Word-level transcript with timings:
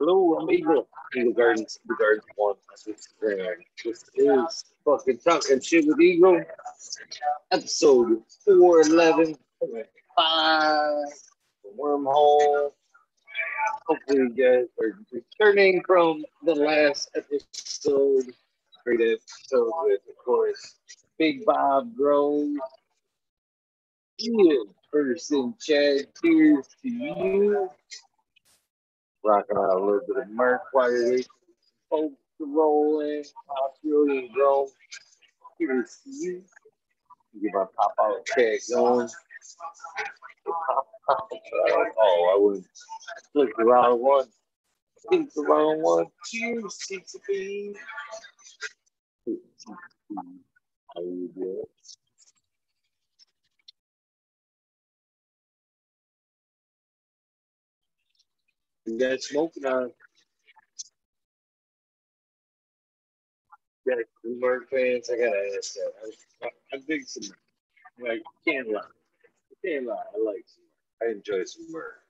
Hello, 0.00 0.38
I'm 0.38 0.48
Eagle. 0.48 0.86
Eagle 1.16 1.32
Gardens, 1.32 1.80
the 1.84 1.96
Gardens 1.96 2.24
One. 2.36 2.54
This 2.86 3.08
is 4.14 4.64
fucking 4.84 5.18
talking 5.18 5.60
shit 5.60 5.88
with 5.88 6.00
Eagle. 6.00 6.40
Episode 7.50 8.22
411. 8.44 9.36
Five. 10.16 10.94
Wormhole. 11.76 12.70
Hopefully, 13.88 14.18
you 14.18 14.30
guys 14.30 14.66
are 14.80 15.00
returning 15.12 15.82
from 15.84 16.24
the 16.44 16.54
last 16.54 17.10
episode. 17.16 18.32
Great 18.84 19.00
episode 19.00 19.72
with, 19.82 20.00
of 20.08 20.24
course, 20.24 20.76
Big 21.18 21.44
Bob 21.44 21.96
Grove. 21.96 22.54
Ian 24.20 24.66
person, 24.92 25.54
Chad. 25.60 26.06
Cheers 26.22 26.68
to 26.82 26.88
you 26.88 27.68
rocking 29.28 29.58
out 29.58 29.76
a 29.76 29.78
little 29.78 30.00
bit 30.08 30.22
of 30.22 30.30
Merc 30.30 30.62
waiting 30.72 31.24
folks 31.90 32.14
to 32.38 32.46
roll 32.46 33.00
in. 33.00 33.22
Australian 33.64 34.32
Grove. 34.32 34.70
Here's 35.58 35.98
to 36.04 36.10
you. 36.10 36.42
Give 37.40 37.54
our 37.54 37.66
pop 37.76 37.94
out 38.00 38.24
tag 38.26 38.60
going. 38.74 39.08
oh, 40.48 42.32
I 42.34 42.38
would 42.38 42.64
click 43.32 43.50
the 43.58 43.64
wrong 43.64 44.00
one. 44.00 44.26
Click 45.08 45.28
the 45.34 45.42
wrong 45.42 45.82
one. 45.82 46.06
Cheers, 46.24 46.78
six 46.86 47.14
bean. 47.28 47.74
How 49.26 51.02
you 51.02 51.30
doing? 51.34 51.62
You 58.88 58.98
got 58.98 59.22
smoking 59.22 59.66
on. 59.66 59.92
Got 63.86 63.98
Merc 64.24 64.70
fans. 64.70 65.10
I 65.10 65.16
gotta 65.16 65.50
ask 65.58 65.74
that. 65.74 65.92
I, 66.42 66.46
I, 66.46 66.50
I 66.72 66.78
dig 66.88 67.06
some. 67.06 67.30
Like 68.00 68.22
can't 68.46 68.68
lie. 68.70 68.80
I 68.80 69.66
can't 69.68 69.86
lie. 69.86 69.94
I 69.94 70.24
like 70.24 70.44
some. 70.46 71.06
I 71.06 71.12
enjoy 71.12 71.44
some 71.44 71.66
Merc. 71.70 72.00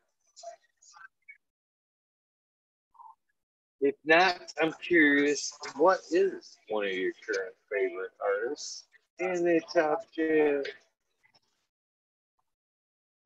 If 3.80 3.96
not, 4.04 4.52
I'm 4.62 4.72
curious. 4.80 5.52
What 5.76 5.98
is 6.12 6.56
one 6.68 6.86
of 6.86 6.92
your 6.92 7.12
current 7.26 7.54
favorite 7.72 8.12
artists 8.24 8.84
in 9.18 9.44
the 9.44 9.60
top 9.74 10.02
ten? 10.14 10.62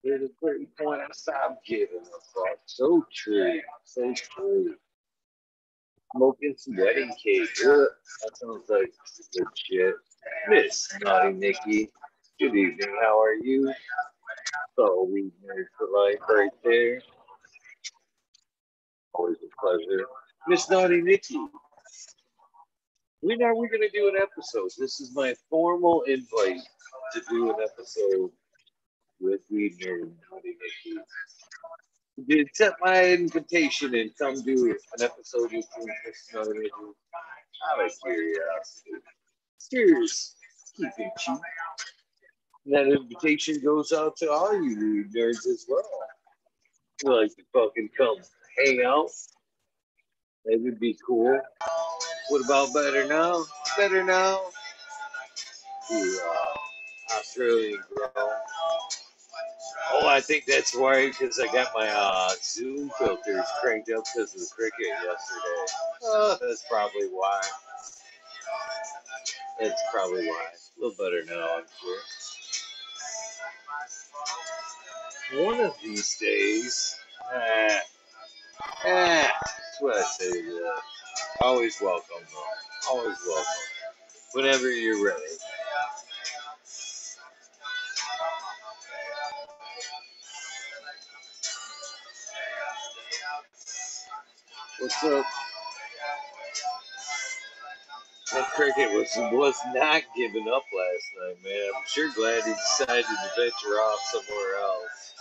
There's 0.04 0.22
a 0.22 0.28
certain 0.42 0.66
point 0.78 1.00
I 1.00 1.06
stopped 1.12 1.64
giving 1.66 2.02
fuck. 2.04 2.58
So 2.66 3.06
true. 3.14 3.60
So 3.84 4.12
true. 4.14 4.74
Smoking 6.14 6.54
some 6.56 6.76
wedding 6.76 7.14
cake. 7.22 7.48
Ugh, 7.64 7.86
that 8.22 8.36
sounds 8.36 8.68
like 8.68 8.92
good 9.32 9.46
shit. 9.54 9.94
Miss 10.48 10.92
Naughty 11.02 11.32
Nikki. 11.32 11.88
Good 12.40 12.56
evening. 12.56 12.96
How 13.00 13.20
are 13.20 13.34
you? 13.34 13.72
So 14.76 15.08
we 15.08 15.30
nerd 15.44 15.66
for 15.78 15.86
life 15.86 16.20
right 16.28 16.50
there. 16.64 17.00
Always 19.14 19.36
a 19.36 19.60
pleasure. 19.60 20.06
Miss 20.48 20.68
Naughty 20.68 21.00
Nikki. 21.00 21.38
When 23.20 23.40
are 23.42 23.54
we 23.54 23.68
going 23.68 23.82
to 23.82 23.90
do 23.90 24.08
an 24.08 24.16
episode? 24.20 24.70
This 24.76 25.00
is 25.00 25.14
my 25.14 25.34
formal 25.48 26.02
invite 26.02 26.60
to 27.14 27.22
do 27.30 27.50
an 27.50 27.56
episode 27.62 28.30
with 29.22 29.40
Nikki. 29.50 30.02
Did 32.28 32.46
accept 32.46 32.76
my 32.82 33.04
invitation 33.04 33.94
and 33.94 34.10
come 34.18 34.42
do 34.42 34.70
an 34.70 35.02
episode 35.02 35.52
with 35.52 35.52
me. 35.52 35.92
Naughty 36.34 36.58
Nikki 36.58 36.70
out 37.70 37.84
of 37.84 37.92
curiosity. 38.02 38.90
Serious, 39.58 40.34
keeping 40.76 41.10
cheap. 41.18 41.38
That 42.66 42.88
invitation 42.88 43.60
goes 43.64 43.92
out 43.92 44.16
to 44.18 44.30
all 44.30 44.54
you 44.54 45.04
nerds 45.14 45.46
as 45.46 45.66
well. 45.68 45.82
You 47.02 47.20
like 47.20 47.34
to 47.36 47.42
fucking 47.52 47.88
come 47.96 48.16
hang 48.58 48.84
out? 48.84 49.10
That 50.44 50.60
would 50.60 50.78
be 50.78 50.96
cool. 51.06 51.40
What 52.28 52.44
about 52.44 52.72
better 52.74 53.06
now? 53.06 53.44
Better 53.76 54.04
now? 54.04 54.40
Uh, 55.92 55.96
Australian 57.18 57.80
grow. 57.94 58.28
Oh, 59.92 60.08
I 60.08 60.20
think 60.20 60.44
that's 60.46 60.76
why, 60.76 61.08
because 61.08 61.38
I 61.40 61.46
got 61.52 61.68
my 61.74 61.88
uh, 61.88 62.30
Zoom 62.42 62.90
filters 62.98 63.46
cranked 63.62 63.90
up 63.90 64.04
because 64.04 64.34
of 64.34 64.40
the 64.40 64.48
cricket 64.54 64.86
yesterday. 64.88 65.72
Oh, 66.04 66.38
that's 66.40 66.64
probably 66.70 67.06
why. 67.08 67.40
That's 69.60 69.82
probably 69.92 70.26
why. 70.26 70.46
A 70.78 70.82
little 70.82 70.96
better 70.98 71.24
now, 71.26 71.58
I'm 71.58 71.64
sure. 71.80 72.20
One 75.46 75.60
of 75.60 75.74
these 75.82 76.18
days, 76.18 76.96
ah, 77.32 77.78
ah, 78.70 78.84
that's 78.86 79.80
what 79.80 79.96
I 79.96 80.02
say 80.04 80.42
to 80.42 80.52
that. 80.52 80.82
Always 81.42 81.78
welcome, 81.82 82.24
though. 82.32 82.90
Always 82.92 83.18
welcome. 83.26 83.52
Whenever 84.32 84.70
you're 84.70 85.04
ready. 85.04 85.26
What's 94.82 95.04
up? 95.04 95.24
That 98.32 98.50
cricket 98.50 98.90
was 98.90 99.08
was 99.30 99.54
not 99.72 100.02
giving 100.16 100.48
up 100.48 100.64
last 100.76 101.06
night, 101.20 101.36
man. 101.44 101.70
I'm 101.76 101.84
sure 101.86 102.10
glad 102.16 102.42
he 102.42 102.52
decided 102.52 103.04
to 103.04 103.30
venture 103.36 103.76
off 103.76 104.00
somewhere 104.00 104.56
else 104.60 105.14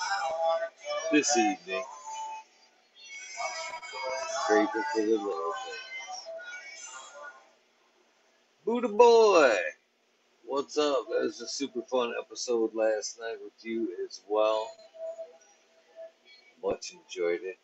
this 1.12 1.38
evening. 1.38 1.84
Grateful 4.48 4.82
for 4.96 5.02
the 5.02 5.18
things. 5.20 5.78
Buddha 8.66 8.88
boy, 8.88 9.56
what's 10.44 10.76
up? 10.80 11.06
That 11.12 11.22
was 11.22 11.40
a 11.40 11.48
super 11.48 11.84
fun 11.84 12.16
episode 12.20 12.74
last 12.74 13.20
night 13.20 13.38
with 13.44 13.54
you 13.62 13.90
as 14.10 14.22
well. 14.28 14.68
Much 16.64 16.94
enjoyed 16.94 17.42
it. 17.44 17.60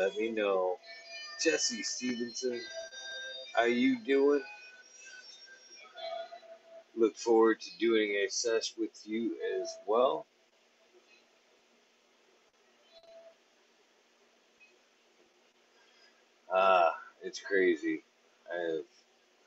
Let 0.00 0.16
me 0.16 0.30
know. 0.30 0.78
Jesse 1.44 1.82
Stevenson, 1.82 2.58
how 3.54 3.64
you 3.64 4.02
doing? 4.02 4.42
Look 6.96 7.16
forward 7.16 7.60
to 7.60 7.70
doing 7.78 8.12
a 8.12 8.30
sesh 8.30 8.72
with 8.78 8.98
you 9.04 9.36
as 9.60 9.68
well. 9.86 10.26
Ah, 16.52 16.94
it's 17.22 17.40
crazy. 17.40 18.02
I 18.50 18.58
have, 18.58 18.84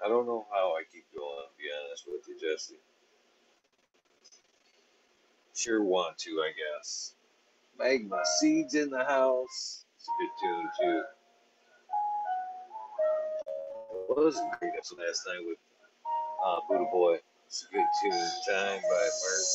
I 0.05 0.07
don't 0.07 0.27
know 0.27 0.45
how 0.51 0.75
I 0.75 0.83
keep 0.93 1.05
going, 1.15 1.45
to 1.47 1.57
be 1.57 1.65
honest 1.87 2.05
with 2.07 2.27
you, 2.27 2.35
Jesse. 2.39 2.75
Sure 5.55 5.83
want 5.83 6.19
to, 6.19 6.29
I 6.41 6.51
guess. 6.51 7.15
Magma 7.79 8.21
seeds 8.39 8.75
in 8.75 8.91
the 8.91 9.03
house. 9.03 9.82
It's 10.03 10.09
a 10.09 10.19
good 10.19 10.31
tune 10.41 10.69
too. 10.81 11.03
It 14.09 14.17
was 14.17 14.35
a 14.35 14.57
great 14.59 14.73
episode 14.75 14.99
last 14.99 15.25
night 15.25 15.45
with 15.47 15.57
uh, 16.45 16.59
Buddha 16.67 16.89
Boy. 16.91 17.19
It's 17.47 17.65
a 17.69 17.73
good 17.73 17.85
tune. 18.01 18.11
Time 18.11 18.81
by 18.81 19.09
Merc. 19.23 19.45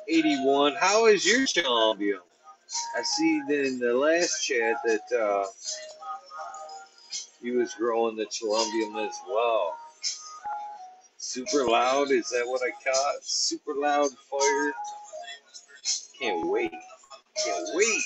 81. 0.08 0.74
How 0.80 1.04
is 1.04 1.26
your 1.26 1.46
Columbia? 1.62 2.20
I 2.96 3.02
see 3.02 3.42
in 3.46 3.78
the 3.78 3.92
last 3.92 4.42
chat 4.42 4.76
that 4.86 5.12
uh, 5.12 5.44
he 7.44 7.50
was 7.50 7.74
growing 7.74 8.16
the 8.16 8.24
Columbium 8.24 9.06
as 9.06 9.14
well. 9.28 9.76
Super 11.18 11.66
loud, 11.66 12.10
is 12.10 12.30
that 12.30 12.46
what 12.46 12.62
I 12.62 12.70
caught? 12.82 13.22
Super 13.22 13.74
loud 13.74 14.08
fire. 14.30 14.72
Can't 16.18 16.48
wait. 16.48 16.72
Can't 17.44 17.68
wait. 17.74 18.02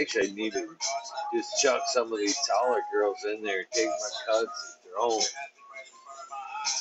Actually, 0.00 0.30
I 0.30 0.34
need 0.34 0.52
to 0.52 0.68
just 1.34 1.60
chuck 1.60 1.82
some 1.88 2.12
of 2.12 2.20
these 2.20 2.38
taller 2.46 2.82
girls 2.92 3.16
in 3.24 3.42
there, 3.42 3.64
take 3.72 3.88
my 3.88 4.32
cuts 4.32 4.76
and 4.84 4.92
throw 4.94 5.18
them. 5.18 5.26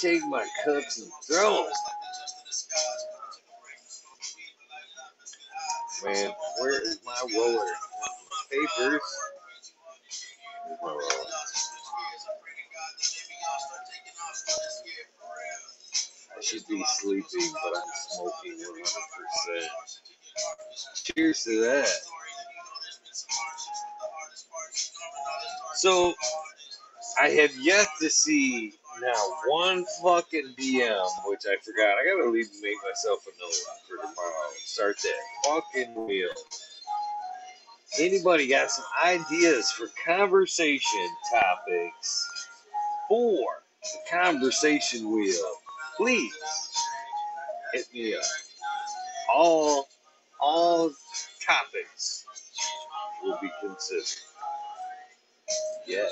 Take 0.02 0.24
my 0.28 0.48
cuts 0.66 1.02
and 1.02 1.12
throw 1.26 1.64
them. 1.64 1.74
Man, 6.04 6.32
where 6.60 6.80
is 6.82 7.00
my 7.04 7.20
roller? 7.36 7.72
Papers. 8.52 9.02
Oh, 10.70 11.26
I 16.38 16.42
should 16.42 16.68
be 16.68 16.84
sleeping, 17.00 17.54
but 17.64 17.78
I'm 17.78 17.84
smoking 18.10 18.58
100%. 19.58 19.68
Cheers 21.16 21.44
to 21.44 21.62
that. 21.62 21.90
So, 25.76 26.14
I 27.20 27.30
have 27.30 27.52
yet 27.62 27.88
to 28.02 28.10
see 28.10 28.74
now 29.02 29.14
one 29.48 29.86
fucking 30.04 30.56
DM, 30.58 31.08
which 31.26 31.46
I 31.48 31.56
forgot. 31.64 31.98
I 31.98 32.06
gotta 32.06 32.30
leave 32.30 32.48
and 32.52 32.62
make 32.62 32.78
myself 32.88 33.26
a 33.26 33.32
note 33.42 33.54
for 33.88 33.98
tomorrow. 33.98 34.50
Start 34.66 34.98
that 35.04 35.22
fucking 35.46 35.96
wheel. 36.08 36.30
Anybody 38.00 38.48
got 38.48 38.72
some 38.72 38.86
ideas 39.06 39.72
for 39.72 39.88
conversation 40.06 41.10
topics 41.32 42.28
for 43.10 43.64
the 43.84 44.00
conversation 44.12 45.12
wheel? 45.12 45.52
Please 45.98 46.34
hit 47.74 47.86
me 47.94 48.16
up. 48.16 48.24
All 49.34 49.88
all 50.40 50.92
topics 51.46 52.26
will 53.24 53.38
be 53.42 53.50
considered. 53.62 54.06
Yeah. 55.88 56.04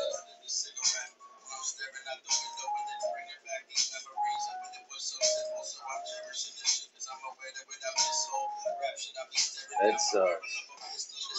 That 9.82 10.02
sucks. 10.02 10.16
Uh, 10.16 10.55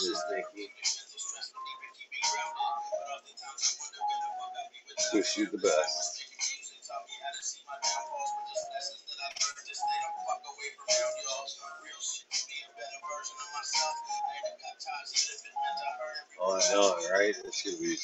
Miss 0.01 0.23
Nikki. 0.31 0.69
Wish 5.13 5.37
you 5.37 5.47
the 5.47 5.57
best. 5.59 6.23
Oh, 16.41 16.55
I 16.57 16.73
know, 16.73 16.95
right? 17.13 17.35
It's 17.45 17.63
gonna 17.63 17.77
be. 17.77 17.97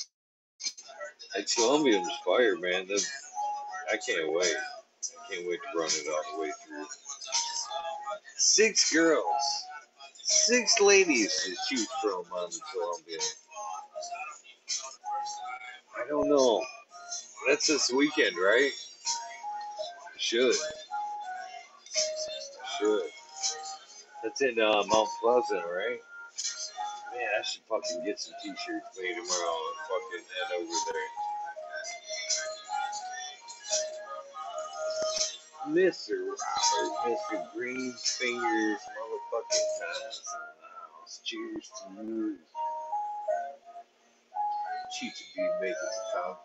Gonna 1.57 1.84
be 1.84 1.96
inspired, 1.96 2.62
man. 2.62 2.88
The, 2.88 3.06
I 3.92 3.98
can't 3.98 4.34
wait. 4.34 4.54
I 4.56 5.34
can't 5.34 5.48
wait 5.48 5.60
to 5.74 5.80
run 5.80 5.89
it 5.89 6.07
all 6.10 6.38
the 6.38 6.42
way 6.42 6.51
through. 6.68 6.86
Six 8.38 8.94
girls, 8.94 9.43
six 10.45 10.81
ladies 10.81 11.34
to 11.45 11.56
choose 11.69 11.88
from 12.01 12.25
on 12.34 12.50
the 12.50 12.60
Columbia. 12.72 13.19
I 15.98 16.07
don't 16.07 16.30
know. 16.30 16.62
That's 17.48 17.68
this 17.68 17.92
weekend, 17.92 18.36
right? 18.36 18.72
Should. 20.18 20.56
Should. 22.78 23.04
That's 24.24 24.42
in 24.42 24.60
uh, 24.60 24.84
Mount 24.88 25.10
Pleasant, 25.22 25.63
right? 25.66 26.00
Man, 27.13 27.28
I 27.39 27.44
should 27.44 27.62
fucking 27.69 28.04
get 28.06 28.19
some 28.19 28.34
t-shirts 28.42 29.00
made 29.00 29.13
tomorrow 29.13 29.57
and 29.69 29.80
fucking 29.88 30.25
head 30.28 30.62
over 30.62 30.78
there. 30.92 31.23
Mr. 35.68 36.12
Robert, 36.19 36.92
Mr. 37.07 37.54
Green 37.54 37.94
Fingers, 37.94 38.80
motherfucking 38.80 39.60
in 39.80 40.10
the. 40.10 40.21
Cheers 41.24 41.71
to 41.77 42.04
you. 42.04 42.38
Cheech 44.95 45.21
be 45.36 45.50
making 45.62 45.75
coffee. 46.13 46.39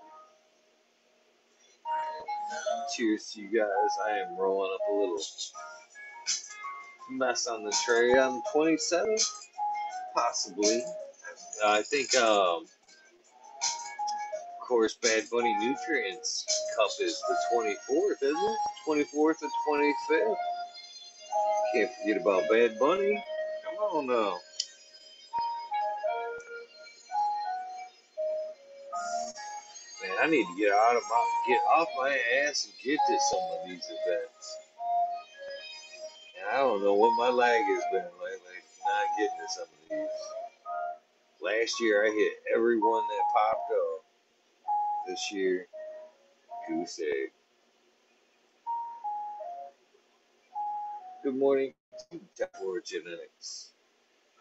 Cheers 2.97 3.33
to 3.33 3.41
you 3.43 3.49
guys. 3.49 3.91
I 4.07 4.19
am 4.19 4.37
rolling 4.39 4.71
up 4.75 4.81
a 4.91 4.95
little 4.95 5.19
mess 7.11 7.47
on 7.47 7.65
the 7.65 7.75
tray 7.85 8.19
I'm 8.19 8.43
27, 8.53 9.17
Possibly. 10.15 10.83
I 11.65 11.83
think, 11.83 12.15
um, 12.17 12.65
of 14.47 14.69
course, 14.69 14.95
Bad 14.95 15.25
Bunny 15.31 15.55
Nutrients 15.59 16.47
Cup 16.77 16.91
is 17.01 17.21
the 17.29 17.37
24th, 17.55 18.23
isn't 18.23 18.37
it? 18.37 18.59
24th 18.89 19.43
and 19.43 19.51
25th. 19.69 20.37
Can't 21.75 21.91
forget 21.93 22.23
about 22.23 22.45
Bad 22.51 22.79
Bunny. 22.79 23.23
Come 23.65 23.75
on 23.85 24.07
now. 24.07 24.39
Man, 30.03 30.17
I 30.23 30.31
need 30.31 30.45
to 30.45 30.57
get 30.59 30.73
out 30.73 30.97
of 30.97 31.03
my 31.11 31.25
get 31.49 31.61
off 31.77 31.89
my 31.99 32.19
ass 32.43 32.65
and 32.65 32.75
get 32.83 32.99
to 33.09 33.19
some 33.31 33.41
of 33.53 33.69
these 33.69 33.85
events. 33.85 34.57
And 36.39 36.57
I 36.57 36.59
don't 36.61 36.83
know 36.83 36.95
what 36.95 37.15
my 37.19 37.29
lag 37.29 37.61
has 37.61 37.83
been 37.93 38.01
lately. 38.01 38.59
Not 38.87 39.19
getting 39.19 39.37
to 39.37 39.49
some 39.49 39.65
of 39.65 39.91
these. 39.91 40.09
Last 41.43 41.75
year 41.83 42.07
I 42.07 42.09
hit 42.09 42.33
every 42.57 42.79
one 42.81 43.03
that 43.07 43.25
popped 43.35 43.71
up. 43.71 44.05
This 45.07 45.31
year, 45.33 45.67
goose 46.69 47.01
egg. 47.01 47.33
Good 51.23 51.37
morning, 51.37 51.75
Tech4 52.39 52.85
Genetics. 52.87 53.73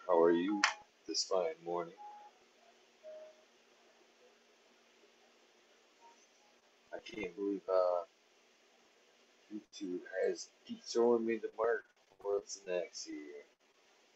How 0.07 0.21
are 0.21 0.31
you 0.31 0.61
this 1.07 1.25
fine 1.25 1.55
morning? 1.65 1.95
I 6.93 6.97
can't 6.99 7.35
believe 7.35 7.61
uh, 7.69 8.03
YouTube 9.53 9.99
has 10.27 10.49
keep 10.67 10.81
showing 10.87 11.25
me 11.25 11.37
the 11.41 11.49
mark 11.57 11.85
what's 12.21 12.61
next 12.67 13.07
year. 13.07 13.43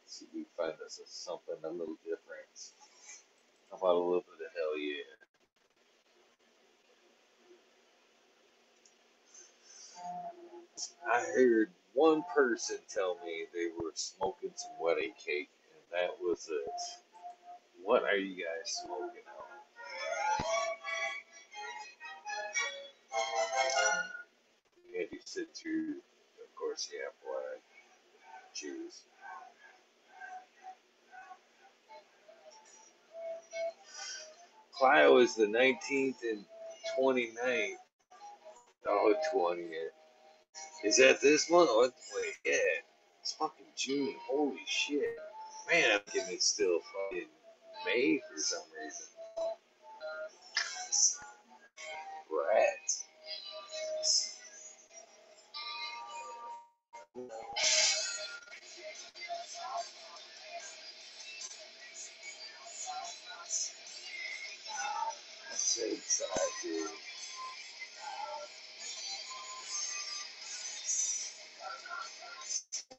Let's 0.04 0.20
see 0.20 0.26
if 0.26 0.34
we 0.36 0.46
find 0.58 0.74
us 0.86 1.00
a- 1.04 1.08
something 1.08 1.56
a 1.64 1.70
little 1.70 1.98
different. 2.06 2.54
How 3.72 3.78
about 3.78 3.96
a 3.96 4.06
little 4.06 4.24
bit 4.26 4.48
of 4.48 4.54
hell 4.56 4.80
yeah? 4.80 5.30
I 11.14 11.22
heard 11.36 11.72
one 11.94 12.24
person 12.36 12.78
tell 12.94 13.18
me 13.26 13.46
they 13.54 13.68
were 13.78 13.92
smoking 13.96 14.52
some 14.56 14.72
wedding 14.80 15.14
cake, 15.26 15.50
and 15.74 16.02
that 16.02 16.12
was 16.22 16.50
it. 16.50 16.82
What 17.84 18.04
are 18.04 18.18
you 18.18 18.36
guys 18.36 18.84
smoking 18.84 19.26
on? 19.40 19.46
Andy 25.00 25.20
sit 25.26 25.50
through, 25.56 25.96
of 25.98 26.56
course, 26.56 26.90
yeah, 26.94 27.10
boy, 27.24 27.60
Jews. 28.56 29.02
Clio 34.78 35.18
is 35.18 35.36
the 35.36 35.46
19th 35.46 36.16
and 36.24 36.46
29th. 37.00 37.76
Oh, 38.88 39.14
20th. 39.34 40.01
Is 40.84 40.98
that 40.98 41.22
this 41.22 41.50
one? 41.50 41.68
Oh, 41.70 41.82
wait, 42.16 42.36
yeah. 42.46 42.54
It's 43.22 43.34
fucking 43.34 43.66
June. 43.78 44.16
Holy 44.30 44.58
shit. 44.68 45.04
Man, 45.70 45.92
I'm 45.94 46.00
thinking 46.08 46.34
it's 46.34 46.48
still 46.48 46.80
fucking 46.80 47.28
May 47.86 48.20
for 48.20 48.42
some 48.42 48.62
reason. 48.84 49.08
Rats. 52.32 53.06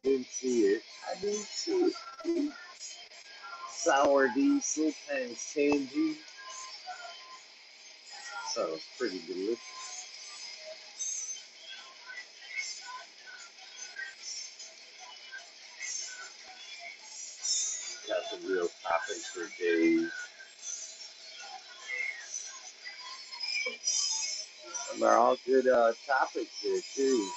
Didn't 0.04 0.26
see 0.26 0.62
it. 0.62 0.82
I 1.08 1.20
didn't 1.20 1.36
see 1.36 1.92
it. 2.26 2.52
Sour 3.70 4.28
diesel 4.34 4.92
times 5.08 5.52
changing. 5.54 6.16
Sounds 8.48 8.82
pretty 8.98 9.20
delicious. 9.26 9.58
Got 18.08 18.24
some 18.30 18.50
real 18.50 18.68
topics 18.82 19.26
for 19.32 19.62
days. 19.62 20.10
And 24.92 25.02
they're 25.02 25.16
all 25.16 25.36
good 25.46 25.68
uh, 25.68 25.92
topics 26.06 26.60
here 26.60 26.80
too. 26.94 27.28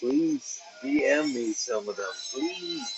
Please 0.00 0.60
DM 0.82 1.32
me 1.34 1.52
some 1.52 1.88
of 1.88 1.96
them, 1.96 2.06
please. 2.30 2.92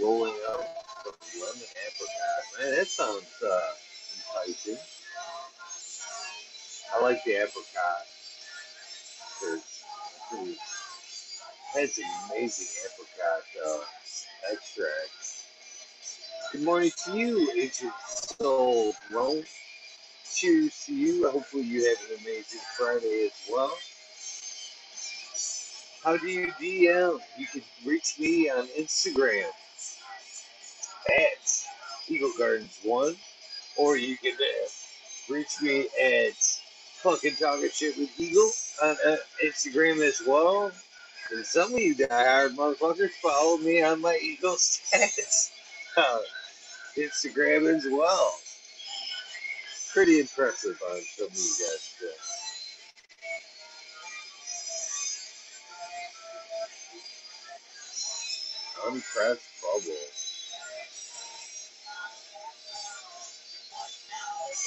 Rolling 0.00 0.34
up 0.50 0.60
some 1.02 1.40
lemon 1.40 1.68
apricot. 1.86 2.60
Man, 2.60 2.76
that 2.76 2.86
sounds 2.86 3.42
uh, 3.44 3.70
enticing. 4.46 4.78
I 6.94 7.02
like 7.02 7.24
the 7.24 7.32
apricot. 7.32 8.04
That's 11.74 11.98
an 11.98 12.04
amazing 12.30 12.68
apricot 12.86 13.42
uh, 13.66 14.52
extract. 14.52 15.44
Good 16.52 16.62
morning 16.62 16.92
to 17.04 17.18
you, 17.18 17.50
Agent 17.60 17.92
Soul 18.40 18.94
Rome. 19.10 19.42
Cheers 20.32 20.84
to 20.86 20.94
you. 20.94 21.28
Hopefully, 21.28 21.64
you 21.64 21.88
have 21.88 21.98
an 22.10 22.18
amazing 22.22 22.60
Friday 22.76 23.26
as 23.26 23.50
well. 23.52 23.72
How 26.04 26.18
do 26.18 26.28
you 26.28 26.48
DM? 26.60 27.18
You 27.38 27.46
can 27.46 27.62
reach 27.86 28.18
me 28.18 28.50
on 28.50 28.68
Instagram 28.78 29.48
at 31.08 31.66
Eagle 32.06 32.32
Gardens 32.38 32.78
One, 32.82 33.16
or 33.78 33.96
you 33.96 34.18
can 34.18 34.34
uh, 34.34 35.32
reach 35.32 35.62
me 35.62 35.88
at 36.02 36.34
fucking 36.96 37.36
talking 37.36 37.70
shit 37.72 37.96
with 37.96 38.10
Eagle 38.20 38.50
on 38.82 38.96
uh, 39.06 39.16
Instagram 39.42 40.06
as 40.06 40.20
well. 40.26 40.70
And 41.32 41.46
some 41.46 41.72
of 41.72 41.80
you 41.80 41.94
diehard 41.94 42.54
motherfuckers 42.54 43.10
follow 43.22 43.56
me 43.56 43.82
on 43.82 44.02
my 44.02 44.18
Eagle 44.22 44.56
stats 44.58 45.52
uh, 45.96 46.18
Instagram 46.98 47.74
as 47.74 47.86
well. 47.90 48.34
Pretty 49.94 50.20
impressive 50.20 50.78
on 50.90 51.00
some 51.16 51.28
of 51.28 51.34
you 51.34 51.54
guys. 51.60 51.94
Too. 51.98 52.33
Unpressed 58.88 59.42
bubble. 59.62 59.96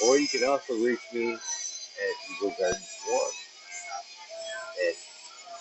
Or 0.04 0.18
you 0.18 0.28
can 0.28 0.44
also 0.48 0.74
reach 0.74 1.00
me 1.12 1.34
at 1.34 1.40
Eagle 2.36 2.54
Gardens 2.58 2.98
1 3.08 3.20
at 4.88 4.94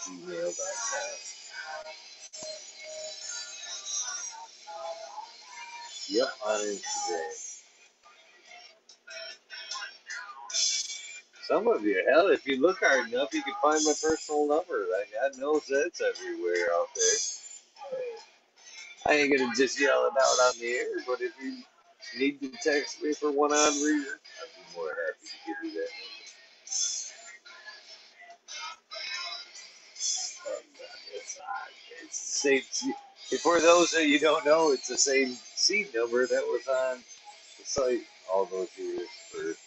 gmail.com. 0.05 1.17
Yep, 6.09 6.29
on 6.47 6.59
Instagram. 6.61 7.31
Some 11.47 11.67
of 11.69 11.83
you, 11.83 12.03
hell, 12.09 12.27
if 12.27 12.47
you 12.47 12.61
look 12.61 12.79
hard 12.81 13.11
enough, 13.11 13.33
you 13.33 13.43
can 13.43 13.53
find 13.61 13.83
my 13.85 13.93
personal 14.03 14.47
number. 14.47 14.85
Like, 14.91 15.09
God 15.13 15.39
knows 15.41 15.63
that's 15.69 16.01
everywhere 16.01 16.67
out 16.75 16.87
there. 16.95 17.36
I 19.07 19.13
ain't 19.15 19.37
gonna 19.37 19.53
just 19.55 19.79
yell 19.81 20.07
it 20.07 20.13
out 20.19 20.47
on 20.47 20.59
the 20.59 20.67
air, 20.67 20.87
but 21.07 21.21
if 21.21 21.33
you 21.43 21.57
need 22.19 22.41
to 22.41 22.51
text 22.63 23.03
me 23.03 23.13
for 23.13 23.31
one 23.31 23.53
on 23.53 23.73
reason, 23.73 24.13
I'd 24.15 24.55
be 24.55 24.77
more 24.79 24.89
happy 24.89 25.27
to 25.27 25.37
give 25.47 25.57
you 25.73 25.81
that 25.81 25.89
number. 30.45 32.11
Same. 32.11 32.61
For 33.41 33.61
those 33.61 33.93
of 33.95 34.01
you 34.03 34.19
don't 34.19 34.45
know, 34.45 34.71
it's 34.71 34.87
the 34.89 34.97
same 34.97 35.35
seed 35.55 35.89
number 35.95 36.27
that 36.27 36.43
was 36.43 36.67
on 36.67 36.99
the 37.59 37.65
site 37.65 38.01
all 38.33 38.45
those 38.45 38.69
years. 38.77 39.07
For 39.31 39.66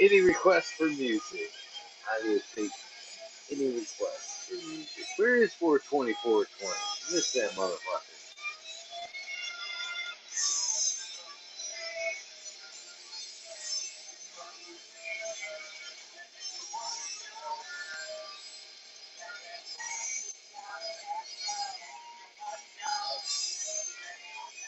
any 0.00 0.20
requests 0.22 0.72
for 0.72 0.86
music, 0.86 1.50
I 2.10 2.26
will 2.28 2.40
take 2.54 2.70
any 3.52 3.66
requests 3.68 4.48
for 4.48 4.56
music. 4.68 5.04
Where 5.18 5.36
is 5.36 5.54
42420? 5.54 6.46
Miss 7.14 7.32
that 7.34 7.50
motherfucker. 7.52 8.02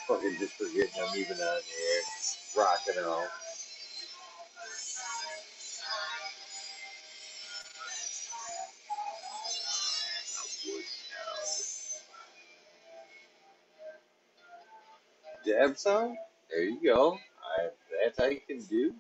Fucking 0.08 0.36
just 0.38 0.54
forgetting 0.54 0.90
I'm 1.02 1.18
even 1.18 1.36
on 1.38 1.38
the 1.38 1.44
air. 1.46 2.02
Rocking 2.56 3.04
out. 3.04 3.28
There 15.88 16.64
you 16.64 16.80
go. 16.84 17.18
I, 17.58 17.68
that 18.04 18.22
I 18.24 18.40
can 18.46 18.60
do. 18.64 18.94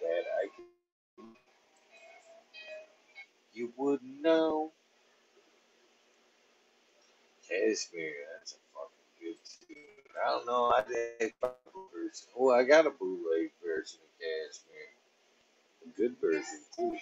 That 0.00 0.24
I 0.42 0.48
can. 0.56 0.64
You 3.54 3.72
wouldn't 3.76 4.22
know. 4.22 4.72
Cashmere, 7.48 8.12
that's 8.38 8.54
a 8.54 8.56
fucking 8.74 9.12
good 9.20 9.36
tune. 9.68 9.76
I 10.26 10.30
don't 10.30 10.46
know. 10.46 10.66
I 10.66 10.82
did 10.88 11.32
a 11.42 11.48
version. 11.94 12.28
Oh, 12.38 12.50
I 12.50 12.64
got 12.64 12.86
a 12.86 12.90
bootleg 12.90 13.52
version 13.64 14.00
of 14.02 14.10
Cashmere. 14.20 14.92
A 15.86 15.98
good 15.98 16.16
version 16.20 16.60
too. 16.76 16.96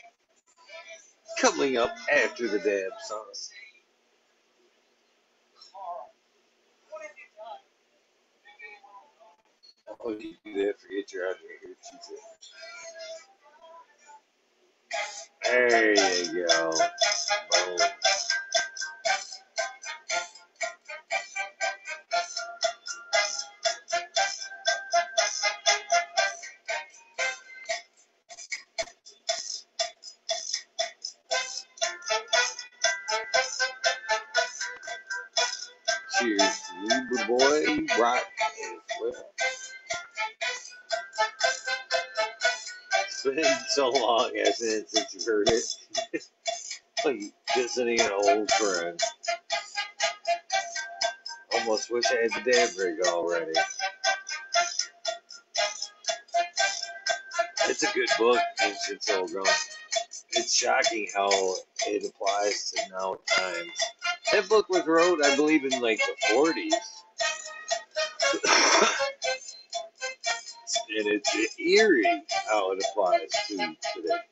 Coming 1.40 1.78
up 1.78 1.94
after 2.12 2.48
the 2.48 2.58
dab 2.58 2.92
song. 3.08 3.26
Oh, 10.04 10.10
you 10.12 10.34
do 10.44 10.54
that, 10.66 10.80
forget 10.80 11.12
you're 11.12 11.28
on 11.28 11.34
here. 11.42 11.76
There 15.44 15.92
you 15.94 16.46
go. 16.48 16.72
Boom. 17.52 17.78
So 43.70 43.90
long, 43.90 44.32
hasn't 44.36 44.72
it, 44.72 44.90
since 44.90 45.14
you 45.14 45.32
heard 45.32 45.48
it? 45.48 45.64
like 47.04 47.20
visiting 47.54 48.00
an 48.00 48.10
old 48.10 48.50
friend. 48.50 49.00
Almost 51.54 51.92
wish 51.92 52.04
I 52.10 52.22
had 52.22 52.32
the 52.32 52.50
dab 52.50 52.70
rig 52.78 53.06
already. 53.06 53.52
It's 57.68 57.82
a 57.84 57.92
good 57.94 58.08
book, 58.18 58.40
Ancient 58.62 59.06
Pilgrim. 59.06 59.44
It's 60.32 60.52
shocking 60.54 61.06
how 61.14 61.30
it 61.86 62.04
applies 62.04 62.72
to 62.72 62.82
now 62.90 63.16
times. 63.36 63.70
That 64.32 64.48
book 64.48 64.68
was 64.68 64.84
wrote, 64.86 65.24
I 65.24 65.36
believe, 65.36 65.64
in 65.64 65.80
like 65.80 66.00
the 66.00 66.34
40s. 66.34 66.72
and 70.96 71.06
it's 71.06 71.58
eerie 71.58 72.22
how 72.50 72.72
it 72.72 72.84
applies 72.90 73.30
to 73.48 73.56
today. 73.94 74.29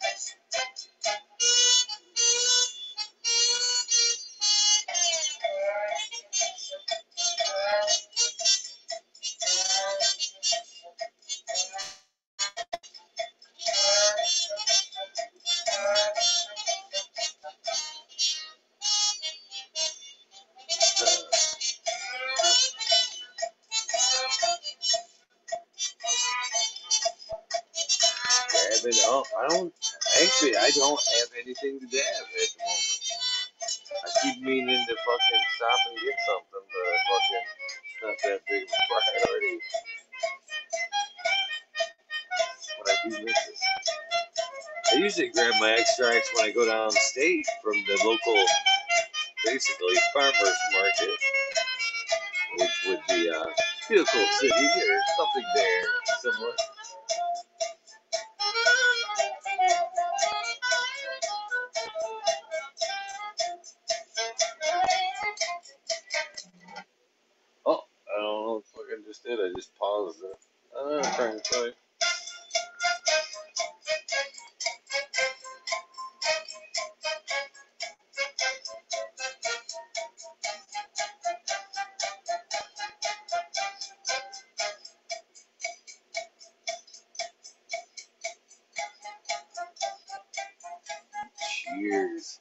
Cheers. 91.79 92.39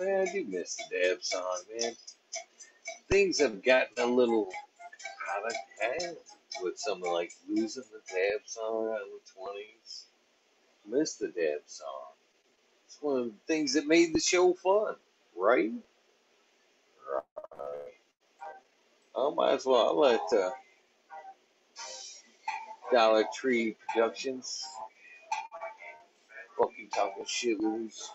Man, 0.00 0.28
I 0.28 0.32
do 0.32 0.46
miss 0.48 0.76
the 0.76 0.84
dab 0.98 1.22
song, 1.24 1.58
man. 1.80 1.92
Things 3.10 3.40
have 3.40 3.62
gotten 3.64 3.98
a 3.98 4.06
little 4.06 4.48
out 5.36 5.46
of 5.46 5.54
hand 6.02 6.16
with 6.62 6.78
something 6.78 7.12
like 7.12 7.32
losing 7.48 7.84
the 7.92 8.00
dab 8.14 8.42
song 8.46 8.86
in 8.86 8.92
the 9.12 9.40
20s. 9.52 10.04
Miss 10.88 11.16
the 11.16 11.28
dab 11.28 11.60
song. 11.66 11.88
It's 12.86 12.98
one 13.02 13.18
of 13.20 13.26
the 13.26 13.34
things 13.48 13.74
that 13.74 13.86
made 13.88 14.14
the 14.14 14.20
show 14.20 14.54
fun, 14.54 14.96
right? 15.36 15.72
Right. 17.12 17.24
I 19.16 19.30
might 19.34 19.54
as 19.54 19.66
well 19.66 19.88
I'll 19.88 20.00
let 20.00 20.20
uh, 20.32 20.50
Dollar 22.92 23.24
Tree 23.34 23.76
Productions 23.88 24.62
fucking 26.58 26.90
talking 26.94 27.24
shit 27.26 27.60
loose. 27.60 28.10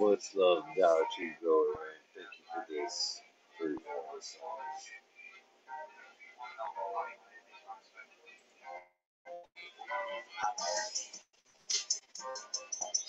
Much 0.00 0.24
love, 0.36 0.64
Dollar 0.78 1.04
Tree 1.16 1.32
Grower. 1.42 1.74
Thank 2.14 2.28
you 2.38 2.44
for 2.54 2.66
this. 2.70 3.20
For 3.58 3.68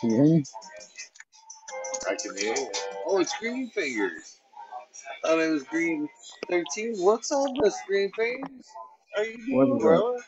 Can 0.00 0.10
you 0.10 0.16
hear 0.16 0.24
me? 0.36 0.44
I 2.08 2.16
can 2.16 2.36
hear 2.36 2.54
you. 2.56 2.70
Oh, 3.06 3.20
it's 3.20 3.36
Green 3.38 3.70
Fingers. 3.70 4.40
I 5.24 5.28
thought 5.28 5.40
it 5.40 5.50
was 5.50 5.64
Green 5.64 6.08
13. 6.50 6.96
What's 6.98 7.32
all 7.32 7.54
Miss 7.62 7.76
Green 7.88 8.12
Fingers? 8.12 8.66
How 9.16 9.22
you 9.22 9.38
doing, 9.46 9.78
brother? 9.80 10.18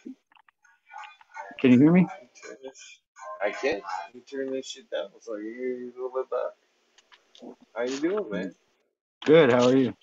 Can 1.60 1.72
you 1.72 1.78
hear 1.78 1.92
me? 1.92 2.06
I 3.42 3.50
can. 3.50 3.82
You 4.14 4.22
turn 4.22 4.52
this 4.52 4.66
shit 4.66 4.90
down 4.90 5.08
so 5.20 5.34
I 5.34 5.38
can 5.38 5.44
hear 5.54 5.74
you 5.78 5.92
a 5.92 5.96
little 5.96 6.12
bit 6.14 6.30
better. 6.30 6.66
How 7.74 7.82
you 7.84 8.00
doing, 8.00 8.30
man? 8.30 8.54
Good. 9.24 9.52
How 9.52 9.66
are 9.66 9.76
you? 9.76 9.94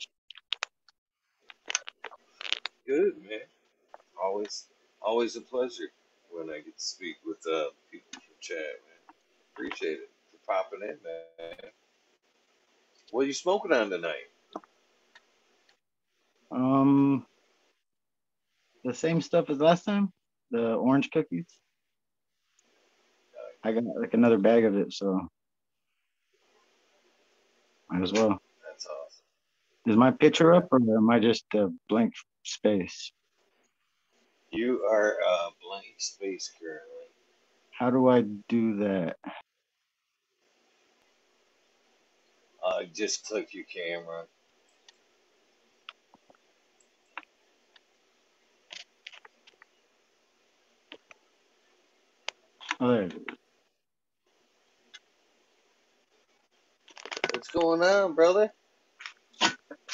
Good, 2.87 3.17
man. 3.23 3.39
Always, 4.21 4.65
always 5.01 5.35
a 5.37 5.41
pleasure 5.41 5.89
when 6.31 6.49
I 6.49 6.57
get 6.57 6.77
to 6.77 6.83
speak 6.83 7.17
with 7.25 7.39
uh, 7.47 7.65
people 7.91 8.11
from 8.13 8.35
chat. 8.41 8.57
Appreciate 9.59 9.99
it 9.99 10.09
for 10.31 10.53
popping 10.53 10.79
in, 10.83 10.97
man. 11.03 11.71
What 13.11 13.23
are 13.23 13.27
you 13.27 13.33
smoking 13.33 13.73
on 13.73 13.89
tonight? 13.89 14.29
Um, 16.49 17.25
the 18.85 18.93
same 18.93 19.19
stuff 19.19 19.49
as 19.49 19.59
last 19.59 19.83
time. 19.83 20.13
The 20.51 20.75
orange 20.75 21.11
cookies. 21.11 21.45
I 23.61 23.73
got 23.73 23.83
like 23.99 24.13
another 24.13 24.37
bag 24.37 24.63
of 24.63 24.77
it, 24.77 24.93
so 24.93 25.27
might 27.89 28.01
as 28.01 28.13
well. 28.13 28.39
That's 28.65 28.85
awesome. 28.85 29.91
Is 29.91 29.97
my 29.97 30.11
picture 30.11 30.53
up, 30.53 30.69
or 30.71 30.77
am 30.77 31.09
I 31.09 31.19
just 31.19 31.43
a 31.53 31.67
blank 31.89 32.13
space? 32.43 33.11
You 34.51 34.85
are 34.89 35.17
a 35.17 35.49
blank 35.61 35.95
space 35.97 36.49
currently. 36.57 37.09
How 37.71 37.89
do 37.89 38.07
I 38.07 38.21
do 38.47 38.77
that? 38.77 39.17
Uh, 42.65 42.83
just 42.93 43.25
click 43.25 43.53
your 43.53 43.65
camera. 43.65 44.23
There. 52.79 53.03
it 53.03 53.13
is. 53.13 53.19
What's 57.33 57.49
going 57.49 57.81
on, 57.81 58.15
brother? 58.15 58.51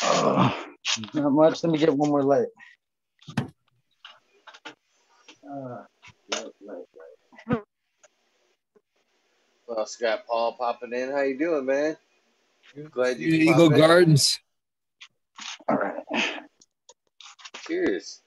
Oh, 0.04 0.66
not 1.14 1.32
much. 1.32 1.64
Let 1.64 1.72
me 1.72 1.80
get 1.80 1.96
one 1.96 2.10
more 2.10 2.24
light. 2.24 2.48
Uh, 3.40 3.46
light, 6.32 6.46
light, 6.62 6.68
light. 6.68 6.86
Well, 9.68 9.86
Scott 9.86 10.26
Paul 10.28 10.54
popping 10.54 10.94
in. 10.94 11.12
How 11.12 11.22
you 11.22 11.38
doing, 11.38 11.66
man? 11.66 11.98
Glad 12.92 13.20
you 13.20 13.32
could 13.32 13.42
Eagle 13.42 13.70
pop 13.70 13.74
in. 13.74 13.80
Gardens. 13.80 14.40
All 15.70 15.78
right. 15.78 16.04
Cheers. 17.66 18.22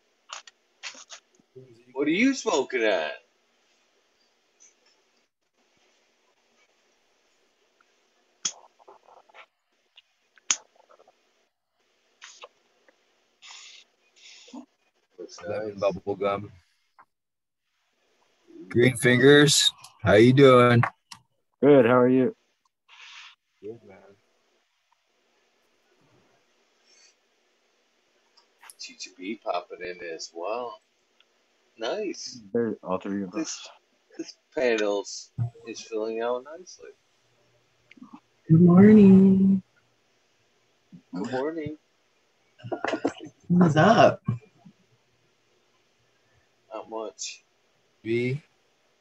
What 1.93 2.07
are 2.07 2.11
you 2.11 2.35
smoking 2.35 2.85
on? 2.85 3.11
Looks 15.19 15.39
Lemon 15.47 15.79
bubble 15.79 16.17
gum. 16.17 16.51
Green 18.69 18.97
fingers. 18.97 19.71
How 20.03 20.15
you 20.15 20.33
doing? 20.33 20.83
Good. 21.61 21.85
How 21.85 21.99
are 21.99 22.09
you? 22.09 22.35
Good 23.61 23.81
man. 23.87 23.97
Teacher 28.89 29.11
B 29.19 29.39
popping 29.45 29.81
in 29.83 29.99
as 30.15 30.31
well. 30.35 30.81
Nice. 31.77 32.41
There's 32.55 32.79
all 32.83 32.99
three 32.99 33.23
of 33.23 33.35
us. 33.35 33.69
This 34.17 34.35
panels 34.57 35.31
is 35.67 35.83
filling 35.83 36.23
out 36.23 36.45
nicely. 36.45 36.89
Good 38.49 38.63
morning. 38.63 39.63
Good 41.15 41.31
morning. 41.31 41.77
What's 43.49 43.77
up? 43.77 44.23
Not 46.73 46.89
much. 46.89 47.45
B. 48.03 48.41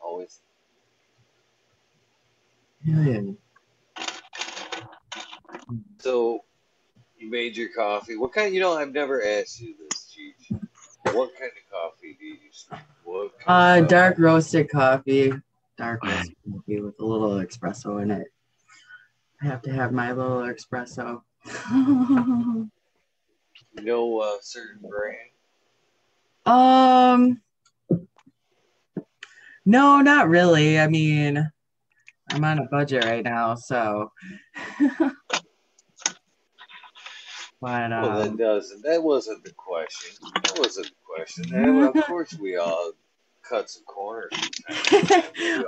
Always. 0.01 0.41
Good. 2.85 3.37
So, 5.99 6.43
you 7.19 7.25
You 7.25 7.31
made 7.31 7.57
your 7.57 7.69
coffee. 7.69 8.15
What 8.17 8.33
kind? 8.33 8.53
You 8.53 8.61
know, 8.61 8.73
I've 8.73 8.93
never 8.93 9.23
asked 9.23 9.59
you 9.61 9.75
this, 9.79 10.15
Cheech. 10.15 10.59
What 11.13 11.31
kind 11.37 11.51
of 11.51 11.71
coffee 11.71 12.17
do 12.19 12.25
you 12.25 12.37
use? 12.45 12.67
What 13.03 13.31
Uh, 13.45 13.81
dark 13.81 14.17
roasted 14.17 14.69
coffee. 14.69 15.33
Dark 15.77 16.03
roasted 16.03 16.35
coffee 16.51 16.81
with 16.81 16.99
a 16.99 17.05
little 17.05 17.31
espresso 17.31 18.01
in 18.01 18.11
it. 18.11 18.27
I 19.41 19.45
have 19.45 19.61
to 19.63 19.71
have 19.71 19.91
my 19.91 20.11
little 20.11 20.41
espresso. 20.41 21.21
No 23.81 24.19
uh, 24.19 24.37
certain 24.41 24.81
brand. 24.81 25.29
um, 26.45 27.41
no, 29.65 30.01
not 30.01 30.29
really. 30.29 30.79
I 30.79 30.87
mean, 30.87 31.51
I'm 32.31 32.43
on 32.43 32.59
a 32.59 32.65
budget 32.65 33.05
right 33.05 33.23
now, 33.23 33.55
so. 33.55 34.11
but 37.61 37.89
Well, 37.89 38.19
that 38.19 38.27
um, 38.29 38.37
doesn't. 38.37 38.83
That 38.83 39.01
wasn't 39.01 39.43
the 39.43 39.51
question. 39.51 40.15
That 40.33 40.59
wasn't 40.59 40.87
the 40.87 40.93
question. 41.05 41.55
And 41.55 41.83
of 41.83 42.05
course, 42.05 42.33
we 42.35 42.57
all 42.57 42.91
cut 43.47 43.69
some 43.69 43.83
corners. 43.85 44.31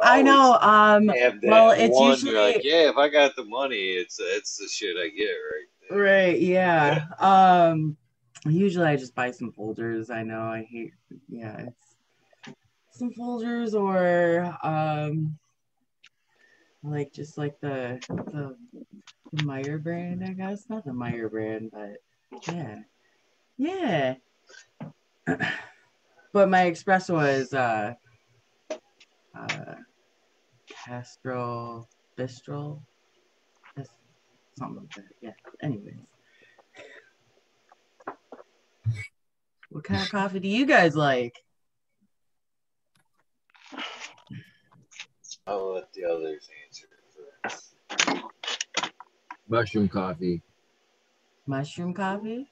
I 0.04 0.22
know. 0.22 0.58
Um, 0.62 1.08
Well, 1.44 1.72
it's 1.72 1.96
one, 1.96 2.12
usually- 2.12 2.34
like, 2.34 2.62
yeah, 2.64 2.90
if 2.90 2.98
I 2.98 3.10
got 3.10 3.36
the 3.36 3.46
money, 3.46 3.76
it's 3.76 4.20
it's 4.20 4.58
the 4.58 4.68
shit 4.68 4.98
I 4.98 5.10
get 5.10 5.26
right 5.26 5.68
there. 5.90 6.00
Right, 6.00 6.40
yeah. 6.40 7.06
Um 7.20 7.98
usually 8.46 8.86
I 8.86 8.96
just 8.96 9.16
buy 9.16 9.32
some 9.32 9.52
Folgers. 9.52 10.10
I 10.10 10.24
know 10.24 10.42
I 10.42 10.68
hate 10.70 10.94
yeah, 11.28 11.66
it's 11.68 11.96
some 12.92 13.12
Folgers 13.14 13.74
or 13.74 14.56
um 14.64 15.38
like 16.84 17.12
just 17.12 17.38
like 17.38 17.60
the, 17.60 18.00
the 18.08 18.56
Meijer 19.38 19.82
brand, 19.82 20.24
I 20.24 20.34
guess. 20.34 20.70
Not 20.70 20.86
the 20.86 20.92
Meijer 20.92 21.30
brand, 21.30 21.72
but 21.72 21.98
yeah. 22.48 22.80
Yeah. 23.58 24.16
but 26.34 26.50
my 26.50 26.72
espresso 26.72 27.28
is 27.28 27.54
uh 27.54 27.94
uh 29.38 29.76
Castro 30.68 31.88
Bistro. 32.18 32.82
That's 33.76 33.90
something 34.58 34.82
like 34.82 34.94
that. 34.96 35.06
Yeah. 35.22 35.34
Anyways. 35.62 35.96
What 39.70 39.84
kind 39.84 40.02
of 40.02 40.10
coffee 40.10 40.40
do 40.40 40.48
you 40.48 40.66
guys 40.66 40.96
like? 40.96 41.36
I'll 45.46 45.74
let 45.74 45.94
the 45.94 46.06
others 46.06 46.50
answer. 46.66 46.88
Mushroom 49.50 49.88
coffee. 49.90 50.44
Mushroom 51.48 51.92
coffee? 51.92 52.48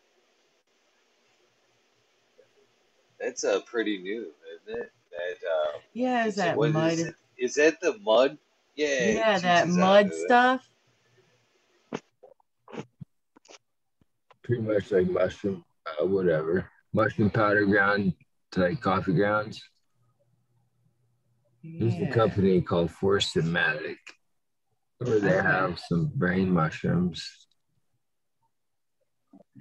That's 3.19 3.43
uh, 3.43 3.59
pretty 3.67 3.99
new, 3.99 4.31
isn't 4.55 4.81
it? 4.81 4.91
That 5.11 5.47
uh, 5.47 5.79
Yeah, 5.93 6.25
is 6.25 6.29
is 6.29 6.35
that 6.37 6.57
what 6.57 6.71
mud? 6.71 6.93
is 6.93 7.05
it? 7.05 7.15
Is 7.37 7.55
that 7.55 7.79
the 7.81 7.99
mud? 7.99 8.39
Yeah. 8.75 9.09
yeah, 9.11 9.39
that 9.39 9.67
mud 9.67 10.11
stuff. 10.11 10.67
Pretty 14.43 14.61
much 14.63 14.91
like 14.91 15.07
mushroom, 15.07 15.63
uh, 15.85 16.05
whatever. 16.05 16.67
Mushroom 16.93 17.29
powder 17.29 17.65
ground 17.65 18.13
to 18.53 18.61
like 18.61 18.81
coffee 18.81 19.13
grounds. 19.13 19.61
There's 21.63 21.95
a 21.95 22.07
company 22.07 22.61
called 22.61 22.89
Four 22.89 23.17
Sigmatic 23.17 23.97
where 24.99 25.19
they 25.19 25.35
have 25.35 25.79
some 25.79 26.11
brain 26.15 26.51
mushrooms. 26.51 27.47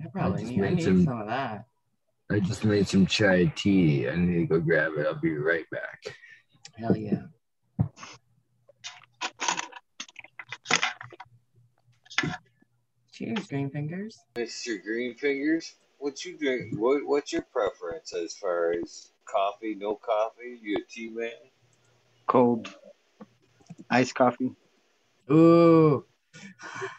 I 0.02 0.08
probably 0.12 0.40
just 0.42 0.52
need, 0.52 0.58
I 0.58 0.62
made 0.62 0.74
need 0.76 0.84
some- 0.84 1.04
some 1.04 1.20
of 1.20 1.26
that. 1.28 1.66
I 2.30 2.40
just 2.40 2.64
made 2.64 2.88
some 2.88 3.06
chai 3.06 3.46
tea. 3.54 4.08
I 4.08 4.16
need 4.16 4.40
to 4.40 4.46
go 4.46 4.60
grab 4.60 4.92
it. 4.98 5.06
I'll 5.06 5.14
be 5.20 5.36
right 5.36 5.64
back. 5.70 6.02
Hell 6.76 6.96
yeah. 6.96 7.22
Cheers, 13.12 13.46
green 13.46 13.70
fingers. 13.70 14.18
Mr. 14.34 14.82
Green 14.82 15.14
Fingers, 15.14 15.74
what 15.98 16.24
you 16.24 16.36
drink? 16.36 16.78
What 16.78 17.06
what's 17.06 17.32
your 17.32 17.42
preference 17.42 18.12
as 18.14 18.34
far 18.36 18.72
as 18.72 19.12
coffee? 19.24 19.74
No 19.74 19.94
coffee? 19.96 20.58
You 20.62 20.76
a 20.76 20.92
tea 20.92 21.08
man? 21.10 21.30
Cold, 22.26 22.74
iced 23.90 24.14
coffee. 24.14 24.52
Ooh. 25.30 26.04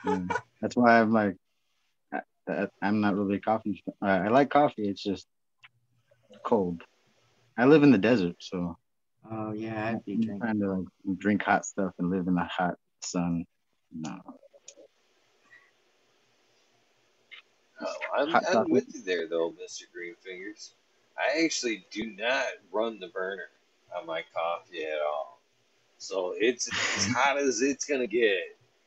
Yeah. 0.05 0.19
That's 0.61 0.75
why 0.75 0.99
I'm 0.99 1.11
like, 1.13 1.35
I, 2.13 2.21
I- 2.49 2.67
I'm 2.81 3.01
not 3.01 3.15
really 3.15 3.37
a 3.37 3.39
coffee. 3.41 3.83
I, 4.01 4.17
I 4.19 4.27
like 4.29 4.49
coffee. 4.49 4.87
It's 4.89 5.01
just 5.03 5.27
cold. 6.43 6.81
I 7.57 7.65
live 7.65 7.83
in 7.83 7.91
the 7.91 7.97
desert, 7.97 8.35
so 8.39 8.77
Oh 9.29 9.51
yeah, 9.51 9.87
I'd 9.89 10.05
be 10.05 10.13
I'm 10.13 10.21
drinking. 10.21 10.39
trying 10.39 10.59
to 10.61 10.73
like, 10.73 11.17
drink 11.17 11.41
hot 11.43 11.65
stuff 11.65 11.91
and 11.99 12.09
live 12.09 12.27
in 12.27 12.35
the 12.35 12.43
hot 12.43 12.75
sun. 13.01 13.45
No, 13.91 14.15
Oh, 17.79 17.93
I'm, 18.17 18.29
Hot 18.29 18.43
I'm 18.47 18.53
chocolate. 18.53 18.69
with 18.71 18.95
you 18.95 19.01
there, 19.03 19.27
though, 19.27 19.51
Mr. 19.51 19.83
Green 19.93 20.15
Fingers. 20.23 20.73
I 21.17 21.43
actually 21.43 21.85
do 21.91 22.07
not 22.17 22.45
run 22.71 22.99
the 22.99 23.07
burner 23.09 23.49
on 23.95 24.05
my 24.07 24.23
coffee 24.33 24.83
at 24.83 24.97
all. 24.99 25.36
So 25.97 26.33
it's 26.37 26.67
as 26.97 27.07
hot 27.13 27.37
as 27.37 27.61
it's 27.61 27.85
going 27.85 28.01
to 28.01 28.07
get 28.07 28.37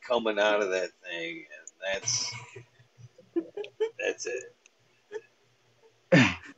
coming 0.07 0.39
out 0.39 0.61
of 0.61 0.69
that 0.69 0.89
thing, 1.03 1.45
and 1.45 1.93
that's 1.93 2.31
that's 3.99 4.25
it. 4.25 4.43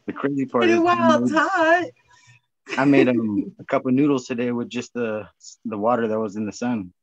the 0.06 0.14
crazy 0.14 0.46
part 0.46 0.64
Pretty 0.64 0.74
is 0.74 0.80
I 0.80 0.84
wild 0.84 1.32
hot. 1.32 1.86
I 2.78 2.86
made 2.86 3.10
um, 3.10 3.54
a 3.60 3.64
cup 3.66 3.86
of 3.86 3.94
noodles 3.94 4.26
today 4.26 4.52
with 4.52 4.70
just 4.70 4.94
the 4.94 5.28
the 5.66 5.78
water 5.78 6.08
that 6.08 6.20
was 6.20 6.36
in 6.36 6.46
the 6.46 6.52
sun. 6.54 6.94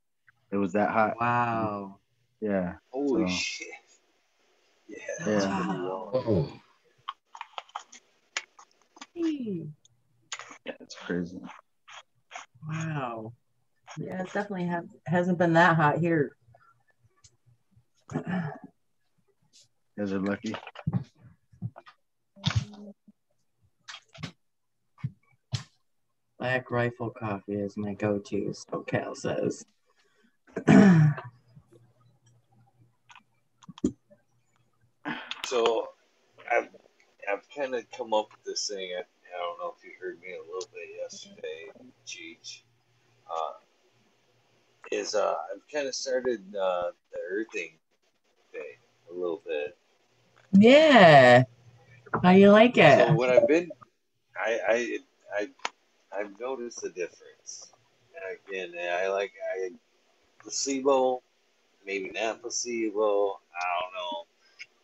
It 0.50 0.56
was 0.56 0.72
that 0.72 0.90
hot. 0.90 1.14
Wow. 1.20 1.98
Yeah, 2.40 2.74
Holy 2.90 3.28
So- 3.28 3.34
shit. 3.34 3.68
Yeah, 4.88 4.96
that's 5.24 5.44
Yeah. 5.44 5.56
pretty 5.64 5.80
wild. 5.80 6.10
Oh, 6.14 6.52
Hey. 9.14 9.66
yeah, 10.64 10.72
it's 10.80 10.94
crazy. 10.94 11.40
Wow. 12.68 13.32
Yeah, 13.98 14.22
it's 14.22 14.32
definitely 14.32 14.66
have, 14.66 14.86
hasn't 15.06 15.38
been 15.38 15.54
that 15.54 15.76
hot 15.76 15.98
here. 15.98 16.36
You 18.14 18.22
guys 19.98 20.12
are 20.12 20.20
lucky. 20.20 20.54
Black 26.38 26.70
Rifle 26.70 27.10
Coffee 27.10 27.54
is 27.54 27.76
my 27.76 27.92
go-to, 27.94 28.54
so 28.54 28.80
Cal 28.80 29.14
says. 29.14 29.64
So 35.44 35.88
I've 36.50 36.68
I've 37.30 37.44
kind 37.56 37.74
of 37.74 37.90
come 37.90 38.14
up 38.14 38.28
with 38.30 38.44
this 38.44 38.68
thing. 38.68 38.92
I, 38.96 39.00
I 39.00 39.38
don't 39.40 39.58
know 39.58 39.74
if 39.76 39.84
you 39.84 39.90
heard 40.00 40.20
me 40.20 40.28
a 40.34 40.40
little 40.46 40.68
bit 40.72 40.88
yesterday, 41.02 41.59
Cheech. 42.10 42.62
Uh, 43.30 43.52
is 44.90 45.14
uh, 45.14 45.36
I've 45.54 45.62
kind 45.72 45.86
of 45.86 45.94
started 45.94 46.42
uh, 46.56 46.90
the 47.12 47.18
earthing 47.30 47.72
thing 48.52 48.76
a 49.10 49.14
little 49.14 49.42
bit. 49.46 49.76
yeah. 50.52 51.44
How 52.22 52.30
you 52.32 52.50
like 52.50 52.76
So 52.88 53.06
it? 53.06 53.12
what 53.12 53.30
I've 53.30 53.46
been, 53.46 53.70
I 54.36 54.60
I 54.68 54.98
I 55.38 55.48
I've 56.18 56.40
noticed 56.40 56.82
the 56.82 56.90
difference. 56.90 57.72
And 58.14 58.38
again, 58.72 58.74
I 58.92 59.08
like 59.08 59.32
I 59.56 59.70
placebo, 60.42 61.22
maybe 61.86 62.10
not 62.10 62.42
placebo. 62.42 63.40
I 63.54 63.64
don't 63.80 63.94
know, 63.94 64.26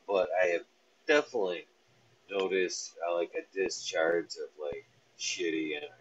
but 0.06 0.28
I 0.42 0.46
have 0.48 0.66
definitely 1.06 1.66
noticed 2.30 2.94
uh, 3.08 3.14
like 3.14 3.32
a 3.34 3.56
discharge 3.56 4.36
of 4.36 4.50
like 4.60 4.86
shitty 5.18 5.76
energy. 5.76 5.92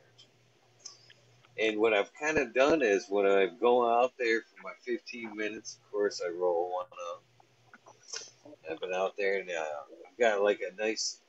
And 1.62 1.80
what 1.80 1.94
I've 1.94 2.14
kind 2.14 2.38
of 2.38 2.54
done 2.54 2.82
is 2.82 3.06
when 3.10 3.26
I 3.26 3.48
go 3.48 3.88
out 3.90 4.14
there 4.20 4.42
for 4.42 4.64
my 4.64 4.74
15 4.86 5.36
minutes, 5.36 5.76
of 5.84 5.92
course 5.92 6.22
I 6.26 6.30
roll 6.32 6.72
one 6.74 6.88
up. 7.12 7.24
I've 8.70 8.80
been 8.80 8.94
out 8.94 9.14
there 9.18 9.40
and 9.40 9.50
uh, 9.50 9.54
I've 10.12 10.20
got 10.20 10.42
like 10.44 10.62
a 10.62 10.76
nice 10.82 11.22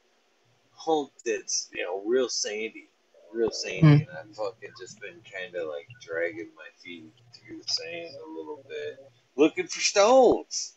hump 0.73 1.11
that's 1.25 1.69
you 1.73 1.83
know 1.85 2.03
real 2.05 2.29
sandy, 2.29 2.89
real 3.33 3.51
sandy, 3.51 3.81
Hmm. 3.81 4.11
and 4.11 4.19
I've 4.19 4.37
fucking 4.37 4.71
just 4.79 5.01
been 5.01 5.21
kind 5.33 5.55
of 5.55 5.69
like 5.69 5.89
dragging 6.01 6.51
my 6.57 6.69
feet 6.83 7.05
through 7.35 7.59
the 7.59 7.69
sand 7.69 8.15
a 8.25 8.29
little 8.31 8.65
bit, 8.69 8.99
looking 9.37 9.67
for 9.67 9.81
stones. 9.81 10.75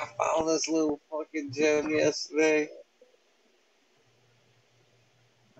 I 0.00 0.06
found 0.18 0.48
this 0.48 0.68
little 0.68 1.00
fucking 1.10 1.52
gem 1.52 1.90
yesterday. 1.90 2.68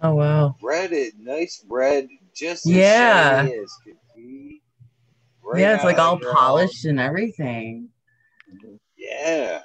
Oh 0.03 0.15
wow. 0.15 0.57
Red 0.63 0.93
it, 0.93 1.15
nice 1.19 1.65
red, 1.69 2.09
just 2.41 2.67
as 2.67 2.73
Yeah. 2.73 3.49
as 3.63 3.73
could 3.85 3.97
be. 4.17 4.63
Right 5.43 5.61
yeah, 5.61 5.75
it's 5.75 5.85
like 5.85 5.99
all 5.99 6.15
of 6.15 6.21
the 6.21 6.33
polished 6.33 6.85
and 6.87 6.99
everything. 7.01 7.89
Yeah. 8.97 9.63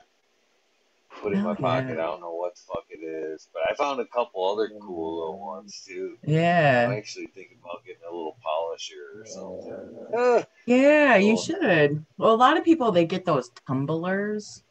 put 1.21 1.33
in 1.33 1.41
my 1.41 1.51
Oh, 1.51 1.55
pocket. 1.55 1.87
yeah. 1.95 2.03
I 2.03 2.07
don't 2.07 2.19
know 2.21 2.33
what 2.35 2.55
the 2.55 2.61
fuck 2.67 2.83
it 2.89 3.03
is, 3.03 3.47
but 3.53 3.61
I 3.69 3.73
found 3.75 3.99
a 3.99 4.05
couple 4.07 4.45
other 4.47 4.69
cool 4.81 5.17
little 5.19 5.39
ones 5.39 5.81
too. 5.87 6.17
Yeah. 6.23 6.87
I'm 6.89 6.97
actually 6.97 7.27
thinking 7.27 7.57
about 7.63 7.83
getting 7.85 8.01
a 8.07 8.13
little 8.13 8.37
polisher 8.43 9.21
or 9.21 9.25
something. 9.25 10.07
Ah, 10.15 10.43
Yeah, 10.67 11.15
you 11.15 11.37
should. 11.37 12.05
Well, 12.17 12.33
a 12.33 12.35
lot 12.35 12.57
of 12.57 12.63
people 12.63 12.91
they 12.91 13.05
get 13.05 13.25
those 13.25 13.49
tumblers, 13.67 14.63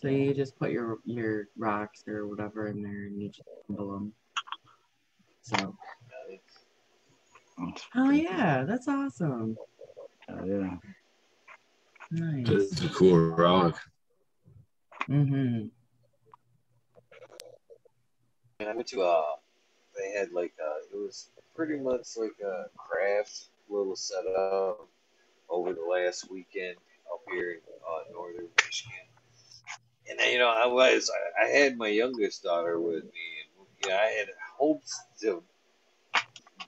so 0.00 0.08
you 0.08 0.34
just 0.34 0.56
put 0.58 0.70
your 0.70 0.98
your 1.04 1.48
rocks 1.56 2.04
or 2.06 2.26
whatever 2.28 2.68
in 2.68 2.82
there 2.82 3.04
and 3.06 3.20
you 3.20 3.30
just 3.30 3.48
tumble 3.66 3.90
them. 3.92 4.12
So, 5.42 5.76
oh 7.96 8.10
yeah, 8.10 8.64
that's 8.64 8.88
awesome. 8.88 9.56
Oh, 10.30 10.44
yeah. 10.44 10.76
Nice. 12.10 12.48
It's 12.48 12.84
a 12.84 12.88
cool 12.88 13.18
rock. 13.30 13.78
Mm-hmm. 15.08 15.66
And 18.60 18.68
I 18.68 18.74
went 18.74 18.88
to 18.88 19.02
uh 19.02 19.24
they 19.96 20.18
had 20.18 20.32
like 20.32 20.54
uh 20.62 20.78
it 20.92 20.96
was 20.96 21.30
pretty 21.54 21.78
much 21.78 22.16
like 22.16 22.36
a 22.44 22.66
craft 22.76 23.46
little 23.68 23.96
setup 23.96 24.88
over 25.50 25.72
the 25.72 25.82
last 25.82 26.30
weekend 26.30 26.76
up 27.12 27.20
here 27.32 27.52
in 27.52 27.58
uh, 27.58 28.12
northern 28.12 28.48
Michigan. 28.64 28.94
And 30.08 30.20
you 30.32 30.38
know, 30.38 30.48
I 30.48 30.66
was 30.66 31.10
I, 31.10 31.44
I 31.44 31.48
had 31.48 31.76
my 31.76 31.88
youngest 31.88 32.42
daughter 32.42 32.80
with 32.80 33.04
me 33.04 33.26
and 33.42 33.66
you 33.82 33.90
know, 33.90 33.96
I 33.96 34.06
had 34.18 34.28
hoped 34.58 34.90
to 35.20 35.42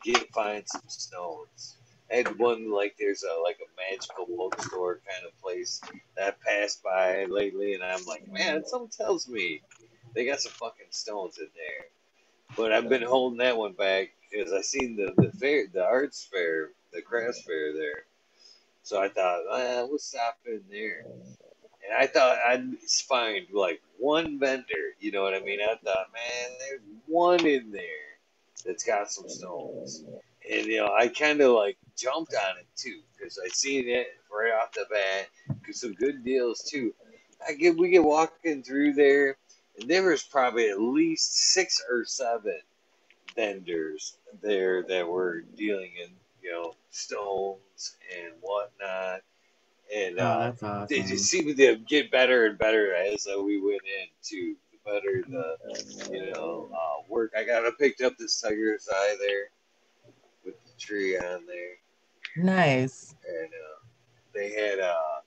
get 0.02 0.32
find 0.32 0.64
some 0.66 0.82
stones. 0.88 1.76
I 2.10 2.16
had 2.16 2.38
one 2.38 2.70
like 2.72 2.96
there's 2.98 3.22
a 3.22 3.40
like 3.42 3.58
a 3.60 3.92
magical 3.92 4.26
bookstore 4.26 5.00
kind 5.08 5.26
of 5.26 5.40
place 5.40 5.80
that 6.16 6.36
I 6.44 6.50
passed 6.50 6.82
by 6.82 7.24
lately 7.26 7.74
and 7.74 7.84
I'm 7.84 8.04
like, 8.04 8.30
man, 8.30 8.64
something 8.66 8.90
tells 8.90 9.28
me 9.28 9.62
they 10.14 10.26
got 10.26 10.40
some 10.40 10.52
fucking 10.52 10.86
stones 10.90 11.38
in 11.38 11.48
there. 11.54 11.86
But 12.56 12.72
I've 12.72 12.88
been 12.88 13.02
holding 13.02 13.38
that 13.38 13.56
one 13.56 13.74
back 13.74 14.10
because 14.30 14.52
I 14.52 14.60
seen 14.62 14.96
the, 14.96 15.12
the 15.16 15.30
fair, 15.32 15.66
the 15.72 15.84
arts 15.84 16.28
fair, 16.32 16.70
the 16.92 17.00
crafts 17.00 17.42
fair 17.42 17.72
there. 17.72 18.04
So 18.82 19.00
I 19.00 19.08
thought, 19.08 19.42
ah, 19.50 19.86
we'll 19.88 19.98
stop 19.98 20.38
in 20.46 20.62
there. 20.68 21.04
And 21.06 21.96
I 21.96 22.06
thought 22.08 22.38
I'd 22.48 22.76
find 23.08 23.46
like 23.52 23.80
one 23.98 24.40
vendor, 24.40 24.96
you 24.98 25.12
know 25.12 25.22
what 25.22 25.34
I 25.34 25.40
mean? 25.40 25.60
I 25.60 25.76
thought, 25.76 26.06
man, 26.12 26.58
there's 26.58 26.80
one 27.06 27.46
in 27.46 27.70
there 27.70 28.10
that's 28.62 28.84
got 28.84 29.10
some 29.10 29.28
stones. 29.28 30.04
And, 30.50 30.66
you 30.66 30.78
know, 30.78 30.92
I 30.92 31.08
kind 31.08 31.40
of 31.40 31.52
like 31.52 31.76
jumped 31.96 32.34
on 32.34 32.58
it 32.58 32.66
too 32.76 33.00
because 33.16 33.38
I 33.44 33.48
seen 33.48 33.88
it 33.88 34.06
right 34.32 34.52
off 34.52 34.72
the 34.72 34.86
bat. 34.90 35.28
Cause 35.64 35.80
some 35.80 35.94
good 35.94 36.24
deals 36.24 36.62
too. 36.62 36.94
I 37.46 37.52
get, 37.54 37.76
we 37.76 37.90
get 37.90 38.04
walking 38.04 38.62
through 38.62 38.94
there 38.94 39.36
and 39.78 39.88
there 39.88 40.10
was 40.10 40.22
probably 40.22 40.68
at 40.70 40.80
least 40.80 41.52
six 41.52 41.82
or 41.90 42.04
seven 42.04 42.60
vendors 43.36 44.16
there 44.42 44.82
that 44.84 45.06
were 45.06 45.42
dealing 45.56 45.92
in, 46.02 46.10
you 46.42 46.52
know, 46.52 46.74
stones 46.90 47.96
and 48.16 48.34
whatnot. 48.40 49.20
And 49.94 50.18
Oh, 50.18 50.22
uh, 50.22 50.52
awesome. 50.62 50.86
they 50.88 51.02
just 51.02 51.26
seemed 51.26 51.56
to 51.56 51.76
get 51.76 52.10
better 52.10 52.46
and 52.46 52.58
better 52.58 52.94
as 52.94 53.26
uh, 53.26 53.40
we 53.42 53.60
went 53.60 53.82
in 53.82 54.08
too. 54.22 54.56
Better 54.84 55.22
the, 55.28 55.56
you 56.10 56.32
know, 56.32 56.70
uh, 56.72 57.02
work. 57.08 57.32
I 57.36 57.44
got 57.44 57.66
I 57.66 57.70
picked 57.78 58.00
up 58.00 58.16
this 58.18 58.40
tiger's 58.40 58.88
eye 58.90 59.16
there 59.20 59.50
with 60.44 60.54
the 60.64 60.72
tree 60.78 61.16
on 61.18 61.44
there 61.46 61.76
Nice. 62.36 63.14
and 63.28 63.48
uh, 63.48 63.78
they 64.34 64.50
had 64.52 64.78
uh 64.80 65.20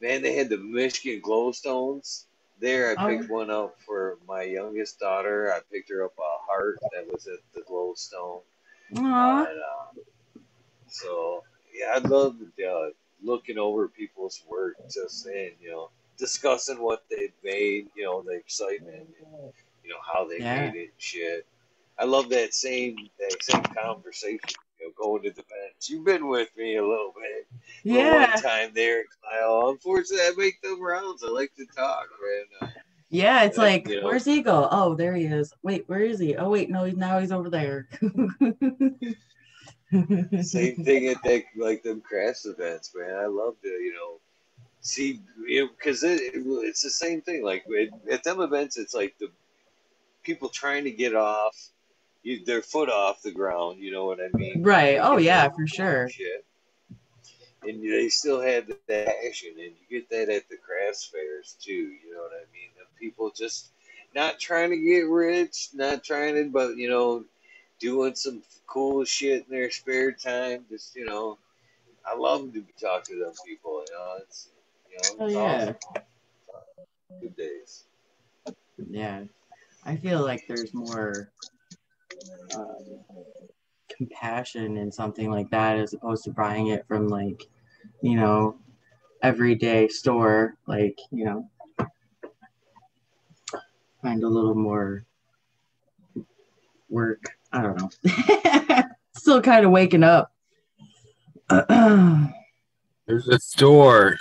man 0.00 0.22
they 0.22 0.34
had 0.36 0.48
the 0.48 0.58
Michigan 0.58 1.20
glowstones 1.22 2.24
there. 2.60 2.96
I 2.96 3.04
Oh. 3.04 3.08
picked 3.18 3.30
one 3.30 3.50
up 3.50 3.76
for 3.84 4.18
my 4.28 4.42
youngest 4.42 5.00
daughter. 5.00 5.52
I 5.52 5.60
picked 5.72 5.90
her 5.90 6.04
up 6.04 6.14
a 6.18 6.46
heart 6.46 6.78
that 6.92 7.10
was 7.12 7.26
at 7.26 7.40
the 7.52 7.62
glowstone. 7.62 8.42
Aw. 8.96 9.46
And, 9.46 9.58
uh, 9.58 10.40
so 10.88 11.42
yeah, 11.74 11.94
I 11.94 11.98
love 11.98 12.36
uh, 12.64 12.88
looking 13.22 13.58
over 13.58 13.88
people's 13.88 14.40
work, 14.48 14.76
just 14.88 15.24
saying 15.24 15.54
you 15.60 15.70
know 15.72 15.90
discussing 16.16 16.80
what 16.82 17.04
they've 17.10 17.32
made, 17.42 17.88
you 17.94 18.04
know 18.04 18.22
the 18.22 18.32
excitement, 18.32 19.08
and, 19.20 19.52
you 19.82 19.90
know 19.90 20.00
how 20.04 20.26
they 20.26 20.38
Yeah. 20.38 20.70
made 20.70 20.74
it, 20.76 20.82
and 20.92 20.98
shit. 20.98 21.46
I 21.98 22.04
love 22.04 22.28
that 22.30 22.54
same 22.54 22.96
that 23.18 23.36
same 23.42 23.62
conversation. 23.62 24.40
You 24.80 24.86
know, 24.88 24.92
going 24.96 25.22
to 25.22 25.30
the 25.30 25.44
bench. 25.44 25.88
You've 25.88 26.04
been 26.04 26.26
with 26.26 26.48
me 26.56 26.76
a 26.76 26.82
little 26.86 27.14
bit. 27.16 27.46
Yeah. 27.84 28.12
One 28.12 28.42
time 28.42 28.72
there, 28.74 29.04
Kyle. 29.22 29.68
Unfortunately, 29.70 30.26
I 30.26 30.32
make 30.36 30.60
them 30.62 30.82
rounds. 30.82 31.22
I 31.22 31.28
like 31.28 31.54
to 31.56 31.66
talk, 31.66 32.08
man. 32.60 32.72
Yeah, 33.10 33.44
it's 33.44 33.58
like, 33.58 33.86
you 33.86 34.00
know. 34.00 34.06
where's 34.06 34.24
he 34.24 34.42
go? 34.42 34.66
Oh, 34.72 34.96
there 34.96 35.14
he 35.14 35.26
is. 35.26 35.52
Wait, 35.62 35.88
where 35.88 36.00
is 36.00 36.18
he? 36.18 36.34
Oh, 36.36 36.50
wait, 36.50 36.68
no, 36.68 36.82
he's 36.82 36.96
now 36.96 37.20
he's 37.20 37.30
over 37.30 37.48
there. 37.48 37.86
Same 40.42 40.76
thing 40.84 41.06
at 41.06 41.22
that, 41.22 41.44
like 41.56 41.84
them 41.84 42.00
crafts 42.00 42.44
events, 42.46 42.92
man. 42.96 43.14
I 43.14 43.26
love 43.26 43.54
to, 43.62 43.68
you 43.68 43.92
know, 43.94 44.18
see, 44.84 45.20
because 45.46 46.04
it, 46.04 46.20
it, 46.20 46.42
it's 46.46 46.82
the 46.82 46.90
same 46.90 47.20
thing. 47.20 47.42
Like 47.42 47.64
it, 47.66 47.90
at 48.10 48.22
them 48.22 48.40
events, 48.40 48.76
it's 48.76 48.94
like 48.94 49.18
the 49.18 49.28
people 50.22 50.48
trying 50.48 50.84
to 50.84 50.90
get 50.90 51.14
off 51.14 51.70
you, 52.22 52.44
their 52.44 52.62
foot 52.62 52.88
off 52.88 53.22
the 53.22 53.32
ground. 53.32 53.80
You 53.80 53.90
know 53.90 54.04
what 54.04 54.20
I 54.20 54.36
mean? 54.36 54.62
Right. 54.62 54.98
Oh, 55.00 55.16
yeah, 55.16 55.48
for 55.48 55.66
sure. 55.66 56.08
Shit. 56.08 56.44
And 57.62 57.82
they 57.82 58.10
still 58.10 58.42
have 58.42 58.66
that 58.88 59.14
action, 59.26 59.50
and 59.58 59.72
you 59.72 60.00
get 60.00 60.10
that 60.10 60.28
at 60.28 60.48
the 60.50 60.56
crafts 60.56 61.06
fairs 61.06 61.56
too. 61.58 61.72
You 61.72 62.12
know 62.12 62.20
what 62.20 62.32
I 62.32 62.44
mean? 62.52 62.68
The 62.76 62.84
people 63.00 63.32
just 63.34 63.70
not 64.14 64.38
trying 64.38 64.68
to 64.70 64.76
get 64.76 65.08
rich, 65.08 65.70
not 65.72 66.04
trying 66.04 66.34
to, 66.34 66.50
but 66.50 66.76
you 66.76 66.90
know, 66.90 67.24
doing 67.80 68.14
some 68.14 68.42
cool 68.66 69.02
shit 69.06 69.46
in 69.48 69.50
their 69.50 69.70
spare 69.70 70.12
time. 70.12 70.66
Just 70.68 70.94
you 70.94 71.06
know, 71.06 71.38
I 72.06 72.14
love 72.14 72.52
to 72.52 72.62
talk 72.78 73.04
to 73.04 73.18
them 73.18 73.32
people. 73.46 73.82
You 73.88 73.94
know, 73.94 74.16
it's 74.20 74.50
you 74.94 75.18
know, 75.18 75.24
Oh, 75.24 75.28
yeah. 75.28 75.72
awesome. 75.72 75.76
Good 77.20 77.36
days. 77.36 77.84
Yeah. 78.90 79.24
I 79.84 79.96
feel 79.96 80.22
like 80.22 80.46
there's 80.48 80.72
more 80.74 81.30
um, 82.54 82.76
compassion 83.96 84.76
in 84.78 84.90
something 84.90 85.30
like 85.30 85.50
that 85.50 85.78
as 85.78 85.92
opposed 85.94 86.24
to 86.24 86.30
buying 86.30 86.68
it 86.68 86.86
from 86.86 87.08
like, 87.08 87.42
you 88.02 88.16
know, 88.16 88.56
everyday 89.22 89.88
store. 89.88 90.56
Like, 90.66 90.98
you 91.10 91.24
know, 91.24 91.50
find 94.02 94.22
a 94.22 94.28
little 94.28 94.54
more 94.54 95.04
work. 96.88 97.22
I 97.52 97.62
don't 97.62 97.78
know. 97.78 98.82
Still 99.16 99.42
kind 99.42 99.64
of 99.64 99.70
waking 99.70 100.02
up. 100.02 100.32
There's 101.50 103.28
a 103.28 103.38
store 103.38 104.16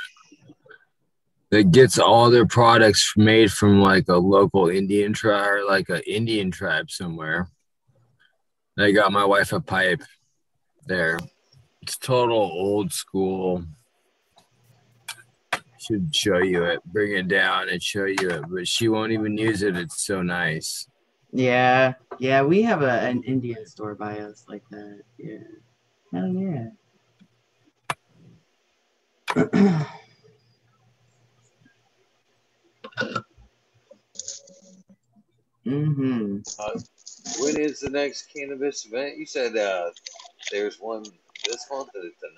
that 1.54 1.70
gets 1.70 2.00
all 2.00 2.32
their 2.32 2.48
products 2.48 3.14
made 3.16 3.52
from 3.52 3.80
like 3.80 4.08
a 4.08 4.18
local 4.18 4.70
Indian 4.70 5.14
tribe 5.14 5.48
or 5.48 5.64
like 5.64 5.88
an 5.88 6.02
Indian 6.08 6.50
tribe 6.50 6.90
somewhere. 6.90 7.48
I 8.76 8.90
got 8.92 9.12
my 9.12 9.24
wife 9.24 9.54
a 9.54 9.60
pipe 9.60 10.02
there. 10.88 11.20
It's 11.84 11.96
total 11.96 12.40
old 12.40 12.92
school. 12.92 13.66
Should 15.78 16.16
show 16.16 16.40
you 16.40 16.64
it, 16.64 16.84
bring 16.86 17.12
it 17.12 17.28
down 17.28 17.70
and 17.70 17.84
show 17.84 18.06
you 18.06 18.32
it, 18.32 18.46
but 18.50 18.68
she 18.68 18.88
won't 18.88 19.12
even 19.12 19.38
use 19.38 19.62
it. 19.62 19.78
It's 19.78 20.04
so 20.04 20.24
nice. 20.24 20.88
yeah. 21.32 21.94
Yeah. 22.18 22.42
We 22.42 22.64
have 22.64 22.82
a, 22.82 23.02
an 23.02 23.22
Indian 23.28 23.68
store 23.68 23.94
by 23.94 24.22
us 24.22 24.44
like 24.50 24.64
that. 24.72 25.02
Yeah. 25.20 25.38
Hell 26.12 26.30
yeah. 26.30 26.70
mm-hmm. 35.66 36.38
Uh, 36.60 36.80
when 37.40 37.60
is 37.60 37.80
the 37.80 37.90
next 37.90 38.28
cannabis 38.36 38.86
event? 38.86 39.18
You 39.18 39.26
said 39.26 39.56
uh, 39.58 39.90
there's 40.52 40.80
one 40.80 41.04
this 41.46 41.66
month. 41.72 41.90
It's 41.96 42.20
the 42.22 42.30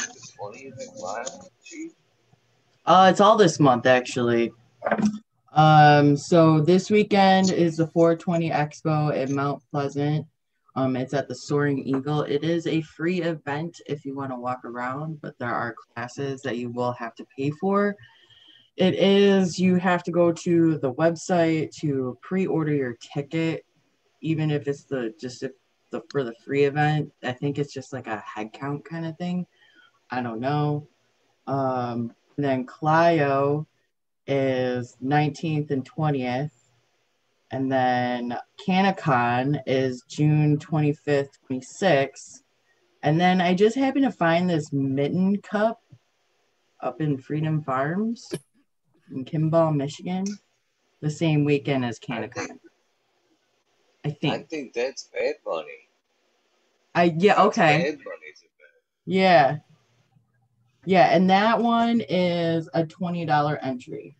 19th 0.00 0.12
to 0.12 0.32
20th. 0.40 0.88
Wow, 0.96 1.24
gee. 1.64 1.90
Uh, 2.86 3.08
it's 3.10 3.20
all 3.20 3.36
this 3.36 3.58
month 3.58 3.86
actually. 3.86 4.52
Um, 5.52 6.16
so 6.16 6.60
this 6.60 6.90
weekend 6.90 7.50
is 7.52 7.76
the 7.76 7.86
420 7.86 8.50
Expo 8.50 9.14
in 9.14 9.34
Mount 9.34 9.62
Pleasant. 9.70 10.26
Um, 10.76 10.96
it's 10.96 11.14
at 11.14 11.28
the 11.28 11.34
Soaring 11.34 11.78
Eagle. 11.78 12.22
It 12.22 12.42
is 12.42 12.66
a 12.66 12.82
free 12.82 13.22
event 13.22 13.80
if 13.86 14.04
you 14.04 14.16
want 14.16 14.32
to 14.32 14.36
walk 14.36 14.64
around, 14.64 15.20
but 15.20 15.38
there 15.38 15.54
are 15.54 15.76
classes 15.94 16.42
that 16.42 16.58
you 16.58 16.70
will 16.70 16.92
have 16.92 17.14
to 17.14 17.26
pay 17.36 17.50
for. 17.50 17.96
It 18.76 18.94
is 18.94 19.58
you 19.58 19.76
have 19.76 20.02
to 20.04 20.10
go 20.10 20.32
to 20.32 20.78
the 20.78 20.92
website 20.94 21.70
to 21.76 22.18
pre-order 22.22 22.72
your 22.72 22.96
ticket, 23.00 23.64
even 24.20 24.50
if 24.50 24.66
it's 24.66 24.84
the 24.84 25.14
just 25.20 25.42
if 25.44 25.52
the 25.90 26.02
for 26.10 26.24
the 26.24 26.34
free 26.44 26.64
event. 26.64 27.12
I 27.22 27.32
think 27.32 27.58
it's 27.58 27.72
just 27.72 27.92
like 27.92 28.08
a 28.08 28.18
head 28.18 28.52
count 28.52 28.84
kind 28.84 29.06
of 29.06 29.16
thing. 29.16 29.46
I 30.10 30.22
don't 30.22 30.40
know. 30.40 30.88
Um, 31.46 32.12
then 32.36 32.66
Clio 32.66 33.66
is 34.26 34.96
19th 35.02 35.70
and 35.70 35.88
20th. 35.88 36.50
And 37.52 37.70
then 37.70 38.36
CannaCon 38.66 39.60
is 39.66 40.02
June 40.08 40.58
25th, 40.58 41.28
26th. 41.48 42.40
And 43.02 43.20
then 43.20 43.40
I 43.40 43.54
just 43.54 43.76
happened 43.76 44.06
to 44.06 44.10
find 44.10 44.50
this 44.50 44.72
mitten 44.72 45.40
cup 45.42 45.80
up 46.80 47.00
in 47.00 47.18
Freedom 47.18 47.62
Farms 47.62 48.28
in 49.10 49.24
Kimball, 49.24 49.72
Michigan, 49.72 50.24
the 51.00 51.10
same 51.10 51.44
weekend 51.44 51.84
as 51.84 51.98
CannaCon. 51.98 52.58
I 54.04 54.10
think. 54.10 54.34
I 54.34 54.38
think. 54.42 54.72
that's 54.74 55.04
Bad 55.04 55.34
Bunny. 55.44 55.88
I 56.94 57.14
yeah, 57.18 57.42
okay. 57.44 57.78
Bad 57.78 57.98
Bunny's 57.98 58.42
event. 58.42 58.72
Yeah. 59.06 59.58
Yeah, 60.86 61.14
and 61.14 61.30
that 61.30 61.60
one 61.60 62.02
is 62.02 62.68
a 62.74 62.84
$20 62.84 63.58
entry. 63.62 64.16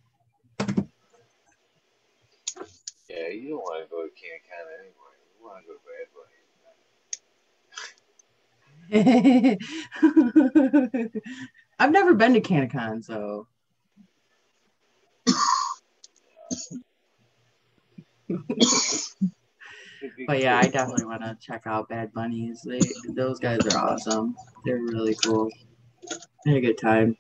Yeah, 3.11 3.29
you 3.29 3.51
don't 3.51 3.59
want 3.59 3.85
to 3.85 3.91
go 3.91 4.03
to 4.03 4.09
CannaCon 4.09 4.67
anyway. 4.81 5.15
You 5.39 5.45
want 5.45 5.59
to 5.61 5.69
go 5.69 5.75
to 5.75 5.81
Bad 5.85 6.09
Bunny. 9.31 11.11
I've 11.79 11.93
never 11.93 12.15
been 12.15 12.33
to 12.35 12.41
CannaCon, 12.41 13.05
so 13.05 13.47
It'd 15.27 15.37
be 16.44 16.44
but 20.27 20.41
yeah, 20.41 20.59
I 20.59 20.69
definitely 20.69 21.05
want 21.05 21.23
to 21.23 21.37
check 21.41 21.63
out 21.67 21.89
Bad 21.89 22.13
Bunnies. 22.13 22.63
They 22.63 22.81
those 23.15 23.39
guys 23.39 23.61
are 23.67 23.77
awesome. 23.79 24.37
They're 24.65 24.79
really 24.79 25.15
cool. 25.25 25.51
I 26.47 26.51
had 26.51 26.57
a 26.59 26.61
good 26.61 26.79
time. 26.79 27.17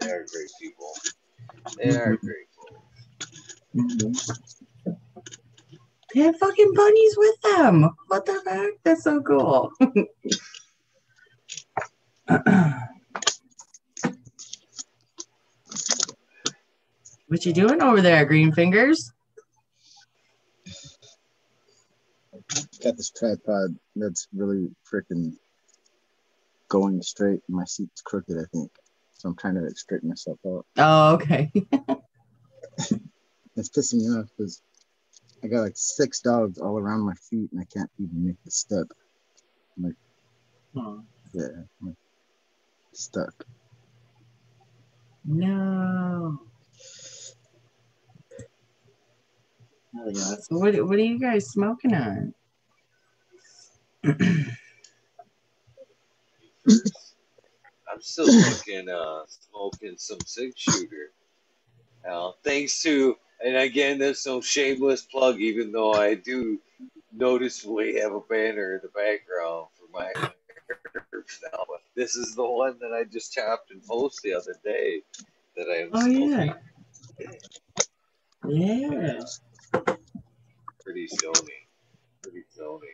They 0.00 0.06
are 0.10 0.24
great 0.32 0.50
people. 0.60 0.92
They 1.76 1.90
are 1.90 2.16
Mhm. 2.16 2.20
great 2.20 2.46
folks. 2.56 2.74
Mhm. 3.74 4.38
They 6.14 6.20
have 6.22 6.38
fucking 6.38 6.72
bunnies 6.74 7.14
with 7.16 7.40
them. 7.42 7.90
What 8.06 8.24
the 8.26 8.40
heck? 8.46 8.82
That's 8.82 9.02
so 9.02 9.20
cool. 9.22 9.72
what 17.28 17.44
you 17.46 17.52
doing 17.52 17.82
over 17.82 18.00
there, 18.00 18.24
Green 18.24 18.52
Fingers? 18.52 19.12
Got 22.82 22.96
this 22.96 23.10
tripod 23.10 23.76
that's 23.96 24.28
really 24.34 24.68
freaking 24.92 25.32
going 26.68 27.02
straight. 27.02 27.40
My 27.48 27.64
seat's 27.64 28.02
crooked, 28.02 28.36
I 28.38 28.44
think. 28.52 28.70
So 29.14 29.28
I'm 29.28 29.36
trying 29.36 29.54
to 29.54 29.68
straighten 29.74 30.08
myself 30.08 30.38
out. 30.46 30.66
Oh, 30.76 31.14
okay. 31.14 31.50
It's 33.56 33.70
pissing 33.70 33.94
me 33.98 34.06
off 34.16 34.28
because 34.38 34.62
I 35.42 35.48
got 35.48 35.62
like 35.62 35.72
six 35.74 36.20
dogs 36.20 36.58
all 36.58 36.78
around 36.78 37.00
my 37.00 37.14
feet 37.28 37.50
and 37.50 37.60
I 37.60 37.64
can't 37.64 37.90
even 37.98 38.24
make 38.24 38.36
the 38.44 38.52
step. 38.52 38.86
Oh, 40.76 41.02
Yeah, 41.34 41.46
I'm 41.82 41.88
like 41.88 41.96
stuck. 42.92 43.44
no. 45.24 46.38
Oh, 49.96 50.08
yeah. 50.08 50.34
So 50.40 50.58
what, 50.58 50.74
what 50.86 50.98
are 50.98 51.02
you 51.02 51.18
guys 51.18 51.48
smoking 51.50 51.94
on? 51.94 52.34
I'm 54.04 54.54
still 58.00 58.26
fucking 58.26 58.88
uh, 58.88 59.22
smoking 59.28 59.94
some 59.96 60.18
six 60.24 60.60
shooter. 60.60 61.10
Uh, 62.08 62.32
thanks 62.44 62.82
to, 62.82 63.16
and 63.44 63.56
again, 63.56 63.98
there's 63.98 64.24
no 64.26 64.40
shameless 64.40 65.02
plug, 65.02 65.40
even 65.40 65.72
though 65.72 65.94
I 65.94 66.14
do 66.14 66.58
noticeably 67.12 67.98
have 68.00 68.12
a 68.12 68.20
banner 68.20 68.74
in 68.74 68.80
the 68.82 68.88
background 68.88 69.66
for 69.74 69.88
my 69.92 70.12
herbs 71.12 71.40
now. 71.52 71.64
But 71.68 71.80
this 71.96 72.16
is 72.16 72.34
the 72.34 72.44
one 72.44 72.78
that 72.80 72.92
I 72.92 73.04
just 73.04 73.32
chopped 73.32 73.70
and 73.70 73.82
posted 73.84 74.32
the 74.32 74.36
other 74.38 74.54
day 74.64 75.02
that 75.56 75.68
I 75.68 75.82
am 75.82 75.90
Oh, 75.92 76.06
smoking. 76.06 76.54
yeah. 77.18 77.30
Yeah. 78.48 79.20
Pretty 80.82 81.08
stony. 81.08 81.68
Pretty 82.22 82.44
stony. 82.50 82.86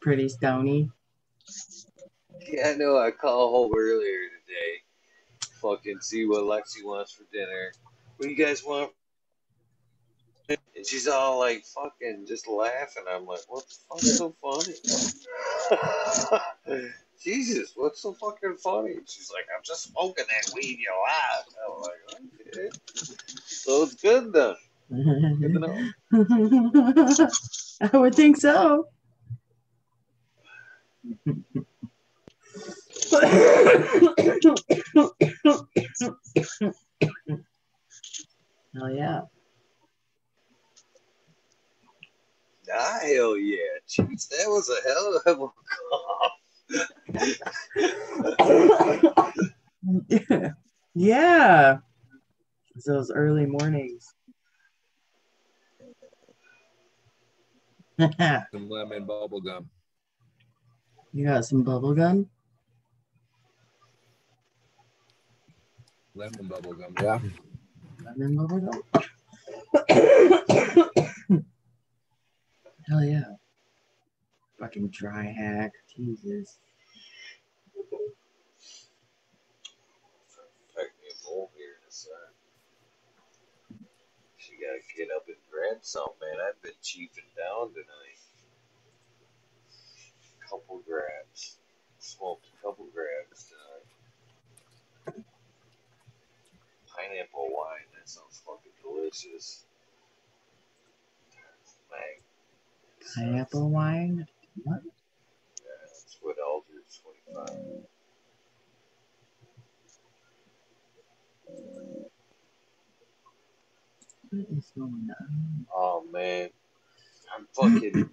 Pretty 0.00 0.28
stony. 0.28 0.90
Yeah, 2.48 2.70
I 2.70 2.76
know. 2.76 2.98
I 2.98 3.10
called 3.10 3.50
home 3.52 3.72
earlier 3.76 4.20
today. 4.28 4.82
Fucking 5.60 6.00
see 6.00 6.26
what 6.26 6.42
Lexi 6.44 6.84
wants 6.84 7.12
for 7.12 7.24
dinner. 7.32 7.72
What 8.16 8.26
do 8.26 8.30
you 8.30 8.36
guys 8.36 8.62
want? 8.64 8.92
And 10.48 10.86
she's 10.86 11.06
all 11.06 11.38
like, 11.38 11.64
fucking 11.64 12.24
just 12.26 12.48
laughing. 12.48 13.04
I'm 13.08 13.26
like, 13.26 13.40
what 13.48 13.64
the 13.68 13.74
fuck's 13.88 14.18
so 14.18 14.34
funny? 14.40 14.74
Jesus, 17.22 17.72
what's 17.76 18.00
so 18.00 18.14
fucking 18.14 18.56
funny? 18.56 18.96
She's 19.06 19.30
like, 19.32 19.44
I'm 19.54 19.62
just 19.62 19.92
smoking 19.92 20.24
that 20.28 20.54
weed 20.54 20.78
you 20.78 20.90
like. 21.06 21.44
I'm 21.66 21.80
like, 21.82 21.92
okay. 22.48 22.70
So 23.44 23.82
it's 23.82 23.94
good 23.94 24.32
then. 24.32 24.54
Good 24.90 25.52
to 25.54 25.58
know. 25.60 25.90
I 27.80 27.96
would 27.96 28.14
think 28.14 28.36
so. 28.36 28.88
Hell 38.74 38.90
yeah. 38.90 39.20
Ah, 42.72 42.98
hell 43.02 43.36
yeah. 43.36 43.56
Jeez, 43.88 44.28
that 44.28 44.46
was 44.46 44.68
a 44.70 44.76
hell 44.88 45.20
of 45.26 45.40
a 45.40 45.48
cough. 50.08 50.54
yeah. 50.94 51.78
It's 52.76 52.86
those 52.86 53.10
early 53.10 53.46
mornings. 53.46 54.14
Some 58.50 58.70
lemon 58.70 59.04
bubble 59.04 59.42
gum. 59.42 59.68
you 61.12 61.26
got 61.26 61.44
some 61.44 61.62
bubble 61.62 61.94
gum? 61.94 62.26
Lemon 66.14 66.46
bubble 66.46 66.72
gum. 66.72 66.94
Yeah. 66.98 67.18
Lemon 68.16 68.36
bubble 68.36 68.60
gum? 68.60 68.82
Hell 72.88 73.04
yeah. 73.04 73.24
Fucking 74.58 74.88
dry 74.88 75.24
hack. 75.24 75.72
Jesus. 75.94 76.58
Pack 80.74 80.88
me 81.02 81.08
a 81.10 81.14
bowl 81.22 81.50
here 81.54 81.76
in 81.82 81.86
a 81.86 81.92
sec. 81.92 82.10
She 84.38 84.52
gotta 84.54 84.80
get 84.96 85.08
up 85.14 85.26
and 85.28 85.36
grab 85.60 85.78
some, 85.82 86.08
man. 86.20 86.40
I've 86.48 86.60
been 86.62 86.72
chiefing 86.82 87.28
down 87.36 87.68
tonight. 87.74 88.20
Couple 90.48 90.80
grabs. 90.86 91.58
Smoked 91.98 92.46
a 92.46 92.66
couple 92.66 92.86
grabs 92.94 93.44
tonight. 93.44 95.24
Pineapple 96.96 97.48
wine, 97.50 97.86
that 97.94 98.08
sounds 98.08 98.40
fucking 98.44 98.72
delicious. 98.82 99.64
Man. 101.90 102.00
Pineapple 103.14 103.70
wine? 103.70 104.26
What? 104.64 104.80
Yeah, 104.82 105.80
that's 105.82 106.16
what 106.22 106.36
Aldridge 106.38 107.00
25. 107.34 107.89
What 114.30 114.46
is 114.56 114.72
going 114.76 115.08
on? 115.20 115.66
Oh 115.74 116.04
man. 116.12 116.50
I'm 117.36 117.46
fucking 117.52 118.10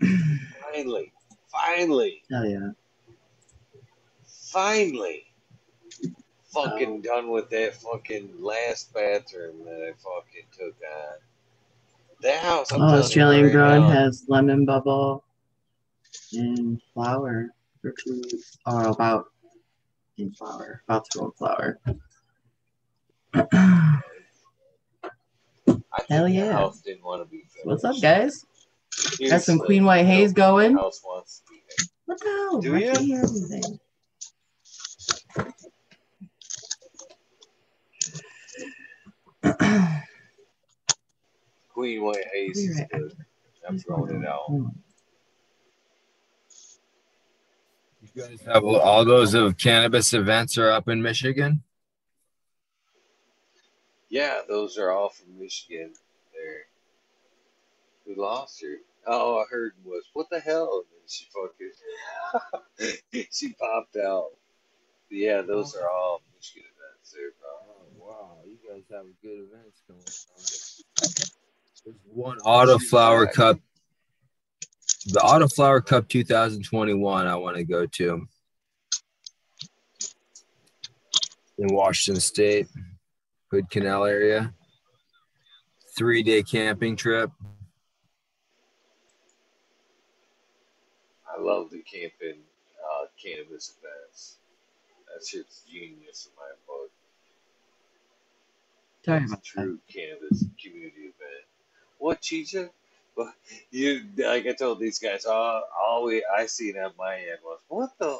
finally, 0.72 1.12
finally, 1.52 2.24
Hell 2.32 2.46
yeah. 2.46 2.70
finally 4.52 5.26
fucking 6.48 7.04
oh. 7.06 7.16
done 7.16 7.30
with 7.30 7.50
that 7.50 7.76
fucking 7.76 8.30
last 8.40 8.94
bathroom 8.94 9.64
that 9.66 9.82
I 9.82 9.94
fucking 9.94 10.48
took 10.52 10.76
on. 10.82 11.18
That 12.22 12.44
house 12.44 12.72
I'm 12.72 12.82
Oh, 12.82 13.00
Australian 13.00 13.46
right 13.46 13.52
grown 13.52 13.82
now, 13.82 13.90
has 13.90 14.26
lemon 14.28 14.66
bubble 14.66 15.24
and 16.34 16.82
flower 16.94 17.50
for 17.82 17.94
two 18.04 18.22
weeks. 18.24 18.58
Or 18.66 18.88
about 18.88 19.28
in 20.18 20.32
flower. 20.32 20.82
About 20.88 21.06
to 21.12 21.20
go 21.20 21.26
in 21.26 21.32
flower. 21.34 21.80
I 25.98 26.04
Hell 26.10 26.28
yeah. 26.28 26.52
house 26.54 26.82
didn't 26.82 27.04
want 27.04 27.22
to 27.24 27.26
be 27.30 27.38
finished. 27.38 27.66
What's 27.66 27.84
up, 27.84 28.00
guys? 28.02 28.46
Seriously, 28.92 29.30
Got 29.30 29.42
some 29.42 29.60
Queen 29.60 29.84
White 29.86 30.06
Haze 30.06 30.34
going. 30.34 30.76
What 30.76 30.94
the 32.20 32.26
hell? 32.26 32.60
Do 32.62 32.76
I 32.76 32.80
you? 32.80 32.92
Can't 32.94 33.06
hear 33.06 33.24
anything. 33.24 33.80
Queen 41.74 42.04
White 42.04 42.26
Haze 42.34 42.58
is 42.58 42.82
good. 42.92 43.14
I'm 43.68 43.78
throwing 43.80 44.22
it 44.22 44.28
out. 44.28 44.50
You 48.02 48.10
guys 48.16 48.40
have 48.46 48.64
all 48.64 49.04
those 49.06 49.34
of 49.34 49.58
cannabis 49.58 50.14
events 50.14 50.58
are 50.58 50.72
up 50.72 50.88
in 50.88 51.02
Michigan? 51.02 51.62
Yeah, 54.10 54.40
those 54.48 54.78
are 54.78 54.92
all 54.92 55.10
from 55.10 55.38
Michigan. 55.40 55.94
There. 56.34 56.66
We 58.06 58.16
lost 58.16 58.62
her. 58.62 58.78
Oh, 59.06 59.40
I 59.40 59.46
heard 59.50 59.74
was 59.84 60.04
what 60.14 60.30
the 60.30 60.40
hell? 60.40 60.84
And 60.84 60.86
then 60.92 61.08
she 61.08 61.28
fucking 63.12 63.28
she 63.32 63.54
popped 63.54 63.98
out. 63.98 64.30
But 65.10 65.18
yeah, 65.18 65.42
those 65.42 65.76
are 65.76 65.90
all 65.90 66.22
Michigan 66.36 66.70
events 66.76 67.14
there, 67.14 67.32
bro. 67.40 67.50
Oh, 67.70 68.08
wow, 68.08 68.38
you 68.46 68.58
guys 68.70 68.84
have 68.92 69.06
good 69.22 69.48
events 69.50 69.82
going 69.88 70.00
on. 70.00 71.38
There's 71.86 71.96
one 72.14 72.40
Autoflower 72.40 73.32
Cup, 73.32 73.60
the 75.06 75.22
Auto 75.22 75.48
Flower 75.48 75.80
Cup 75.80 76.10
2021. 76.10 77.28
I 77.28 77.36
want 77.36 77.56
to 77.56 77.64
go 77.64 77.86
to 77.86 78.28
in 81.58 81.74
Washington 81.74 82.22
State, 82.22 82.68
Hood 83.58 83.72
Canal 83.72 84.06
area. 84.06 84.54
Three 85.98 86.22
day 86.22 86.44
camping 86.44 86.96
trip. 86.96 87.32
I 91.28 91.42
love 91.42 91.72
the 91.72 91.82
camping 91.82 92.38
uh, 92.86 93.06
cannabis 93.20 93.74
events. 93.82 94.36
That 95.08 95.26
shit's 95.26 95.64
genius 95.68 96.30
in 96.30 96.36
my 96.38 96.52
book. 96.68 96.92
Sorry 99.04 99.24
It's 99.24 99.32
a 99.32 99.34
about 99.34 99.44
that. 99.44 99.62
true 99.64 99.80
cannabis 99.92 100.46
community 100.64 101.02
event. 101.02 101.46
What, 101.98 102.22
Chicha? 102.22 102.70
Well, 103.16 103.34
you 103.72 104.04
like 104.20 104.46
I 104.46 104.54
told 104.54 104.80
these 104.80 105.00
guys, 105.00 105.26
all, 105.26 105.64
all 105.84 106.04
we 106.04 106.24
I 106.38 106.46
seen 106.46 106.78
on 106.78 106.92
my 106.96 107.16
end 107.16 107.40
was 107.44 107.58
what 107.70 107.90
the 107.98 108.20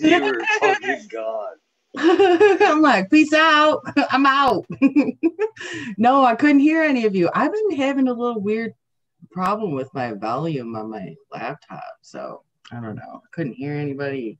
you 0.00 0.22
were 0.24 0.40
fucking 0.58 1.08
gone. 1.12 1.56
I'm 1.96 2.82
like, 2.82 3.10
peace 3.10 3.32
out. 3.32 3.82
I'm 4.10 4.26
out. 4.26 4.66
no, 5.96 6.24
I 6.24 6.34
couldn't 6.34 6.60
hear 6.60 6.82
any 6.82 7.06
of 7.06 7.14
you. 7.14 7.30
I've 7.34 7.52
been 7.52 7.76
having 7.76 8.08
a 8.08 8.12
little 8.12 8.40
weird 8.40 8.74
problem 9.30 9.72
with 9.72 9.92
my 9.94 10.12
volume 10.12 10.74
on 10.76 10.90
my 10.90 11.14
laptop. 11.32 11.84
So 12.02 12.42
I 12.72 12.80
don't 12.80 12.96
know. 12.96 13.22
I 13.24 13.28
couldn't 13.32 13.54
hear 13.54 13.74
anybody. 13.74 14.38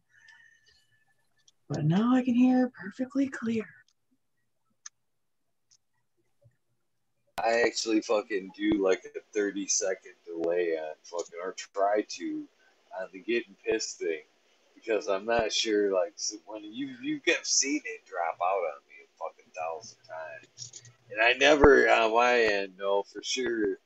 But 1.68 1.84
now 1.84 2.14
I 2.14 2.22
can 2.22 2.34
hear 2.34 2.70
perfectly 2.80 3.28
clear. 3.28 3.64
I 7.42 7.62
actually 7.66 8.00
fucking 8.00 8.52
do 8.56 8.82
like 8.82 9.04
a 9.04 9.20
30 9.32 9.66
second 9.66 10.12
delay 10.24 10.76
on 10.78 10.94
fucking, 11.02 11.38
or 11.42 11.52
try 11.52 12.04
to, 12.08 12.44
on 13.00 13.08
the 13.12 13.20
getting 13.20 13.54
pissed 13.64 13.98
thing. 13.98 14.22
Because 14.84 15.08
I'm 15.08 15.24
not 15.24 15.52
sure, 15.52 15.92
like, 15.92 16.14
when 16.46 16.64
you, 16.64 16.94
you 17.02 17.20
kept 17.20 17.46
seeing 17.46 17.82
it 17.84 18.06
drop 18.06 18.38
out 18.42 18.58
on 18.58 18.82
me 18.88 18.94
a 19.02 19.08
fucking 19.18 19.52
thousand 19.56 19.98
times. 20.06 20.82
And 21.10 21.22
I 21.22 21.32
never, 21.34 21.88
on 21.90 22.14
my 22.14 22.40
end, 22.40 22.76
know 22.78 23.02
for 23.02 23.22
sure 23.22 23.78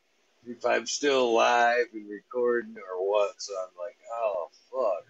if 0.47 0.65
I'm 0.65 0.87
still 0.87 1.33
live 1.35 1.87
and 1.93 2.09
recording 2.09 2.75
or 2.79 3.09
what. 3.09 3.41
So 3.41 3.53
I'm 3.55 3.75
like, 3.79 3.97
oh, 4.13 4.49
fuck. 4.71 5.07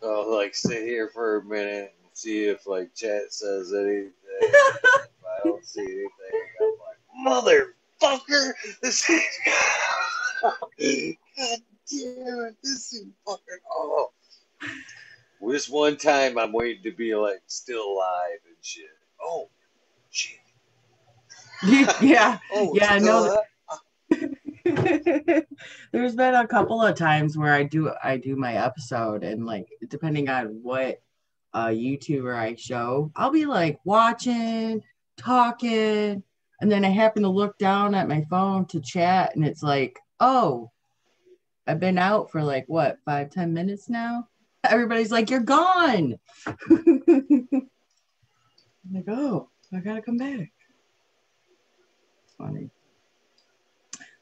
So 0.00 0.22
I'll, 0.22 0.34
like, 0.36 0.54
sit 0.54 0.82
here 0.82 1.08
for 1.08 1.36
a 1.36 1.44
minute 1.44 1.94
and 2.02 2.10
see 2.12 2.44
if, 2.44 2.66
like, 2.66 2.94
chat 2.94 3.32
says 3.32 3.72
anything. 3.72 4.12
if 4.40 5.24
I 5.24 5.44
don't 5.44 5.64
see 5.64 5.82
anything, 5.82 6.08
I'm 6.60 6.74
like, 6.80 7.44
motherfucker, 7.44 8.52
this 8.82 9.08
is. 9.08 9.22
God 11.38 11.58
damn 11.90 12.46
it, 12.46 12.56
this 12.62 12.92
is 12.92 13.06
fucking 13.24 13.58
off. 15.42 15.52
This 15.52 15.68
one 15.68 15.96
time 15.96 16.38
I'm 16.38 16.52
waiting 16.52 16.82
to 16.84 16.92
be 16.92 17.14
like 17.14 17.42
still 17.46 17.92
alive 17.92 18.38
and 18.46 18.56
shit. 18.62 18.86
Oh, 19.22 19.48
shit. 20.10 20.38
yeah. 22.00 22.38
Oh, 22.54 22.74
Yeah, 22.74 22.98
know? 22.98 23.42
There's 25.92 26.14
been 26.14 26.34
a 26.34 26.46
couple 26.46 26.80
of 26.80 26.96
times 26.96 27.36
where 27.36 27.52
I 27.52 27.64
do 27.64 27.90
I 28.02 28.16
do 28.16 28.36
my 28.36 28.54
episode 28.54 29.24
and 29.24 29.44
like 29.44 29.66
depending 29.88 30.28
on 30.28 30.60
what 30.62 31.02
uh 31.52 31.66
YouTuber 31.66 32.34
I 32.36 32.54
show, 32.54 33.10
I'll 33.16 33.32
be 33.32 33.44
like 33.44 33.80
watching, 33.84 34.82
talking, 35.16 36.22
and 36.60 36.70
then 36.70 36.84
I 36.84 36.90
happen 36.90 37.22
to 37.24 37.28
look 37.28 37.58
down 37.58 37.94
at 37.94 38.08
my 38.08 38.22
phone 38.30 38.66
to 38.66 38.80
chat 38.80 39.34
and 39.34 39.44
it's 39.44 39.62
like, 39.62 39.98
oh, 40.20 40.70
I've 41.66 41.80
been 41.80 41.98
out 41.98 42.30
for 42.30 42.42
like 42.42 42.64
what, 42.68 42.98
five, 43.04 43.30
ten 43.30 43.52
minutes 43.52 43.88
now? 43.88 44.28
Everybody's 44.64 45.10
like, 45.12 45.30
you're 45.30 45.40
gone. 45.40 46.18
I'm 46.70 47.68
like, 48.92 49.04
oh, 49.08 49.48
I 49.74 49.80
gotta 49.80 50.02
come 50.02 50.18
back. 50.18 50.52
It's 52.24 52.34
funny. 52.38 52.70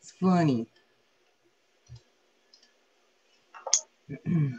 It's 0.00 0.12
funny. 0.12 0.66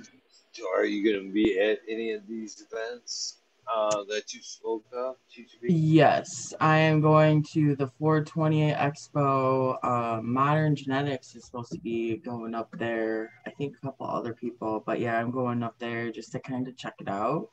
So 0.54 0.66
are 0.76 0.86
you 0.86 1.04
going 1.04 1.28
to 1.28 1.34
be 1.34 1.60
at 1.60 1.80
any 1.90 2.12
of 2.12 2.28
these 2.28 2.62
events 2.70 3.41
uh, 3.74 4.04
that 4.10 4.34
you 4.34 4.42
spoke 4.42 4.86
of? 4.94 5.16
Yes, 5.62 6.54
I 6.60 6.78
am 6.78 7.02
going 7.02 7.44
to 7.54 7.76
the 7.76 7.88
420 7.88 8.72
Expo. 8.74 9.78
Uh, 9.84 10.22
Modern 10.22 10.76
Genetics 10.76 11.36
is 11.36 11.46
supposed 11.46 11.72
to 11.72 11.80
be 11.80 12.18
going 12.18 12.54
up 12.54 12.70
there. 12.78 13.32
I 13.46 13.52
think 13.52 13.76
a 13.76 13.86
couple 13.86 14.08
other 14.08 14.34
people, 14.34 14.84
but 14.86 15.00
yeah, 15.00 15.18
I'm 15.18 15.32
going 15.32 15.64
up 15.64 15.80
there 15.80 16.12
just 16.12 16.32
to 16.34 16.40
kind 16.40 16.68
of 16.68 16.76
check 16.76 16.96
it 17.00 17.08
out. 17.08 17.50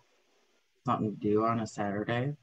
Something 0.87 1.17
to 1.17 1.17
do 1.17 1.45
on 1.45 1.61
a 1.61 1.67
Saturday. 1.67 2.35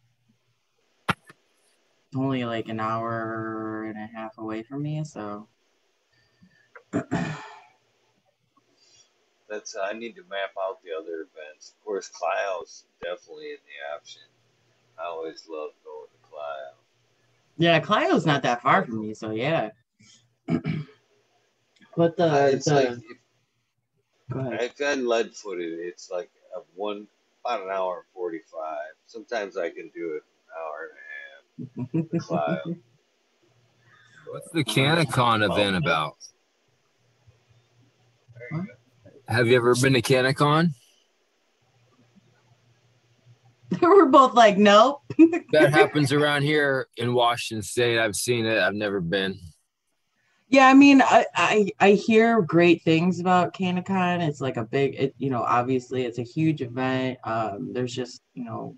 It's 1.10 2.16
only 2.16 2.46
like 2.46 2.70
an 2.70 2.80
hour 2.80 3.86
and 3.86 3.98
a 3.98 4.08
half 4.16 4.38
away 4.38 4.64
from 4.64 4.84
me, 4.84 5.04
so. 5.04 5.48
That's 9.50 9.76
I 9.76 9.94
need 9.94 10.16
to 10.16 10.24
map 10.30 10.52
out 10.60 10.80
the 10.84 10.90
other 10.98 11.22
events. 11.22 11.74
Of 11.78 11.86
course, 11.86 12.10
Clio's 12.10 12.86
definitely 13.04 13.52
in 13.52 13.58
the 13.58 13.96
option. 13.96 14.24
I 15.00 15.06
always 15.06 15.48
love 15.50 15.72
going 15.84 16.08
to 16.08 16.30
Clio. 16.30 16.74
Yeah, 17.58 17.80
Clio's 17.80 18.26
not 18.26 18.44
that 18.44 18.62
far 18.62 18.86
from 18.86 19.02
me, 19.02 19.14
so 19.14 19.32
yeah. 19.32 19.70
but 20.48 22.18
the, 22.18 22.26
uh, 22.26 22.50
it's 22.52 22.66
the 22.66 22.76
like 22.76 22.90
if, 22.90 23.02
go 24.32 24.40
ahead. 24.40 24.62
if 24.62 24.82
I'm 24.84 25.06
lead 25.06 25.34
footed, 25.36 25.80
it's 25.80 26.10
like 26.10 26.30
a 26.56 26.62
one 26.76 27.08
about 27.44 27.62
an 27.64 27.70
hour 27.72 27.98
and 27.98 28.06
forty 28.14 28.42
five. 28.52 28.94
Sometimes 29.06 29.58
I 29.58 29.70
can 29.70 29.92
do 29.94 30.16
it 30.16 30.24
an 30.42 30.52
hour 30.58 30.90
and 30.90 30.98
a 30.98 32.02
half. 32.02 32.12
The 32.12 32.20
Clio. 32.66 32.78
What's 34.32 34.50
the 34.50 34.64
CannaCon 34.64 35.50
event 35.50 35.76
about? 35.78 36.18
There 38.34 38.60
you 38.60 38.68
go. 38.68 38.74
Have 39.28 39.48
you 39.48 39.56
ever 39.56 39.76
been 39.76 39.94
to 39.94 40.02
CannaCon? 40.02 40.72
We're 43.82 44.06
both 44.06 44.34
like, 44.34 44.58
nope. 44.58 45.02
That 45.52 45.74
happens 45.74 46.12
around 46.14 46.44
here 46.44 46.88
in 46.98 47.14
Washington 47.14 47.64
State. 47.64 48.00
I've 48.00 48.16
seen 48.16 48.46
it. 48.46 48.60
I've 48.60 48.74
never 48.74 49.00
been. 49.00 49.40
Yeah, 50.50 50.68
I 50.68 50.74
mean, 50.74 51.02
I, 51.02 51.26
I 51.34 51.72
I 51.80 51.92
hear 51.92 52.42
great 52.42 52.84
things 52.84 53.20
about 53.20 53.54
CannaCon. 53.54 54.28
It's 54.28 54.42
like 54.42 54.58
a 54.58 54.64
big, 54.64 54.96
it, 54.96 55.16
you 55.18 55.30
know, 55.30 55.42
obviously 55.42 56.04
it's 56.04 56.20
a 56.20 56.24
huge 56.24 56.62
event. 56.62 57.18
Um, 57.24 57.74
there's 57.74 57.94
just, 57.94 58.22
you 58.36 58.44
know, 58.44 58.76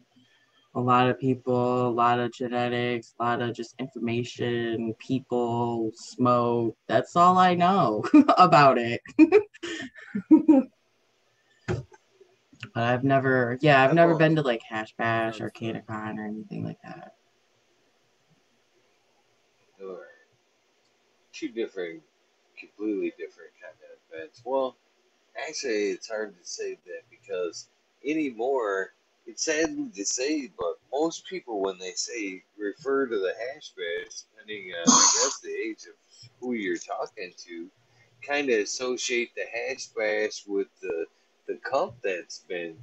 a 0.78 0.80
lot 0.80 1.10
of 1.10 1.20
people, 1.20 1.88
a 1.88 1.90
lot 1.90 2.20
of 2.20 2.32
genetics, 2.32 3.16
a 3.20 3.24
lot 3.24 3.42
of 3.42 3.56
just 3.56 3.74
information, 3.80 4.94
people, 5.00 5.92
smoke. 5.96 6.78
That's 6.88 7.16
all 7.16 7.40
I 7.40 7.56
know 7.56 8.06
about 8.38 8.78
it. 8.78 9.02
but 10.38 10.68
I've 12.76 13.04
never, 13.04 13.58
yeah, 13.60 13.84
I've 13.84 13.96
never 13.96 14.16
been 14.16 14.36
to 14.36 14.44
like 14.44 14.62
Hash 14.62 14.94
Bash 14.96 15.42
or 15.42 15.50
CannaCon 15.50 16.20
or 16.20 16.28
anything 16.28 16.64
like 16.64 16.78
that. 16.84 17.16
Two 21.34 21.50
different, 21.50 22.02
completely 22.60 23.14
different 23.18 23.52
kind 23.62 23.76
of 23.82 24.16
events. 24.16 24.44
Well, 24.46 24.76
actually, 25.48 25.90
it's 25.90 26.08
hard 26.08 26.36
to 26.40 26.48
say 26.48 26.78
that 26.86 27.02
because 27.10 27.70
anymore, 28.06 28.94
it's 29.28 29.44
sadly 29.44 29.90
to 29.94 30.06
say, 30.06 30.50
but 30.58 30.76
most 30.92 31.28
people, 31.28 31.62
when 31.62 31.78
they 31.78 31.92
say 31.92 32.44
refer 32.58 33.08
to 33.08 33.18
the 33.18 33.34
hash 33.38 33.72
bash, 33.72 34.22
depending 34.32 34.72
on, 34.74 34.84
I 34.88 35.12
guess, 35.22 35.40
the 35.42 35.52
age 35.52 35.84
of 35.86 36.30
who 36.40 36.54
you're 36.54 36.78
talking 36.78 37.34
to, 37.46 37.70
kind 38.26 38.50
of 38.50 38.60
associate 38.60 39.32
the 39.36 39.44
hash 39.54 39.88
bash 39.88 40.44
with 40.48 40.68
the 40.82 41.06
the 41.48 41.56
cup 41.56 41.96
that's 42.04 42.40
been 42.40 42.78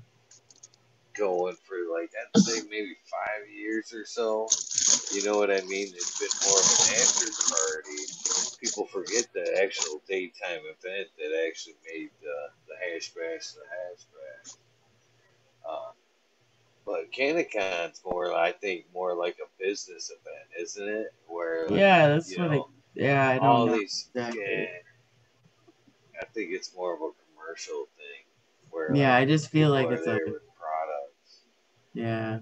going 1.14 1.56
for 1.66 1.76
like 1.98 2.10
I'd 2.34 2.40
say 2.42 2.60
maybe 2.70 2.96
five 3.10 3.48
years 3.50 3.92
or 3.92 4.04
so. 4.04 4.48
You 5.12 5.24
know 5.24 5.38
what 5.38 5.50
I 5.50 5.60
mean? 5.62 5.88
It's 5.94 6.18
been 6.18 6.28
more 6.48 6.58
of 6.58 6.66
an 6.66 6.94
after 7.00 7.26
party. 7.48 8.58
People 8.60 8.86
forget 8.86 9.26
the 9.34 9.60
actual 9.62 10.02
daytime 10.08 10.60
event 10.60 11.08
that 11.18 11.46
actually 11.46 11.76
made 11.86 12.10
the 12.20 12.36
the 12.68 12.74
hash 12.80 13.08
bash 13.10 13.52
the 13.52 13.64
hash 13.68 14.04
bash. 14.12 14.54
Uh, 15.68 15.92
but 16.84 17.10
CannaCon's 17.12 18.02
more, 18.04 18.34
I 18.34 18.52
think, 18.52 18.86
more 18.92 19.14
like 19.14 19.36
a 19.42 19.62
business 19.62 20.10
event, 20.10 20.48
isn't 20.60 20.88
it? 20.88 21.06
Where 21.26 21.70
Yeah, 21.72 22.08
that's 22.08 22.30
you 22.30 22.38
what 22.42 22.50
know, 22.50 22.68
I. 22.68 22.74
Yeah, 22.94 23.28
I 23.28 23.38
don't 23.38 23.66
know. 23.66 23.78
these. 23.78 24.10
exactly. 24.14 24.42
Yeah, 24.44 24.66
I 26.20 26.24
think 26.26 26.50
it's 26.52 26.74
more 26.74 26.94
of 26.94 27.00
a 27.00 27.10
commercial 27.34 27.86
thing. 27.96 28.24
Where 28.70 28.94
Yeah, 28.94 29.14
I 29.14 29.24
just 29.24 29.50
feel 29.50 29.70
like 29.70 29.88
it's 29.90 30.06
like 30.06 30.24
with 30.26 30.42
products. 30.56 31.40
yeah. 31.94 32.40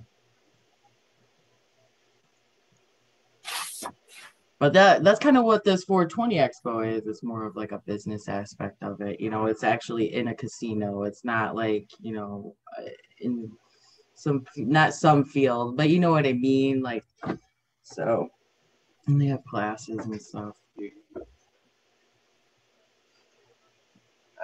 But 4.59 4.75
that 4.75 5.03
that's 5.03 5.19
kind 5.19 5.37
of 5.37 5.45
what 5.45 5.65
this 5.65 5.83
420 5.83 6.37
Expo 6.37 6.87
is. 6.87 7.05
It's 7.09 7.25
more 7.25 7.45
of 7.45 7.57
like 7.57 7.73
a 7.73 7.83
business 7.85 8.29
aspect 8.29 8.81
of 8.85 9.01
it. 9.01 9.21
You 9.21 9.29
know, 9.29 9.47
it's 9.47 9.65
actually 9.65 10.15
in 10.15 10.29
a 10.29 10.37
casino. 10.37 11.03
It's 11.03 11.25
not 11.25 11.57
like 11.57 11.89
you 12.01 12.15
know, 12.15 12.55
uh, 12.79 12.89
in 13.21 13.51
some 14.23 14.47
not 14.57 14.95
some 14.95 15.25
field, 15.25 15.77
but 15.77 15.91
you 15.91 15.99
know 15.99 16.13
what 16.13 16.27
I 16.27 16.33
mean. 16.33 16.81
Like, 16.81 17.05
so, 17.83 18.29
and 19.07 19.21
they 19.21 19.27
have 19.27 19.45
classes 19.45 20.07
and 20.07 20.23
stuff. 20.23 20.57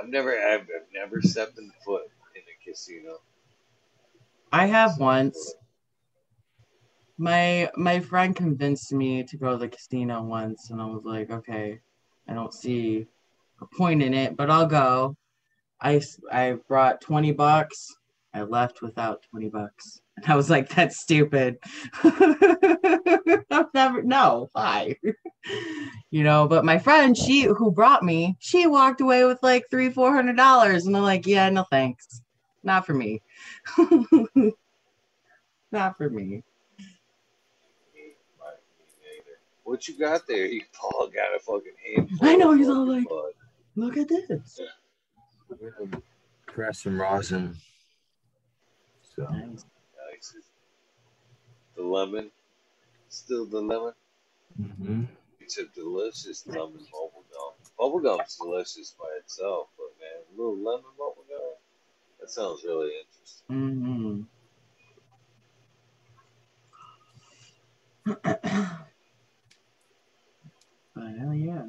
I've 0.00 0.08
never, 0.08 0.36
I've, 0.36 0.62
I've 0.62 0.92
never 0.92 1.20
stepped 1.22 1.58
in 1.58 1.70
foot 1.84 2.10
in 2.34 2.42
a 2.42 2.68
casino. 2.68 3.18
I 4.52 4.66
have 4.66 4.98
once. 4.98 5.54
My 7.16 7.70
my 7.76 8.00
friend 8.00 8.34
convinced 8.34 8.92
me 8.92 9.22
to 9.24 9.36
go 9.36 9.52
to 9.52 9.58
the 9.58 9.68
casino 9.68 10.22
once, 10.22 10.70
and 10.70 10.80
I 10.82 10.86
was 10.86 11.04
like, 11.04 11.30
okay, 11.30 11.80
I 12.28 12.34
don't 12.34 12.54
see 12.54 13.06
a 13.60 13.66
point 13.76 14.02
in 14.02 14.14
it, 14.14 14.36
but 14.36 14.50
I'll 14.50 14.66
go. 14.66 15.16
I 15.80 16.00
I 16.32 16.56
brought 16.66 17.00
twenty 17.00 17.32
bucks. 17.32 17.97
I 18.38 18.42
left 18.42 18.80
without 18.82 19.22
twenty 19.30 19.48
bucks, 19.48 20.00
and 20.16 20.26
I 20.26 20.36
was 20.36 20.48
like, 20.48 20.68
that's 20.68 20.98
stupid. 20.98 21.58
I've 22.04 23.66
never 23.74 24.02
no 24.02 24.48
why, 24.52 24.96
you 26.10 26.22
know. 26.24 26.46
But 26.48 26.64
my 26.64 26.78
friend, 26.78 27.16
she 27.16 27.42
who 27.42 27.70
brought 27.70 28.02
me, 28.02 28.36
she 28.38 28.66
walked 28.66 29.00
away 29.00 29.24
with 29.24 29.38
like 29.42 29.64
three 29.70 29.90
four 29.90 30.12
hundred 30.14 30.36
dollars, 30.36 30.86
and 30.86 30.96
I'm 30.96 31.02
like, 31.02 31.26
yeah, 31.26 31.50
no 31.50 31.64
thanks, 31.70 32.22
not 32.62 32.86
for 32.86 32.94
me. 32.94 33.20
Not 35.70 35.98
for 35.98 36.08
me. 36.08 36.24
Me, 36.24 36.42
my- 38.38 38.46
me 38.78 38.86
neither. 39.02 39.38
What 39.64 39.86
you 39.86 39.98
got 39.98 40.26
there? 40.26 40.46
He 40.46 40.64
Paul 40.72 41.08
got 41.08 41.36
a 41.36 41.38
fucking 41.40 41.72
handful. 41.96 42.26
I 42.26 42.36
know, 42.36 42.52
he's 42.52 42.68
all 42.68 42.86
like- 42.86 43.06
bud. 43.06 43.32
Look 43.76 43.96
at 43.98 44.08
this. 44.08 44.60
Press 46.46 46.82
some 46.82 47.00
rosin. 47.00 47.54
So 49.18 49.24
Nice. 49.32 49.64
The 51.74 51.82
lemon, 51.82 52.30
still 53.08 53.46
the 53.46 53.60
lemon. 53.60 53.94
mhm. 54.60 55.08
It's 55.40 55.58
a 55.58 55.66
delicious 55.66 56.46
lemon 56.46 56.86
bubble 56.92 57.24
gum. 57.32 57.54
Bubble 57.76 57.98
gum's 58.00 58.36
delicious 58.36 58.94
by 58.96 59.08
itself, 59.18 59.70
but 59.76 59.86
man, 59.98 60.22
a 60.22 60.30
little 60.40 60.56
lemon 60.56 60.92
bubble 60.96 61.24
gum. 61.28 61.56
That 62.20 62.30
sounds 62.30 62.62
really 62.64 62.92
interesting. 63.00 64.28
Mm-hmm. 68.04 68.04
but 70.94 71.18
hell 71.18 71.34
yeah. 71.34 71.66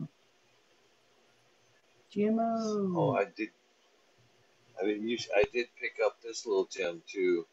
GMO. 2.14 2.94
Oh, 2.96 3.16
I 3.16 3.26
did. 3.26 3.50
I 4.82 4.86
mean, 4.86 5.08
you, 5.08 5.18
I 5.36 5.44
did 5.54 5.68
pick 5.80 5.96
up 6.06 6.22
this 6.22 6.46
little 6.46 6.66
gem 6.66 7.02
too. 7.08 7.46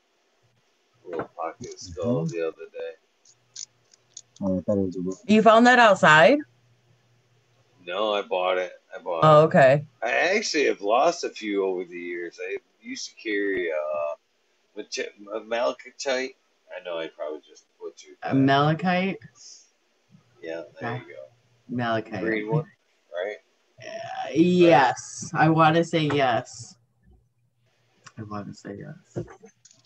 Little 1.04 1.28
pocket 1.36 1.78
skull 1.80 2.24
Mhm. 2.26 2.30
the 2.30 2.48
other 2.48 2.66
day. 2.72 2.92
Oh, 4.42 4.58
I 4.58 4.60
thought 4.60 4.78
it 4.78 4.86
was 4.86 4.96
a 4.96 5.00
book. 5.00 5.18
you 5.26 5.42
found 5.42 5.66
that 5.66 5.78
outside? 5.78 6.38
No, 7.84 8.12
I 8.14 8.22
bought 8.22 8.58
it. 8.58 8.72
I 8.94 8.98
bought 8.98 9.20
Oh, 9.24 9.42
it. 9.42 9.44
okay. 9.46 9.86
I 10.02 10.10
actually 10.36 10.64
have 10.66 10.80
lost 10.80 11.24
a 11.24 11.30
few 11.30 11.64
over 11.64 11.84
the 11.84 11.98
years. 11.98 12.38
I 12.42 12.58
used 12.82 13.08
to 13.10 13.14
carry 13.16 13.70
uh, 13.72 14.14
a 15.34 15.40
malachite. 15.44 16.36
I 16.76 16.82
know 16.84 16.98
I 16.98 17.06
probably 17.08 17.40
just 17.48 17.64
butchered 17.80 18.16
A 18.22 18.28
that. 18.30 18.34
malachite? 18.34 19.18
yeah, 20.42 20.62
there 20.80 20.96
you 20.96 21.14
go. 21.14 21.22
Malachite. 21.68 22.20
Green 22.20 22.50
one, 22.50 22.64
right? 23.12 23.36
Uh, 23.80 24.30
yes. 24.34 25.30
I 25.34 25.48
want 25.48 25.76
to 25.76 25.84
say 25.84 26.00
yes. 26.12 26.75
I 28.18 28.22
want 28.22 28.46
to 28.48 28.54
say 28.54 28.78
yes. 28.78 29.24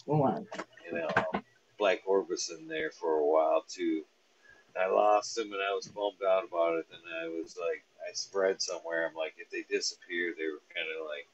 Hold 0.07 0.29
on. 0.29 0.47
You 0.87 0.99
know, 0.99 1.09
um, 1.35 1.43
Black 1.79 2.01
Orbis 2.07 2.51
in 2.51 2.69
there 2.69 2.91
for 2.91 3.19
a 3.19 3.27
while 3.27 3.65
too. 3.69 4.03
I 4.81 4.89
lost 4.89 5.37
him 5.37 5.53
and 5.53 5.61
I 5.63 5.75
was 5.75 5.89
bummed 5.89 6.23
out 6.27 6.45
about 6.45 6.79
it. 6.79 6.87
And 6.93 7.03
I 7.23 7.29
was 7.29 7.57
like, 7.59 7.83
I 8.09 8.13
spread 8.15 8.63
somewhere. 8.63 9.07
I'm 9.09 9.15
like, 9.15 9.35
if 9.39 9.51
they 9.51 9.65
disappear, 9.69 10.35
they 10.39 10.47
were 10.47 10.63
kind 10.75 10.87
of 10.99 11.07
like 11.07 11.27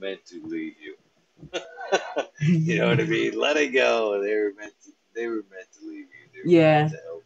meant 0.00 0.24
to 0.26 0.42
leave 0.46 0.74
you. 0.80 0.96
you 2.40 2.78
know 2.78 2.88
what 2.88 3.00
I 3.00 3.04
mean? 3.04 3.38
Let 3.38 3.56
it 3.56 3.68
go. 3.68 4.20
They 4.22 4.34
were 4.34 4.52
meant 4.58 4.74
to. 4.84 4.90
They 5.14 5.26
were 5.26 5.44
meant 5.50 5.70
to 5.80 5.86
leave 5.86 6.06
you. 6.06 6.28
They 6.32 6.40
were 6.40 6.48
Yeah. 6.48 6.80
meant 6.80 6.92
to 6.92 6.98
help. 7.04 7.24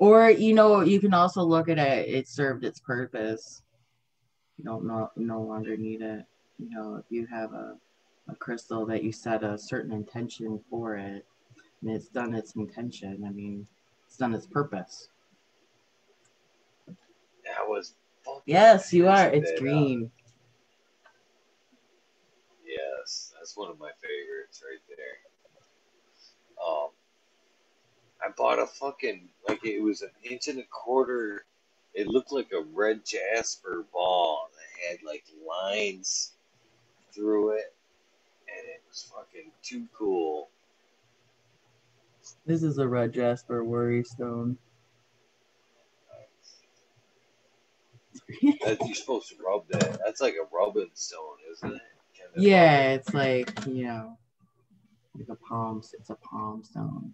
Or 0.00 0.30
you 0.30 0.54
know, 0.54 0.80
you 0.80 0.98
can 0.98 1.12
also 1.12 1.42
look 1.42 1.68
at 1.68 1.78
it. 1.78 2.08
It 2.08 2.26
served 2.26 2.64
its 2.64 2.80
purpose. 2.80 3.62
You 4.56 4.64
don't 4.64 4.86
no, 4.86 5.10
no 5.14 5.42
longer 5.42 5.76
need 5.76 6.00
it. 6.00 6.24
You 6.60 6.68
know, 6.68 6.96
if 6.96 7.06
you 7.08 7.26
have 7.26 7.54
a, 7.54 7.76
a 8.28 8.34
crystal 8.34 8.84
that 8.86 9.02
you 9.02 9.12
set 9.12 9.42
a 9.42 9.56
certain 9.56 9.92
intention 9.92 10.60
for 10.68 10.96
it, 10.96 11.24
and 11.80 11.90
it's 11.90 12.08
done 12.08 12.34
its 12.34 12.54
intention. 12.54 13.24
I 13.26 13.30
mean, 13.30 13.66
it's 14.06 14.18
done 14.18 14.34
its 14.34 14.46
purpose. 14.46 15.08
That 16.86 17.66
was. 17.66 17.94
Yes, 18.44 18.92
you 18.92 19.08
are. 19.08 19.28
It's 19.28 19.50
that, 19.52 19.56
uh, 19.56 19.60
green. 19.60 20.10
Yes, 22.66 23.32
that's 23.38 23.56
one 23.56 23.70
of 23.70 23.78
my 23.78 23.90
favorites 24.02 24.62
right 24.62 24.78
there. 24.88 25.06
Um, 26.62 26.90
I 28.22 28.30
bought 28.36 28.58
a 28.58 28.66
fucking 28.66 29.28
like 29.48 29.64
it 29.64 29.82
was 29.82 30.02
an 30.02 30.10
inch 30.22 30.48
and 30.48 30.58
a 30.58 30.66
quarter. 30.70 31.46
It 31.94 32.06
looked 32.06 32.32
like 32.32 32.52
a 32.52 32.62
red 32.74 33.04
jasper 33.06 33.86
ball 33.92 34.50
that 34.54 34.90
had 34.90 34.98
like 35.02 35.24
lines 35.48 36.34
through 37.14 37.52
it, 37.52 37.74
and 38.48 38.68
it 38.68 38.82
was 38.88 39.10
fucking 39.14 39.50
too 39.62 39.86
cool. 39.96 40.48
This 42.46 42.62
is 42.62 42.78
a 42.78 42.86
red 42.86 43.12
jasper 43.12 43.64
worry 43.64 44.04
stone. 44.04 44.58
You're 48.40 48.94
supposed 48.94 49.28
to 49.30 49.36
rub 49.44 49.66
that. 49.68 49.98
That's 50.04 50.20
like 50.20 50.34
a 50.34 50.54
rubbing 50.54 50.90
stone, 50.94 51.36
isn't 51.52 51.72
it? 51.74 51.82
Kind 52.18 52.30
of 52.36 52.42
yeah, 52.42 52.92
it's 52.92 53.12
like 53.12 53.52
you 53.66 53.84
know, 53.84 54.18
like 55.18 55.28
a 55.28 55.36
palm. 55.36 55.82
It's 55.98 56.10
a 56.10 56.14
palm 56.14 56.62
stone. 56.62 57.12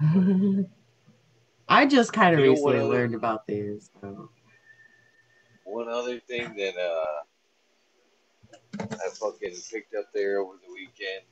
learning. 0.00 0.66
I 1.68 1.86
just 1.86 2.12
kind 2.12 2.34
of 2.34 2.40
You 2.40 2.54
know 2.54 2.60
what 2.60 2.74
recently 2.74 2.96
learned 2.96 3.14
about 3.14 3.46
these. 3.46 3.90
So. 4.00 4.30
One 5.66 5.88
other 5.88 6.20
thing 6.20 6.54
that 6.56 6.76
uh, 6.78 7.22
I 8.80 9.08
fucking 9.20 9.54
picked 9.70 9.94
up 9.94 10.06
there 10.14 10.40
over 10.40 10.54
the 10.66 10.72
weekend 10.72 11.24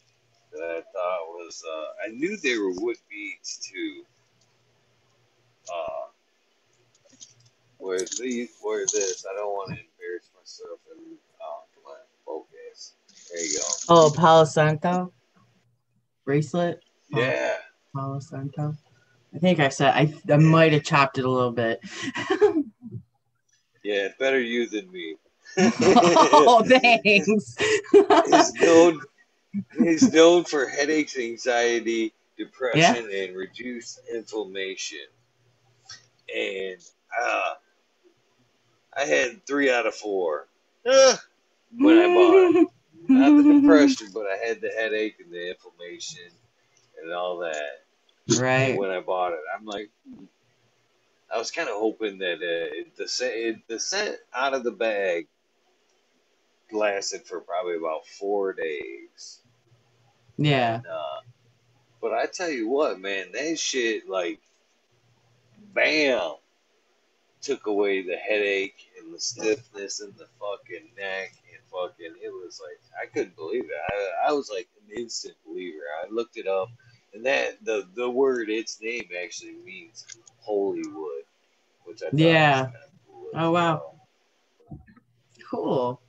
that 0.53 0.63
I 0.63 0.81
thought 0.93 1.27
was 1.29 1.63
uh, 1.67 2.07
I 2.07 2.13
knew 2.13 2.37
they 2.37 2.59
were 2.59 2.73
wood 2.73 2.97
beads 3.09 3.59
too. 3.59 4.05
Uh, 5.73 6.09
where 7.79 8.01
these, 8.21 8.51
where 8.61 8.85
this? 8.87 9.25
I 9.31 9.35
don't 9.37 9.53
want 9.53 9.71
to 9.71 9.77
embarrass 9.77 10.31
myself 10.37 10.81
and 10.91 11.17
come 11.39 11.97
focus. 12.27 12.95
There 13.33 13.43
you 13.43 13.59
go. 13.59 13.65
Oh, 13.89 14.13
Palo 14.15 14.45
Santo 14.45 15.13
bracelet. 16.25 16.83
Yeah, 17.11 17.55
Palo 17.95 18.19
Santo. 18.19 18.75
I 19.35 19.39
think 19.39 19.61
I 19.61 19.69
said 19.69 19.95
I. 19.95 20.13
I 20.33 20.37
might 20.37 20.73
have 20.73 20.85
chopped 20.85 21.19
it 21.19 21.25
a 21.25 21.31
little 21.31 21.53
bit. 21.53 21.81
yeah, 23.85 24.09
better 24.19 24.41
you 24.41 24.69
than 24.69 24.91
me. 24.91 25.17
oh, 25.59 26.65
thanks. 26.67 27.57
He's 28.27 28.55
known. 28.55 29.01
He's 29.79 30.13
known 30.15 30.45
for 30.45 30.67
headaches, 30.67 31.17
anxiety, 31.19 32.13
depression, 32.37 33.09
and 33.13 33.37
reduced 33.37 34.01
inflammation. 34.13 34.99
And 36.35 36.81
uh, 37.23 37.55
I 38.97 39.03
had 39.05 39.47
three 39.47 39.71
out 39.71 39.87
of 39.87 39.95
four 39.95 40.49
when 40.85 41.99
I 41.99 42.07
bought 42.15 42.57
it. 42.57 42.69
Not 43.09 43.43
the 43.43 43.61
depression, 43.61 44.09
but 44.15 44.27
I 44.27 44.37
had 44.47 44.61
the 44.63 44.71
headache 44.71 45.17
and 45.23 45.31
the 45.33 45.51
inflammation 45.51 46.31
and 47.03 47.13
all 47.13 47.39
that 47.39 47.85
Right. 48.41 48.79
when 48.79 48.91
I 48.91 49.01
bought 49.01 49.33
it. 49.35 49.41
I'm 49.57 49.67
like, 49.67 49.91
I 51.35 51.39
was 51.39 51.51
kind 51.51 51.69
of 51.69 51.77
hoping 51.77 52.19
that 52.19 52.37
uh, 52.37 52.85
the 52.97 53.09
scent, 53.09 53.67
the 53.67 53.81
scent 53.81 54.17
out 54.35 54.55
of 54.55 54.63
the 54.63 54.71
bag 54.71 55.27
lasted 56.73 57.27
for 57.27 57.41
probably 57.41 57.77
about 57.77 58.07
four 58.07 58.53
days. 58.53 59.41
Yeah. 60.37 60.77
And, 60.77 60.87
uh, 60.87 61.21
but 62.01 62.13
I 62.13 62.27
tell 62.27 62.51
you 62.51 62.69
what, 62.69 63.01
man, 63.01 63.33
that 63.33 63.59
shit 63.59 64.09
like, 64.09 64.41
bam, 65.73 66.35
took 67.45 67.67
away 67.67 68.03
the 68.03 68.17
headache 68.17 68.91
and 68.99 69.13
the 69.13 69.21
stiffness 69.21 70.01
in 70.01 70.13
the 70.17 70.27
fucking 70.41 70.89
neck 70.97 71.35
and 71.53 71.63
fucking. 71.71 72.15
It 72.23 72.31
was 72.31 72.61
like 72.63 72.81
I 73.01 73.07
couldn't 73.07 73.37
believe 73.37 73.65
it. 73.65 73.71
I, 73.93 74.31
I 74.31 74.33
was 74.33 74.51
like 74.51 74.69
an 74.89 74.97
instant 74.97 75.35
believer. 75.47 75.83
I 76.03 76.11
looked 76.11 76.37
it 76.37 76.47
up, 76.47 76.71
and 77.13 77.27
that 77.27 77.65
the 77.65 77.87
the 77.95 78.09
word 78.09 78.49
its 78.49 78.81
name 78.81 79.09
actually 79.23 79.57
means 79.65 80.07
holy 80.39 80.87
wood, 80.87 81.24
which 81.85 82.03
I 82.03 82.09
Yeah. 82.13 82.63
was 82.63 82.73
kinda 82.73 82.89
cool 83.07 83.31
Oh, 83.35 83.51
wow. 83.53 83.75
well. 83.75 84.09
Cool. 85.51 86.01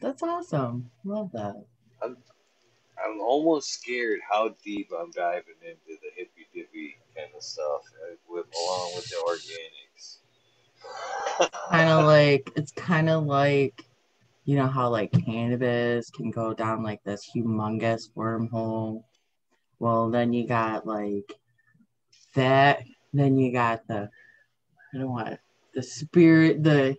That's 0.00 0.22
awesome. 0.22 0.90
Love 1.04 1.30
that. 1.32 1.64
I'm 3.04 3.20
almost 3.20 3.70
scared 3.70 4.20
how 4.28 4.54
deep 4.64 4.90
I'm 4.98 5.10
diving 5.10 5.54
into 5.62 5.98
the 6.00 6.10
hippy 6.16 6.46
dippy 6.54 6.96
kind 7.16 7.30
of 7.36 7.42
stuff 7.42 7.82
with 8.28 8.46
along 8.54 8.92
with 8.96 9.08
the 9.08 9.16
organics. 9.16 10.18
Kind 11.70 11.88
of 11.88 12.04
like 12.04 12.52
it's 12.56 12.72
kind 12.72 13.08
of 13.08 13.24
like 13.24 13.84
you 14.44 14.56
know 14.56 14.66
how 14.66 14.88
like 14.90 15.12
cannabis 15.12 16.10
can 16.10 16.30
go 16.30 16.52
down 16.54 16.82
like 16.82 17.02
this 17.04 17.30
humongous 17.34 18.10
wormhole. 18.16 19.02
Well, 19.78 20.10
then 20.10 20.32
you 20.32 20.46
got 20.46 20.86
like 20.86 21.32
that. 22.34 22.82
Then 23.12 23.38
you 23.38 23.52
got 23.52 23.86
the 23.88 24.10
I 24.94 24.98
don't 24.98 25.38
the 25.74 25.82
spirit 25.82 26.62
the 26.62 26.96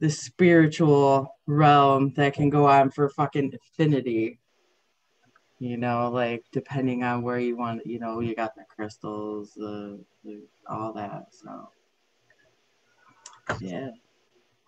the 0.00 0.10
spiritual 0.10 1.36
realm 1.46 2.12
that 2.16 2.34
can 2.34 2.50
go 2.50 2.66
on 2.66 2.90
for 2.90 3.08
fucking 3.10 3.52
infinity. 3.52 4.40
You 5.58 5.76
know, 5.76 6.10
like 6.10 6.44
depending 6.52 7.04
on 7.04 7.22
where 7.22 7.38
you 7.38 7.56
want, 7.56 7.84
you 7.86 7.98
know, 8.00 8.20
you 8.20 8.34
got 8.34 8.54
the 8.54 8.64
crystals, 8.74 9.52
the, 9.54 10.02
the 10.24 10.42
all 10.68 10.94
that. 10.94 11.26
So 11.32 11.70
yeah, 13.60 13.90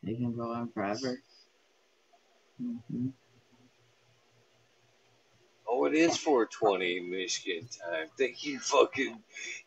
they 0.02 0.14
can 0.14 0.36
go 0.36 0.52
on 0.52 0.70
forever. 0.72 1.18
hmm 2.60 3.08
Oh, 5.68 5.86
it 5.86 5.94
is 5.94 6.16
420 6.18 7.00
Michigan 7.00 7.66
time. 7.68 8.08
Thank 8.18 8.44
you, 8.44 8.58
fucking. 8.60 9.18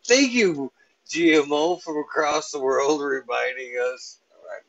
Thank 0.06 0.32
you, 0.32 0.72
GMO 1.08 1.80
from 1.82 1.98
across 1.98 2.50
the 2.50 2.60
world, 2.60 3.00
reminding 3.00 3.74
us 3.92 4.20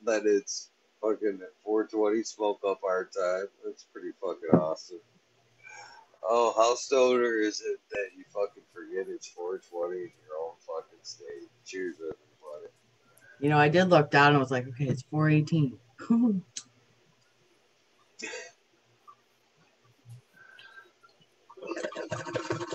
that 0.06 0.26
it's 0.26 0.70
fucking 1.02 1.40
420 1.64 2.24
smoke 2.24 2.60
up 2.68 2.82
our 2.84 3.06
time. 3.06 3.48
That's 3.66 3.86
pretty 3.92 4.12
fucking 4.22 4.60
awesome. 4.60 5.00
Oh, 6.24 6.54
how 6.58 6.76
stoner 6.76 7.38
is 7.38 7.62
it 7.62 7.80
that 7.92 8.10
you 8.16 8.24
fucking 8.34 8.64
forget 8.74 9.08
it's 9.08 9.28
420 9.28 9.96
in 9.96 10.02
your 10.02 10.38
own 10.44 10.56
fucking 10.66 11.00
state? 11.04 11.50
Cheers, 11.66 11.96
everybody. 11.96 12.72
You 13.40 13.50
know, 13.50 13.58
I 13.58 13.70
did 13.70 13.86
look 13.86 14.12
down 14.12 14.32
and 14.32 14.40
was 14.40 14.52
like, 14.52 14.68
okay, 14.68 14.86
it's 14.86 15.04
418. 15.04 15.80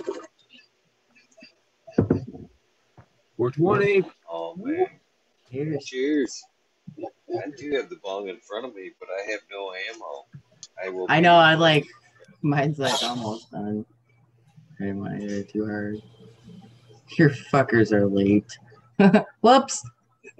Four 3.37 3.51
twenty. 3.51 4.03
Oh, 4.29 4.55
man. 4.55 4.87
Cheers. 5.51 5.85
Cheers. 5.85 6.43
I 6.99 7.49
do 7.57 7.71
have 7.75 7.89
the 7.89 7.97
bong 8.03 8.29
in 8.29 8.37
front 8.39 8.65
of 8.65 8.75
me, 8.75 8.91
but 8.99 9.09
I 9.09 9.31
have 9.31 9.39
no 9.51 9.71
ammo. 9.89 10.25
I 10.83 10.89
will. 10.89 11.07
I 11.09 11.19
know, 11.19 11.35
I 11.35 11.55
like, 11.55 11.87
mine's 12.41 12.79
like 12.79 13.01
almost 13.03 13.51
done. 13.51 13.85
I 14.79 14.83
didn't 14.83 14.99
want 14.99 15.13
to 15.13 15.21
hit 15.21 15.31
it 15.31 15.49
too 15.49 15.65
hard. 15.65 16.01
Your 17.17 17.29
fuckers 17.29 17.91
are 17.91 18.07
late. 18.07 18.57
Whoops. 19.41 19.83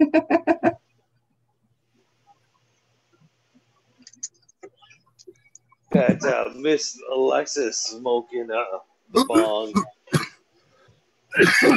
Got 5.92 6.24
uh, 6.24 6.50
Miss 6.56 7.00
Alexis 7.12 7.78
smoking 7.78 8.50
uh, 8.50 8.78
the 9.12 9.24
bong. 9.26 9.72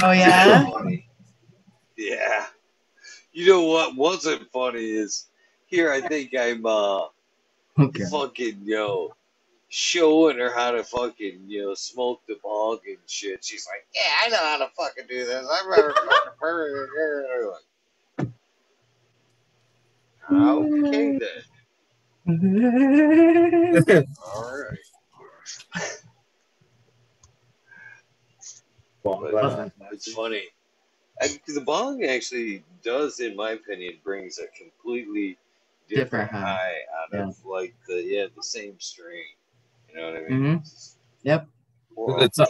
Oh, 0.03 0.11
yeah? 0.11 0.69
Funny. 1.97 2.09
Yeah. 2.09 2.45
You 3.33 3.47
know 3.49 3.63
what 3.63 3.95
wasn't 3.95 4.49
funny 4.51 4.83
is 4.83 5.27
here 5.65 5.91
I 5.91 6.01
think 6.01 6.33
I'm 6.37 6.65
uh 6.65 7.01
Okay. 7.79 8.05
fucking 8.11 8.61
yo 8.63 9.13
showing 9.69 10.39
her 10.39 10.51
how 10.51 10.71
to 10.71 10.83
fucking 10.83 11.41
you 11.47 11.61
know 11.63 11.73
smoke 11.75 12.21
the 12.27 12.37
bong 12.41 12.79
and 12.87 12.97
shit. 13.05 13.45
She's 13.45 13.67
like, 13.67 13.85
Yeah, 13.93 14.01
I 14.25 14.29
know 14.29 14.37
how 14.37 14.57
to 14.65 14.71
fucking 14.75 15.05
do 15.07 15.25
this. 15.25 15.47
I'm 15.51 15.69
never 15.69 15.93
fucking 15.93 16.31
Okay 20.29 21.19
then. 21.19 21.43
Alright. 24.19 24.79
But 29.03 29.71
it's 29.91 30.11
funny. 30.11 30.43
I, 31.21 31.39
the 31.47 31.61
bong 31.61 32.03
actually 32.03 32.63
does, 32.83 33.19
in 33.19 33.35
my 33.35 33.51
opinion, 33.51 33.93
brings 34.03 34.39
a 34.39 34.47
completely 34.57 35.37
different, 35.89 36.29
Different 36.29 36.31
high. 36.31 36.55
high 36.57 36.73
out 37.19 37.27
of 37.29 37.45
like 37.45 37.73
the 37.87 38.03
yeah 38.03 38.25
the 38.35 38.43
same 38.43 38.75
strain. 38.79 39.23
You 39.89 39.99
know 40.01 40.07
what 40.11 40.17
I 40.17 40.27
mean? 40.29 40.59
Mhm. 40.59 40.95
Yep. 41.23 41.47
Well, 41.95 42.21
It's 42.21 42.37
a- 42.39 42.47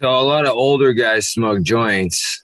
so 0.00 0.10
a 0.10 0.20
lot 0.22 0.46
of 0.46 0.52
older 0.56 0.92
guys 0.92 1.28
smoke 1.28 1.62
joints. 1.62 2.42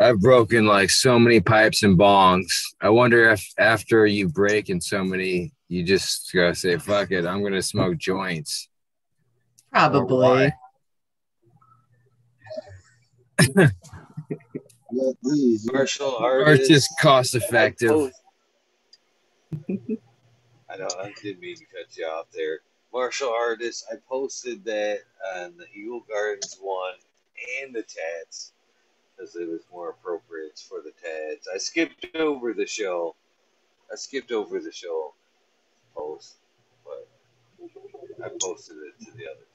I've 0.00 0.18
broken 0.18 0.66
like 0.66 0.88
so 0.90 1.18
many 1.18 1.40
pipes 1.40 1.82
and 1.82 1.98
bongs. 1.98 2.50
I 2.80 2.88
wonder 2.88 3.30
if 3.30 3.46
after 3.58 4.06
you 4.06 4.28
break 4.28 4.70
in 4.70 4.80
so 4.80 5.04
many, 5.04 5.52
you 5.68 5.84
just 5.84 6.32
go 6.32 6.52
say, 6.54 6.78
"Fuck 6.78 7.10
it, 7.12 7.26
I'm 7.26 7.42
gonna 7.42 7.62
smoke 7.62 7.98
joints." 7.98 8.68
Probably. 9.70 10.52
Why? 14.88 15.56
martial 15.72 16.16
Or 16.20 16.46
artists. 16.46 16.94
cost 17.00 17.34
effective. 17.34 17.90
Oh. 17.90 18.10
I 19.68 20.76
know 20.76 20.88
I 21.00 21.12
didn't 21.22 21.40
mean 21.40 21.56
to 21.56 21.64
cut 21.64 21.96
you 21.96 22.06
off 22.06 22.26
there. 22.32 22.60
Martial 22.92 23.30
artists. 23.30 23.84
I 23.90 23.96
posted 24.08 24.64
that 24.64 24.98
on 25.36 25.54
the 25.56 25.66
Eagle 25.74 26.04
Gardens 26.08 26.56
one 26.60 26.94
and 27.62 27.74
the 27.74 27.82
Tats 27.82 28.52
because 29.16 29.34
it 29.36 29.48
was 29.48 29.62
more 29.72 29.90
appropriate 29.90 30.58
for 30.58 30.80
the 30.82 30.92
Tats. 30.92 31.48
I 31.52 31.58
skipped 31.58 32.06
over 32.16 32.52
the 32.52 32.66
show. 32.66 33.14
I 33.92 33.96
skipped 33.96 34.32
over 34.32 34.60
the 34.60 34.72
show 34.72 35.14
post, 35.96 36.36
but 36.84 37.08
I 38.24 38.28
posted 38.40 38.76
it 38.78 39.04
to 39.04 39.10
the 39.16 39.24
other. 39.24 39.46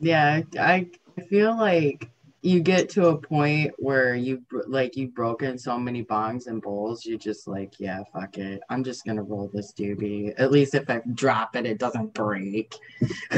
Yeah, 0.00 0.42
I 0.58 0.88
I 1.16 1.22
feel 1.22 1.56
like 1.56 2.10
you 2.44 2.60
get 2.60 2.90
to 2.90 3.06
a 3.06 3.16
point 3.16 3.72
where 3.78 4.14
you 4.14 4.42
like 4.66 4.96
you've 4.96 5.14
broken 5.14 5.56
so 5.56 5.78
many 5.78 6.04
bongs 6.04 6.46
and 6.46 6.60
bowls, 6.60 7.06
you 7.06 7.16
just 7.16 7.48
like, 7.48 7.80
yeah, 7.80 8.02
fuck 8.12 8.36
it. 8.36 8.60
I'm 8.68 8.84
just 8.84 9.06
gonna 9.06 9.22
roll 9.22 9.50
this 9.54 9.72
doobie. 9.72 10.34
At 10.36 10.52
least 10.52 10.74
if 10.74 10.90
I 10.90 11.00
drop 11.14 11.56
it, 11.56 11.64
it 11.64 11.78
doesn't 11.78 12.12
break. 12.12 12.76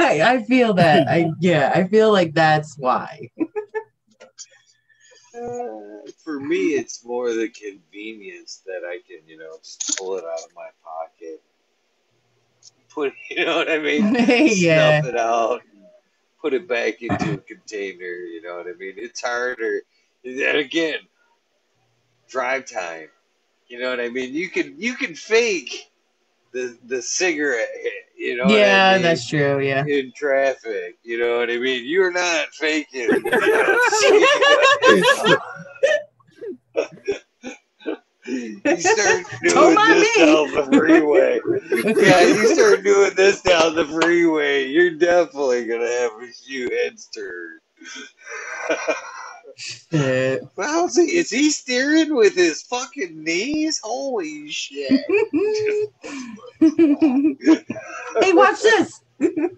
I, 0.00 0.20
I 0.22 0.44
feel 0.46 0.74
that. 0.74 1.08
I 1.08 1.30
yeah, 1.40 1.72
I 1.74 1.84
feel 1.88 2.12
like 2.12 2.34
that's 2.34 2.76
why. 2.76 3.30
Uh, 3.40 3.48
for 6.22 6.40
me, 6.40 6.74
it's 6.74 7.02
more 7.06 7.32
the 7.32 7.48
convenience 7.48 8.62
that 8.66 8.82
I 8.86 8.98
can, 9.08 9.26
you 9.26 9.38
know, 9.38 9.56
just 9.62 9.96
pull 9.98 10.18
it 10.18 10.24
out 10.24 10.40
of 10.44 10.54
my 10.54 10.68
pocket, 10.84 11.42
put, 12.90 13.14
you 13.30 13.46
know 13.46 13.56
what 13.56 13.70
I 13.70 13.78
mean, 13.78 14.14
yeah. 14.14 15.00
snuff 15.00 15.14
it 15.14 15.18
out, 15.18 15.62
and 15.72 15.77
put 16.40 16.54
it 16.54 16.68
back 16.68 17.02
into 17.02 17.34
a 17.34 17.38
container. 17.38 18.04
You 18.06 18.42
know 18.42 18.56
what 18.56 18.66
I 18.66 18.72
mean? 18.78 18.94
It's 18.96 19.20
harder. 19.22 19.82
And 20.24 20.40
again, 20.58 20.98
drive 22.28 22.66
time. 22.66 23.08
You 23.68 23.78
know 23.80 23.90
what 23.90 24.00
I 24.00 24.08
mean? 24.08 24.34
You 24.34 24.48
can 24.50 24.74
you 24.80 24.94
can 24.94 25.14
fake 25.14 25.90
the 26.52 26.76
the 26.86 27.02
cigarette 27.02 27.68
hit. 27.82 27.92
You 28.16 28.36
know? 28.36 28.44
what 28.44 28.54
I 28.54 28.58
Yeah, 28.58 28.92
mean? 28.94 29.02
that's 29.02 29.26
true. 29.28 29.60
Yeah. 29.60 29.84
in 29.86 30.12
traffic. 30.16 30.96
You 31.04 31.18
know 31.18 31.38
what 31.38 31.50
I 31.50 31.58
mean? 31.58 31.84
You're 31.86 32.12
not 32.12 32.48
faking. 32.54 33.08
You 33.10 33.22
know, 33.30 33.78
You 38.28 38.60
start 38.76 39.24
Don't 39.42 39.54
doing 39.54 39.74
mind 39.74 40.00
this 40.00 40.16
me. 40.18 40.26
down 40.26 40.54
the 40.54 40.64
freeway. 40.76 41.40
yeah, 42.02 42.20
you 42.22 42.54
start 42.54 42.82
doing 42.82 43.14
this 43.14 43.40
down 43.40 43.74
the 43.74 43.86
freeway, 43.86 44.68
you're 44.68 44.90
definitely 44.90 45.64
gonna 45.66 45.86
have 45.86 46.12
a 46.20 46.28
few 46.44 46.68
heads 46.70 47.08
turned. 47.14 47.60
Shit. 49.56 50.42
Well, 50.56 50.86
is 50.86 50.96
he, 50.96 51.16
is 51.16 51.30
he 51.30 51.50
steering 51.50 52.14
with 52.14 52.36
his 52.36 52.62
fucking 52.62 53.24
knees? 53.24 53.80
Holy 53.82 54.48
shit. 54.50 54.90
hey, 56.60 58.32
watch 58.32 58.62
this. 58.62 59.00
you 59.18 59.50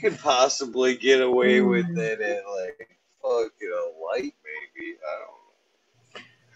could 0.00 0.18
possibly 0.18 0.96
get 0.96 1.20
away 1.20 1.60
with 1.60 1.84
mm. 1.86 1.98
it 1.98 2.22
at 2.22 2.42
like 2.46 2.88
fucking 3.20 3.70
a 3.70 3.84
light, 4.02 4.34
maybe. 4.43 4.43
I 4.43 4.43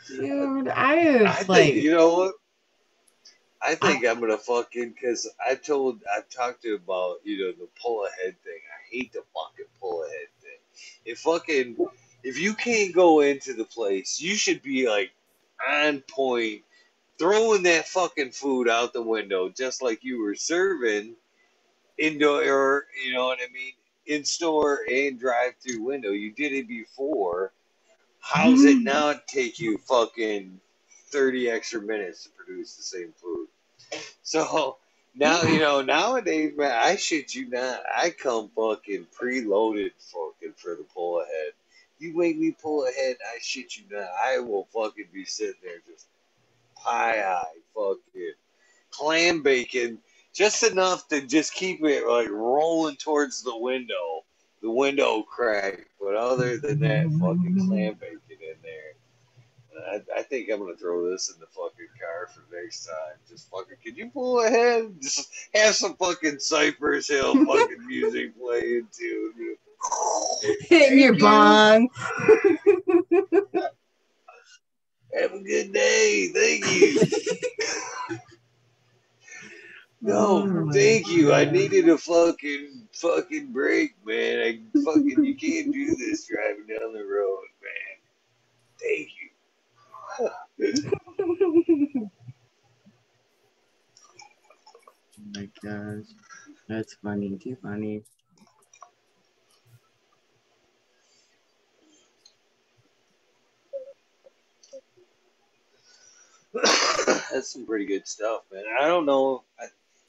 Dude, 0.09 0.69
I 0.69 1.05
don't. 1.05 1.27
I 1.27 1.33
think 1.35 1.49
like 1.49 1.75
you 1.75 1.93
know 1.93 2.15
what. 2.15 2.35
I 3.61 3.75
think 3.75 4.05
I, 4.05 4.11
am 4.11 4.21
gonna 4.21 4.39
fucking 4.39 4.91
because 4.91 5.29
I 5.45 5.57
told 5.57 6.01
I 6.11 6.21
talked 6.31 6.63
to 6.63 6.75
about 6.75 7.19
you 7.25 7.39
know 7.39 7.53
the 7.53 7.69
pull 7.81 8.07
ahead 8.07 8.37
thing. 8.43 8.53
I 8.55 8.97
hate 8.97 9.13
the 9.13 9.23
fucking 9.35 9.67
pull 9.81 10.05
ahead 10.05 10.29
thing. 10.41 10.59
If 11.05 11.19
fucking 11.19 11.77
if 12.23 12.39
you 12.39 12.55
can't 12.55 12.95
go 12.95 13.21
into 13.21 13.55
the 13.55 13.65
place, 13.65 14.21
you 14.21 14.37
should 14.37 14.63
be 14.63 14.89
like 14.89 15.11
on 15.69 16.03
point, 16.09 16.63
throwing 17.19 17.65
that 17.65 17.89
fucking 17.89 18.31
food 18.31 18.69
out 18.69 18.93
the 18.93 19.03
window 19.03 19.49
just 19.49 19.83
like 19.83 20.05
you 20.05 20.23
were 20.23 20.37
serving 20.37 21.15
indoor 21.99 22.43
or 22.49 22.87
you 23.05 23.13
know 23.13 23.27
what 23.27 23.41
I 23.41 23.53
mean 23.53 23.73
in 24.07 24.25
store 24.25 24.81
and 24.91 25.19
drive 25.19 25.55
through 25.61 25.83
window. 25.83 26.11
You 26.11 26.33
did 26.33 26.53
it 26.53 26.69
before. 26.69 27.53
How's 28.29 28.65
it 28.65 28.79
Mm. 28.79 28.85
now 28.85 29.15
take 29.27 29.59
you 29.59 29.79
fucking 29.79 30.61
thirty 31.11 31.51
extra 31.51 31.81
minutes 31.83 32.25
to 32.25 32.31
produce 32.31 32.77
the 32.77 32.83
same 32.83 33.13
food? 33.15 33.49
So 34.23 34.79
now 35.15 35.45
you 35.45 35.61
know 35.61 35.83
nowadays, 35.83 36.55
man. 36.57 36.73
I 36.73 36.97
shit 36.97 37.35
you 37.35 37.49
not. 37.49 37.83
I 37.97 38.11
come 38.11 38.51
fucking 38.57 39.07
preloaded, 39.19 39.93
fucking 39.99 40.55
for 40.57 40.77
the 40.77 40.85
pull 40.95 41.21
ahead. 41.23 41.53
You 41.99 42.17
make 42.17 42.39
me 42.39 42.53
pull 42.53 42.87
ahead, 42.87 43.17
I 43.35 43.39
shit 43.41 43.77
you 43.79 43.85
not. 43.91 44.09
I 44.25 44.41
will 44.41 44.69
fucking 44.75 45.09
be 45.13 45.25
sitting 45.25 45.61
there 45.63 45.81
just 45.91 46.07
pie 46.77 47.21
eye, 47.23 47.59
fucking 47.75 48.35
clam 48.91 49.43
bacon, 49.43 49.99
just 50.35 50.63
enough 50.65 51.09
to 51.09 51.23
just 51.23 51.55
keep 51.55 51.83
it 51.85 52.07
like 52.07 52.31
rolling 52.31 52.97
towards 52.97 53.43
the 53.43 53.57
window, 53.57 54.25
the 54.63 54.71
window 54.71 55.23
crack. 55.23 55.87
But 56.01 56.15
other 56.17 56.59
than 56.59 56.81
that, 56.81 57.05
fucking 57.21 57.67
clam 57.67 57.95
bacon 57.95 58.21
in 58.29 58.57
there. 58.63 58.95
I, 59.91 60.01
I 60.19 60.23
think 60.23 60.51
I'm 60.51 60.61
gonna 60.61 60.77
throw 60.77 61.09
this 61.11 61.31
in 61.33 61.41
the 61.41 61.47
fucking 61.47 61.89
car 62.01 62.29
for 62.29 62.43
next 62.55 62.87
time. 62.87 63.17
Just 63.29 63.51
fucking, 63.51 63.77
can 63.83 63.95
you 63.95 64.11
pull 64.11 64.41
ahead? 64.45 64.95
Just 65.01 65.31
have 65.55 65.75
some 65.75 65.95
fucking 65.95 66.39
Cypress 66.41 67.09
Hill 67.09 67.33
fucking 67.47 67.87
music 67.87 68.39
playing 68.39 68.89
too. 68.93 69.57
hitting 70.63 70.99
your 70.99 71.17
bong. 71.17 71.89
Have 75.19 75.33
a 75.33 75.41
good 75.41 75.73
day. 75.73 76.31
Thank 76.35 76.71
you. 76.75 78.19
No, 80.01 80.43
mm. 80.45 80.73
thank 80.73 81.09
you. 81.09 81.33
I 81.33 81.45
needed 81.45 81.89
a 81.89 81.99
fucking 81.99 82.89
fucking 82.93 83.53
break, 83.53 83.95
man. 84.07 84.39
I 84.39 84.61
fucking 84.85 85.25
you 85.25 85.35
can't 85.35 85.73
do 85.73 85.97
this 85.97 86.29
driving 86.29 86.67
down 86.69 86.93
the 86.93 87.05
road, 87.05 87.47
man. 87.63 87.99
Thank 88.81 89.09
you. 89.19 89.31
oh 95.21 95.31
my 95.35 95.49
gosh. 95.63 96.07
That's 96.69 96.95
funny, 97.03 97.39
too 97.43 97.57
funny. 97.63 98.03
that's 107.33 107.53
some 107.53 107.67
pretty 107.67 107.85
good 107.85 108.07
stuff, 108.07 108.43
man. 108.53 108.65
I 108.81 108.87
don't 108.87 109.07
know. 109.07 109.43
I, 109.59 109.67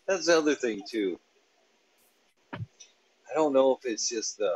that's 0.10 0.26
the 0.26 0.38
other 0.38 0.56
thing 0.56 0.82
too. 0.90 1.20
I 2.54 3.36
don't 3.36 3.54
know 3.54 3.78
if 3.78 3.86
it's 3.90 4.10
just 4.10 4.40
the 4.40 4.54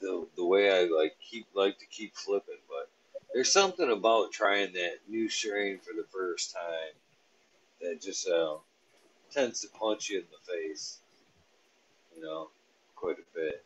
the 0.00 0.26
the 0.36 0.44
way 0.46 0.70
I 0.70 0.84
like 0.84 1.16
keep 1.20 1.46
like 1.54 1.78
to 1.80 1.86
keep 1.86 2.14
flipping, 2.14 2.60
but 2.68 2.88
there's 3.34 3.52
something 3.52 3.90
about 3.90 4.30
trying 4.30 4.72
that 4.74 4.98
new 5.08 5.28
strain 5.28 5.80
for 5.80 5.92
the 5.92 6.06
first 6.12 6.54
time 6.54 6.94
that 7.80 8.00
just 8.00 8.28
uh, 8.28 8.54
tends 9.32 9.60
to 9.62 9.68
punch 9.78 10.08
you 10.08 10.18
in 10.20 10.24
the 10.30 10.52
face. 10.52 11.00
You 12.16 12.22
know, 12.22 12.50
quite 12.94 13.16
a 13.18 13.36
bit. 13.38 13.64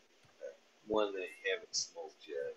One 0.87 1.13
that 1.13 1.19
you 1.19 1.53
haven't 1.53 1.75
smoked 1.75 2.27
yet. 2.27 2.55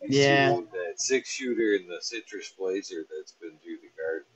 You 0.00 0.18
Yeah. 0.18 0.60
that 0.72 1.00
six 1.00 1.30
shooter 1.30 1.74
in 1.74 1.86
the 1.86 1.98
citrus 2.00 2.50
blazer 2.58 3.04
that's 3.14 3.32
been 3.32 3.58
through 3.62 3.76
the 3.82 3.90
garden. 4.02 4.26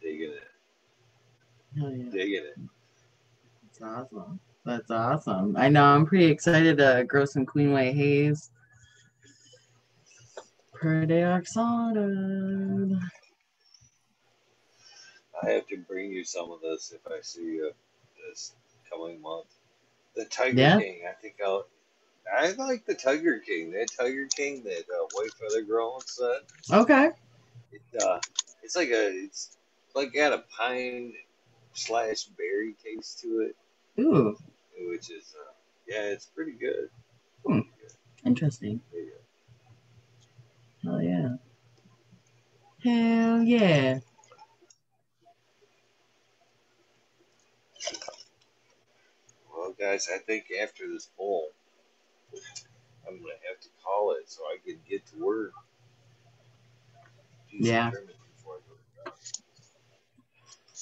Digging 0.00 0.32
it. 0.32 0.51
Oh, 1.80 1.88
yeah. 1.88 2.10
Digging 2.10 2.44
it. 2.44 2.58
That's 3.64 3.82
awesome. 3.82 4.40
That's 4.64 4.90
awesome. 4.90 5.56
I 5.56 5.68
know. 5.68 5.84
I'm 5.84 6.06
pretty 6.06 6.26
excited 6.26 6.78
to 6.78 7.04
grow 7.06 7.24
some 7.24 7.46
Queenway 7.46 7.94
Haze. 7.94 8.50
Predioxide. 10.74 13.00
I 15.42 15.50
have 15.50 15.66
to 15.68 15.76
bring 15.78 16.12
you 16.12 16.24
some 16.24 16.50
of 16.50 16.60
this 16.60 16.92
if 16.92 17.00
I 17.10 17.20
see 17.22 17.42
you 17.42 17.72
this 18.28 18.52
coming 18.90 19.20
month. 19.20 19.46
The 20.14 20.26
Tiger 20.26 20.58
Yeah. 20.58 20.78
King, 20.78 21.00
I 21.08 21.12
think 21.20 21.36
I'll. 21.44 21.66
I 22.32 22.52
like 22.52 22.84
the 22.86 22.94
Tiger 22.94 23.38
King. 23.38 23.72
That 23.72 23.88
Tiger 23.98 24.26
King, 24.26 24.62
that 24.64 24.84
uh, 24.88 25.06
white 25.14 25.32
feather 25.40 25.62
growing 25.62 26.00
set. 26.06 26.42
Okay. 26.70 27.10
It, 27.72 28.02
uh, 28.02 28.20
it's 28.62 28.76
like 28.76 28.90
a, 28.90 29.08
it's 29.24 29.56
like 29.94 30.12
got 30.12 30.32
a 30.32 30.44
pine 30.56 31.14
slash 31.74 32.24
berry 32.24 32.74
taste 32.84 33.20
to 33.20 33.48
it, 33.48 33.56
Ooh, 34.00 34.36
which 34.88 35.10
is, 35.10 35.34
uh, 35.38 35.52
yeah, 35.86 36.02
it's 36.04 36.26
pretty 36.26 36.52
good. 36.52 36.88
Hmm. 37.46 37.60
interesting. 38.24 38.80
Hell 40.84 41.00
yeah. 41.00 41.36
Hell 42.82 43.42
yeah. 43.42 44.00
Well, 49.54 49.74
guys, 49.78 50.08
I 50.12 50.18
think 50.18 50.46
after 50.60 50.88
this 50.88 51.08
bowl, 51.16 51.48
I'm 53.06 53.18
gonna 53.18 53.32
have 53.48 53.60
to 53.60 53.68
call 53.84 54.12
it 54.12 54.28
so 54.30 54.42
I 54.42 54.56
can 54.64 54.78
get 54.88 55.06
to 55.06 55.24
work. 55.24 55.52
Some 57.50 57.60
Yeah 57.60 57.90
before 57.90 58.54
I 58.54 58.60
go 58.68 58.74
to 58.74 59.10
bed. 59.10 59.12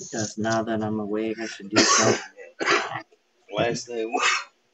Just 0.09 0.39
now 0.39 0.63
that 0.63 0.83
I'm 0.83 0.99
awake, 0.99 1.39
I 1.39 1.47
should 1.47 1.69
do 1.71 1.83
something. 1.83 2.21
Last 3.57 3.89
night 3.91 4.07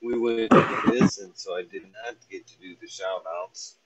we 0.02 0.18
went 0.18 0.50
to 0.50 0.82
this, 0.86 1.18
and 1.18 1.36
so 1.36 1.56
I 1.56 1.62
did 1.62 1.82
not 1.82 2.16
get 2.30 2.46
to 2.46 2.58
do 2.60 2.76
the 2.80 2.86
shout 2.86 3.24
outs. 3.42 3.76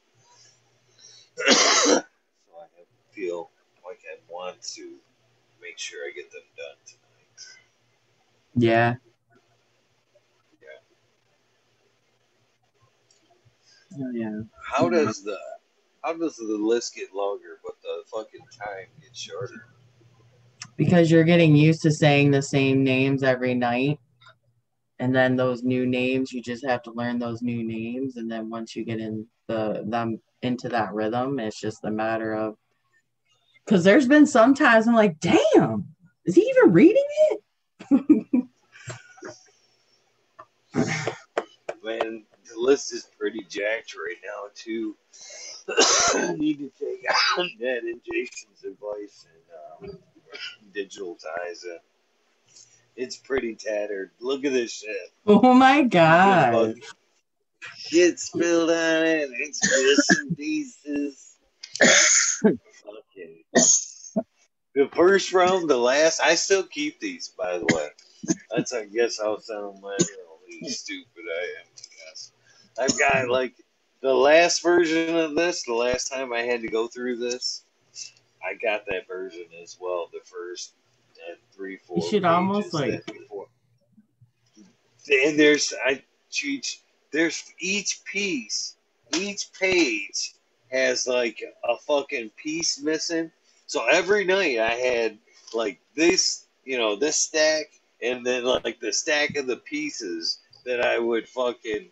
so 1.48 1.96
I 1.96 2.82
feel 3.12 3.50
like 3.84 4.00
I 4.04 4.18
want 4.28 4.60
to 4.74 4.96
make 5.62 5.78
sure 5.78 6.00
I 6.06 6.12
get 6.14 6.30
them 6.30 6.42
done 6.56 6.76
tonight. 6.86 7.00
Yeah. 8.54 8.94
Oh 13.98 14.10
yeah. 14.12 14.42
How 14.62 14.88
does 14.88 15.24
the 15.24 15.38
how 16.02 16.14
does 16.14 16.36
the 16.36 16.44
list 16.44 16.94
get 16.94 17.14
longer, 17.14 17.58
but 17.64 17.74
the 17.82 18.02
fucking 18.10 18.46
time 18.56 18.86
gets 19.02 19.18
shorter? 19.18 19.66
Because 20.80 21.10
you're 21.10 21.24
getting 21.24 21.54
used 21.54 21.82
to 21.82 21.90
saying 21.90 22.30
the 22.30 22.40
same 22.40 22.82
names 22.82 23.22
every 23.22 23.54
night. 23.54 23.98
And 24.98 25.14
then 25.14 25.36
those 25.36 25.62
new 25.62 25.84
names, 25.84 26.32
you 26.32 26.40
just 26.40 26.64
have 26.64 26.82
to 26.84 26.92
learn 26.92 27.18
those 27.18 27.42
new 27.42 27.62
names. 27.62 28.16
And 28.16 28.30
then 28.32 28.48
once 28.48 28.74
you 28.74 28.82
get 28.82 28.98
in 28.98 29.26
the 29.46 29.82
them 29.86 30.22
into 30.40 30.70
that 30.70 30.94
rhythm, 30.94 31.38
it's 31.38 31.60
just 31.60 31.84
a 31.84 31.90
matter 31.90 32.32
of 32.32 32.56
because 33.66 33.84
there's 33.84 34.08
been 34.08 34.26
some 34.26 34.54
times 34.54 34.88
I'm 34.88 34.94
like, 34.94 35.20
damn, 35.20 35.84
is 36.24 36.34
he 36.34 36.40
even 36.40 36.72
reading 36.72 37.04
it? 37.30 37.40
Man, 41.84 42.24
the 42.48 42.56
list 42.56 42.94
is 42.94 43.06
pretty 43.18 43.44
jacked 43.50 43.94
right 43.96 44.16
now 44.24 44.48
too. 44.54 44.96
I 46.14 46.36
need 46.36 46.58
to 46.60 46.70
take 46.80 47.04
Ned 47.60 47.82
and 47.82 48.00
Jason's 48.02 48.64
advice 48.64 49.26
and 49.82 49.92
um, 49.92 49.98
digitize 50.76 51.64
it. 51.64 51.82
It's 52.96 53.16
pretty 53.16 53.54
tattered. 53.54 54.10
Look 54.20 54.44
at 54.44 54.52
this 54.52 54.72
shit. 54.72 55.12
Oh 55.26 55.54
my 55.54 55.82
god. 55.82 56.74
Shit 57.76 58.18
spilled 58.18 58.70
on 58.70 59.04
it. 59.04 59.30
It's 59.32 59.60
bits 59.60 60.10
and 60.20 60.36
pieces. 60.36 61.36
Fucking- 62.42 63.44
the 64.74 64.88
first 64.94 65.32
round, 65.32 65.68
the 65.68 65.76
last. 65.76 66.20
I 66.20 66.34
still 66.36 66.62
keep 66.62 67.00
these, 67.00 67.28
by 67.36 67.58
the 67.58 67.66
way. 67.74 67.88
That's 68.54 68.72
I 68.72 68.84
guess 68.86 69.18
how 69.20 69.38
sentimentally 69.38 70.04
stupid 70.64 71.06
I 71.26 71.44
am. 71.60 71.66
I 71.66 72.06
guess 72.10 72.32
I've 72.78 72.98
got 72.98 73.28
like 73.28 73.54
the 74.02 74.14
last 74.14 74.62
version 74.62 75.16
of 75.16 75.34
this. 75.34 75.64
The 75.64 75.74
last 75.74 76.08
time 76.08 76.32
I 76.32 76.42
had 76.42 76.62
to 76.62 76.68
go 76.68 76.86
through 76.86 77.16
this, 77.16 77.64
I 78.44 78.54
got 78.54 78.86
that 78.86 79.06
version 79.06 79.46
as 79.62 79.76
well. 79.80 80.08
The 80.12 80.20
first 80.24 80.72
uh, 81.28 81.34
three, 81.52 81.76
four. 81.76 81.98
You 81.98 82.08
should 82.08 82.24
almost, 82.24 82.72
like-. 82.72 83.02
And 85.10 85.38
there's 85.38 85.74
I 85.84 86.02
teach. 86.30 86.80
There's 87.12 87.52
each 87.58 88.04
piece, 88.04 88.76
each 89.16 89.52
page 89.52 90.34
has 90.70 91.08
like 91.08 91.42
a 91.68 91.76
fucking 91.76 92.30
piece 92.36 92.80
missing. 92.80 93.32
So 93.66 93.86
every 93.86 94.24
night 94.24 94.58
I 94.58 94.74
had 94.74 95.18
like 95.52 95.80
this, 95.96 96.46
you 96.64 96.78
know, 96.78 96.94
this 96.94 97.18
stack, 97.18 97.66
and 98.02 98.24
then 98.24 98.44
like 98.44 98.78
the 98.80 98.92
stack 98.92 99.36
of 99.36 99.46
the 99.46 99.56
pieces 99.56 100.38
that 100.64 100.80
I 100.80 100.98
would 100.98 101.28
fucking 101.28 101.88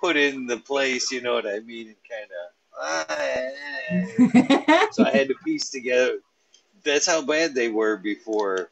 put 0.00 0.16
in 0.16 0.46
the 0.46 0.58
place. 0.58 1.10
You 1.10 1.22
know 1.22 1.34
what 1.34 1.46
I 1.46 1.58
mean? 1.60 1.88
And 1.88 1.96
kind 2.08 2.30
of. 2.30 2.51
So 4.92 5.04
I 5.04 5.10
had 5.12 5.28
to 5.28 5.34
piece 5.44 5.70
together. 5.70 6.18
That's 6.84 7.06
how 7.06 7.22
bad 7.24 7.54
they 7.54 7.68
were 7.68 7.96
before 7.96 8.70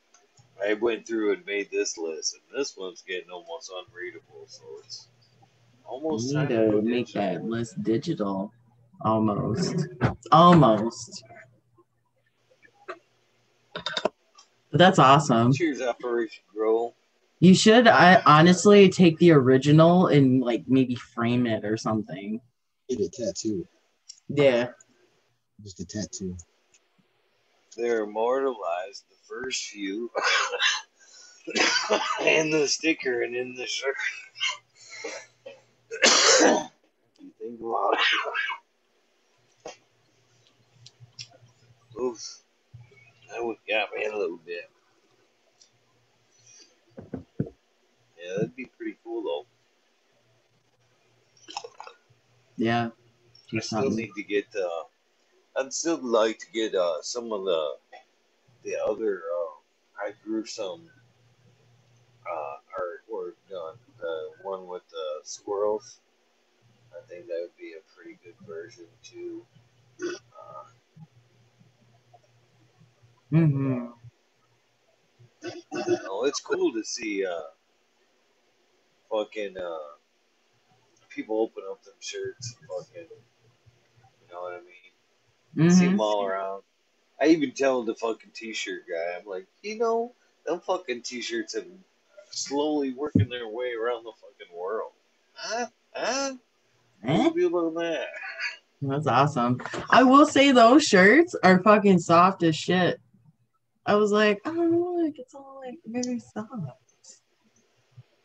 I 0.65 0.75
went 0.75 1.07
through 1.07 1.33
and 1.35 1.47
made 1.47 1.71
this 1.71 1.97
list, 1.97 2.35
and 2.35 2.43
this 2.59 2.77
one's 2.77 3.03
getting 3.03 3.31
almost 3.31 3.71
unreadable. 3.71 4.47
So 4.47 4.63
it's 4.85 5.09
almost 5.85 6.33
You 6.33 6.39
need 6.41 6.49
to 6.49 6.55
go 6.71 6.81
make 6.83 7.07
digital. 7.07 7.23
that 7.23 7.45
list 7.45 7.83
digital. 7.83 8.53
Almost. 9.03 9.87
Almost. 10.33 11.25
But 13.75 14.79
that's 14.79 14.99
awesome. 14.99 15.53
Cheers, 15.53 15.81
Operation 15.83 16.45
Grow. 16.55 16.95
You 17.41 17.55
should 17.55 17.89
I 17.89 18.21
honestly 18.27 18.89
take 18.91 19.19
the 19.19 19.33
original 19.33 20.09
and 20.09 20.43
like 20.43 20.65
maybe 20.69 20.95
frame 20.95 21.47
it 21.47 21.65
or 21.65 21.77
something. 21.77 22.41
Get 22.89 23.01
a 23.01 23.09
tattoo. 23.09 23.67
Yeah. 24.33 24.69
Just 25.63 25.81
a 25.81 25.85
tattoo. 25.85 26.37
They're 27.77 28.05
immortalized, 28.05 29.05
the 29.11 29.17
first 29.29 29.65
few, 29.65 30.11
and 32.21 32.53
the 32.53 32.69
sticker 32.69 33.23
and 33.23 33.35
in 33.35 33.55
the 33.57 33.67
shirt. 33.67 33.95
you 37.21 37.31
think 37.41 37.61
about 37.61 37.95
it. 39.67 39.77
Oof. 42.01 42.43
That 43.31 43.45
would 43.45 43.57
got 43.69 43.89
me 43.95 44.05
a 44.05 44.17
little 44.17 44.39
bit. 44.45 44.71
Yeah, 48.17 48.37
that'd 48.37 48.57
be 48.57 48.67
pretty 48.67 48.97
cool 49.03 49.23
though. 49.23 49.47
Yeah. 52.57 52.91
I 53.57 53.61
still 53.61 53.91
something. 53.91 53.97
need 53.97 54.15
to 54.17 54.23
get. 54.25 54.47
Uh, 54.57 54.85
I'd 55.61 55.73
still 55.73 56.01
like 56.03 56.39
to 56.41 56.47
get 56.53 56.75
uh, 56.75 57.03
some 57.03 57.33
of 57.33 57.45
the 57.45 57.73
the 58.65 58.77
other. 58.89 59.23
Uh, 59.23 60.07
I 60.09 60.13
grew 60.25 60.47
some 60.47 60.83
uh, 62.31 62.57
artwork 62.81 63.35
done. 63.51 63.77
The 64.01 64.31
one 64.43 64.67
with 64.69 64.83
the 64.91 65.21
squirrels. 65.25 66.01
I 66.93 67.01
think 67.09 67.27
that 67.29 67.39
would 67.43 67.57
be 67.59 67.75
a 67.75 67.83
pretty 67.97 68.19
good 68.25 68.35
version 68.47 68.87
too. 69.03 69.45
Uh, 70.19 70.65
hmm 73.31 73.87
oh, 76.09 76.25
it's 76.27 76.41
cool 76.41 76.73
to 76.73 76.85
see 76.85 77.25
uh, 77.27 77.41
fucking 79.11 79.57
uh, 79.59 79.97
people 81.11 81.41
open 81.41 81.65
up 81.71 81.83
them 81.85 81.95
shirts. 82.01 82.57
and 82.61 82.69
Fucking, 82.69 83.09
know 84.31 84.43
what 84.43 84.55
I 84.55 84.59
mean? 84.59 85.71
see 85.71 85.87
hmm 85.87 85.91
them 85.93 86.01
all 86.01 86.25
around. 86.25 86.63
I 87.21 87.27
even 87.27 87.53
tell 87.53 87.83
the 87.83 87.95
fucking 87.95 88.31
t-shirt 88.35 88.83
guy, 88.89 89.19
I'm 89.19 89.27
like, 89.27 89.47
you 89.63 89.79
know, 89.79 90.15
them 90.47 90.61
fucking 90.61 91.03
t-shirts 91.03 91.55
have 91.55 91.67
slowly 92.31 92.95
working 92.95 93.29
their 93.29 93.49
way 93.49 93.73
around 93.73 94.05
the 94.05 94.13
fucking 94.13 94.57
world. 94.57 94.93
Huh? 95.35 95.67
Huh? 95.93 96.33
What 97.03 97.35
do 97.35 97.41
you 97.41 97.51
feel 97.51 97.69
about 97.69 97.81
that? 97.81 98.07
That's 98.83 99.07
awesome. 99.07 99.61
I 99.91 100.03
will 100.03 100.27
say 100.27 100.53
those 100.53 100.85
shirts 100.85 101.35
are 101.43 101.63
fucking 101.63 101.99
soft 101.99 102.43
as 102.43 102.57
shit. 102.57 102.99
I 103.85 103.97
was 103.97 104.13
like, 104.13 104.41
i 104.47 104.51
don't 104.51 104.73
look, 104.73 105.15
it's 105.19 105.35
all 105.35 105.61
like 105.65 105.79
very 105.87 106.19
soft. 106.19 106.49
It's 107.03 107.23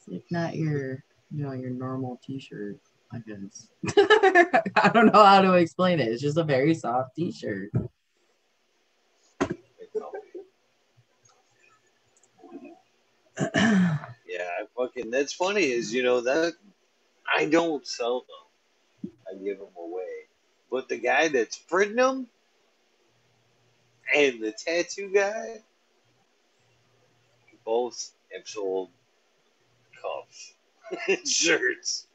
like 0.08 0.26
not 0.32 0.56
your, 0.56 1.04
you 1.32 1.44
know, 1.44 1.52
your 1.54 1.72
normal 1.72 2.20
t-shirt, 2.26 2.78
I 3.14 3.20
guess. 3.20 3.70
I 4.76 4.90
don't 4.94 5.14
know 5.14 5.24
how 5.26 5.42
to 5.42 5.54
explain 5.56 6.00
it. 6.00 6.10
It's 6.10 6.22
just 6.22 6.38
a 6.38 6.44
very 6.44 6.76
soft 6.76 7.16
t-shirt. 7.16 7.72
Yeah, 14.28 14.48
fucking. 14.78 15.12
That's 15.12 15.34
funny. 15.34 15.64
Is 15.64 15.94
you 15.94 16.04
know 16.04 16.22
that 16.22 16.54
I 17.36 17.46
don't 17.46 17.86
sell 17.88 18.22
them. 18.28 18.60
I 19.30 19.44
give 19.44 19.60
them 19.60 19.70
away. 19.78 20.28
But 20.72 20.90
the 20.90 20.98
guy 21.00 21.30
that's 21.30 21.58
printing 21.58 21.98
them 21.98 22.28
and 24.16 24.42
the 24.44 24.54
tattoo 24.54 25.12
guy 25.14 25.58
both 27.66 28.12
have 28.34 28.48
sold 28.48 28.90
cuffs 30.02 30.54
and 31.10 31.28
shirts. 31.28 32.08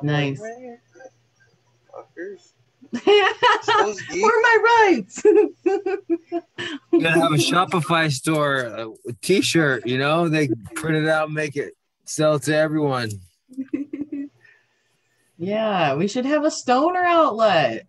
I'm 0.00 0.06
like, 0.06 0.38
Nice. 0.38 0.40
"Man, 0.40 0.78
fuckers. 1.92 2.52
Where 3.04 4.38
are 4.38 4.42
my 4.42 4.58
rights? 4.90 5.22
You 6.92 7.00
gotta 7.02 7.20
have 7.20 7.32
a 7.32 7.36
Shopify 7.36 8.10
store, 8.10 8.60
a 8.60 9.12
T-shirt. 9.20 9.84
you 9.86 9.98
know, 9.98 10.28
they 10.28 10.48
print 10.76 10.96
it 11.04 11.08
out, 11.08 11.30
make 11.30 11.56
it 11.56 11.74
sell 12.04 12.38
to 12.38 12.54
everyone. 12.54 13.10
yeah, 15.38 15.94
we 15.96 16.06
should 16.06 16.24
have 16.24 16.44
a 16.44 16.50
stoner 16.52 17.02
outlet. 17.04 17.86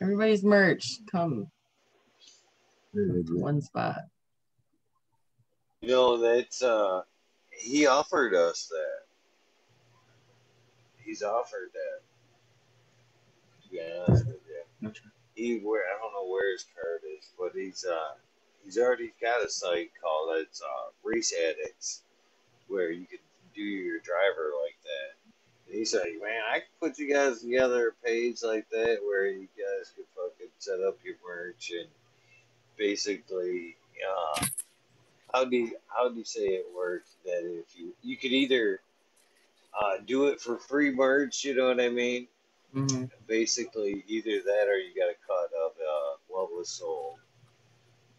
Everybody's 0.00 0.42
merch. 0.42 0.98
Come 1.12 1.46
one 2.92 3.62
spot. 3.62 4.00
You 5.80 5.88
know, 5.90 6.18
that's 6.18 6.60
uh 6.62 7.02
he 7.50 7.86
offered 7.86 8.34
us 8.34 8.68
that. 8.68 9.01
He's 11.04 11.22
offered 11.22 11.70
that. 11.74 12.00
To 13.64 13.70
be 13.70 13.80
honest 13.80 14.26
with 14.26 14.36
you. 14.48 14.88
Okay. 14.88 15.00
He 15.34 15.58
where 15.58 15.82
I 15.82 15.98
don't 15.98 16.12
know 16.12 16.30
where 16.30 16.52
his 16.52 16.66
card 16.74 17.00
is, 17.18 17.28
but 17.38 17.52
he's 17.54 17.84
uh 17.84 18.14
he's 18.64 18.78
already 18.78 19.12
got 19.20 19.44
a 19.44 19.48
site 19.48 19.90
called 20.02 20.36
it's 20.36 20.62
uh 20.62 20.90
Race 21.02 21.32
Addicts 21.32 22.02
where 22.68 22.90
you 22.90 23.06
can 23.06 23.18
do 23.54 23.62
your 23.62 24.00
driver 24.00 24.52
like 24.62 24.76
that. 24.84 25.32
And 25.68 25.78
he's 25.78 25.94
like, 25.94 26.20
Man, 26.22 26.42
I 26.50 26.60
can 26.60 26.68
put 26.80 26.98
you 26.98 27.12
guys 27.12 27.40
together 27.40 27.88
a 27.88 28.06
page 28.06 28.42
like 28.42 28.68
that 28.70 28.98
where 29.04 29.26
you 29.26 29.48
guys 29.56 29.92
could 29.96 30.06
fucking 30.14 30.52
set 30.58 30.80
up 30.80 30.98
your 31.04 31.16
merch 31.26 31.72
and 31.78 31.88
basically 32.76 33.76
uh 34.06 34.44
how 35.32 35.44
do 35.44 35.56
you, 35.56 35.76
how 35.88 36.08
do 36.10 36.16
you 36.18 36.24
say 36.24 36.42
it 36.46 36.66
works? 36.76 37.16
That 37.24 37.42
if 37.44 37.76
you 37.78 37.92
you 38.02 38.16
could 38.16 38.32
either 38.32 38.80
uh, 39.80 39.98
do 40.06 40.28
it 40.28 40.40
for 40.40 40.58
free 40.58 40.92
merch, 40.94 41.44
you 41.44 41.54
know 41.54 41.68
what 41.68 41.80
I 41.80 41.88
mean? 41.90 42.28
Mhm. 42.74 43.10
Basically, 43.26 44.04
either 44.08 44.42
that 44.42 44.68
or 44.68 44.78
you 44.78 44.94
got 44.94 45.10
a 45.10 45.16
cut 45.26 45.50
of 45.64 45.72
uh, 45.72 46.16
what 46.28 46.52
was 46.52 46.70
sold. 46.70 47.18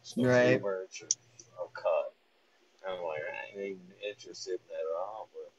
So 0.04 0.24
Right. 0.24 0.58
Free 0.58 0.64
merch 0.64 1.04
or 1.04 1.08
a 1.08 1.70
cut. 1.74 2.16
I'm 2.88 3.04
like, 3.04 3.22
I 3.24 3.60
ain't 3.60 3.60
even 3.78 3.94
interested 4.10 4.54
in 4.54 4.68
that 4.70 4.76
at 4.76 4.98
all, 5.00 5.30
but 5.34 5.54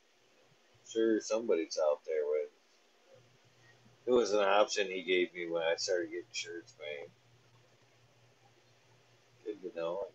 sure 0.90 1.20
somebody's 1.20 1.78
out 1.82 2.00
there 2.06 2.24
with. 2.26 2.50
It 4.06 4.12
was 4.12 4.32
an 4.32 4.40
option 4.44 4.88
he 4.88 5.02
gave 5.04 5.34
me 5.34 5.48
when 5.48 5.62
I 5.62 5.76
started 5.76 6.10
getting 6.10 6.26
shirts 6.32 6.74
made. 6.80 7.10
Good 9.44 9.70
to 9.70 9.76
know. 9.76 10.06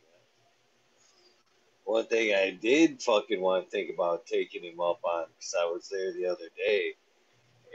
One 1.90 2.06
thing 2.06 2.36
I 2.36 2.52
did 2.52 3.02
fucking 3.02 3.42
want 3.42 3.66
to 3.66 3.72
think 3.72 3.90
about 3.92 4.28
taking 4.28 4.64
him 4.64 4.80
up 4.80 5.00
on 5.04 5.26
because 5.36 5.56
I 5.60 5.66
was 5.66 5.90
there 5.90 6.14
the 6.14 6.28
other 6.28 6.46
day 6.56 6.94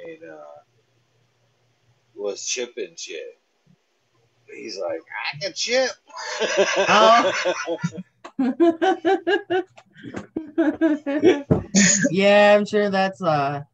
and 0.07 0.31
uh, 0.31 0.62
was 2.15 2.47
chipping 2.47 2.95
shit. 2.97 3.41
He's 4.47 4.79
like, 4.79 5.01
I 5.19 5.39
can 5.41 5.53
chip. 5.53 5.91
yeah, 12.12 12.55
I'm 12.57 12.67
sure 12.67 12.91
that's 12.91 13.21
uh, 13.21 13.65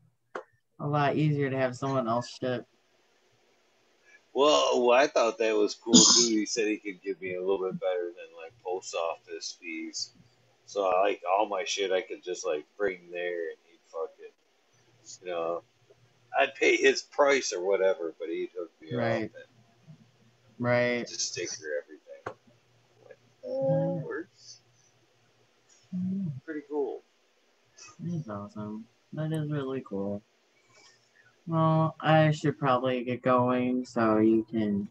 a 0.80 0.88
lot 0.88 1.16
easier 1.16 1.51
to 1.51 1.59
have 1.59 1.76
someone 1.76 2.09
else 2.09 2.38
chip. 2.38 2.66
Well, 4.32 4.86
well, 4.86 4.99
I 4.99 5.07
thought 5.07 5.36
that 5.36 5.55
was 5.55 5.74
cool 5.74 5.93
too. 5.93 6.28
He 6.28 6.47
said 6.47 6.66
he 6.66 6.78
could 6.78 7.03
give 7.03 7.20
me 7.20 7.34
a 7.34 7.41
little 7.43 7.59
bit 7.59 7.78
better 7.78 8.07
than 8.07 8.34
like 8.43 8.55
post 8.64 8.95
office 8.95 9.59
fees. 9.61 10.12
So 10.71 10.85
I 10.87 11.01
like 11.01 11.23
all 11.29 11.49
my 11.49 11.64
shit 11.64 11.91
I 11.91 12.01
could 12.01 12.23
just 12.23 12.47
like 12.47 12.64
bring 12.79 13.11
there 13.11 13.49
and 13.49 13.59
he'd 13.64 13.81
fucking, 13.91 15.25
you 15.25 15.29
know, 15.29 15.62
I'd 16.39 16.55
pay 16.55 16.77
his 16.77 17.03
price 17.03 17.53
or 17.53 17.61
whatever, 17.61 18.14
but 18.21 18.29
he'd 18.29 18.51
hook 18.57 18.71
me 18.81 18.95
Right. 18.95 19.25
up 19.25 19.31
and 19.35 20.05
Right. 20.61 21.09
just 21.09 21.33
sticker 21.33 21.83
everything. 21.83 22.39
Like, 23.05 23.18
oh, 23.45 24.01
works. 24.07 24.61
Pretty 26.45 26.62
cool. 26.71 27.03
That's 27.99 28.29
awesome. 28.29 28.87
That 29.12 29.33
is 29.33 29.51
really 29.51 29.83
cool. 29.85 30.23
Well, 31.49 31.97
I 32.01 32.31
should 32.31 32.61
probably 32.61 33.03
get 33.03 33.23
going 33.23 33.85
so 33.87 34.18
you 34.18 34.45
can 34.49 34.89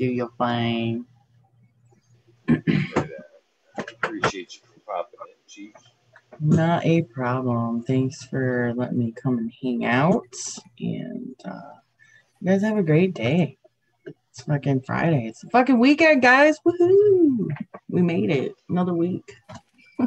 do 0.00 0.06
your 0.06 0.30
thing. 0.36 1.06
But 4.08 4.16
appreciate 4.16 4.54
you 4.54 4.60
for 4.62 4.80
popping 4.80 5.20
in, 5.26 5.34
Chief. 5.46 5.72
Not 6.40 6.84
a 6.86 7.02
problem. 7.02 7.82
Thanks 7.82 8.24
for 8.24 8.72
letting 8.74 8.98
me 8.98 9.12
come 9.12 9.38
and 9.38 9.52
hang 9.62 9.84
out. 9.84 10.24
And 10.80 11.34
uh, 11.44 11.74
you 12.40 12.48
guys 12.48 12.62
have 12.62 12.78
a 12.78 12.82
great 12.82 13.14
day. 13.14 13.58
It's 14.06 14.42
fucking 14.42 14.82
Friday. 14.82 15.26
It's 15.26 15.44
a 15.44 15.50
fucking 15.50 15.78
weekend, 15.78 16.22
guys. 16.22 16.58
Woohoo! 16.66 17.48
We 17.90 18.02
made 18.02 18.30
it. 18.30 18.54
Another 18.68 18.94
week. 18.94 19.34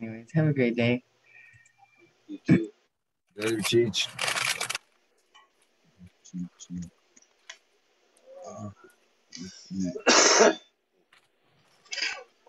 Anyways, 0.00 0.28
have 0.34 0.48
a 0.48 0.52
great 0.52 0.76
day. 0.76 1.02
You 2.26 2.38
too. 2.46 2.68
Later, 3.36 3.56
Cheech. 3.58 4.08
Uh, 8.46 8.70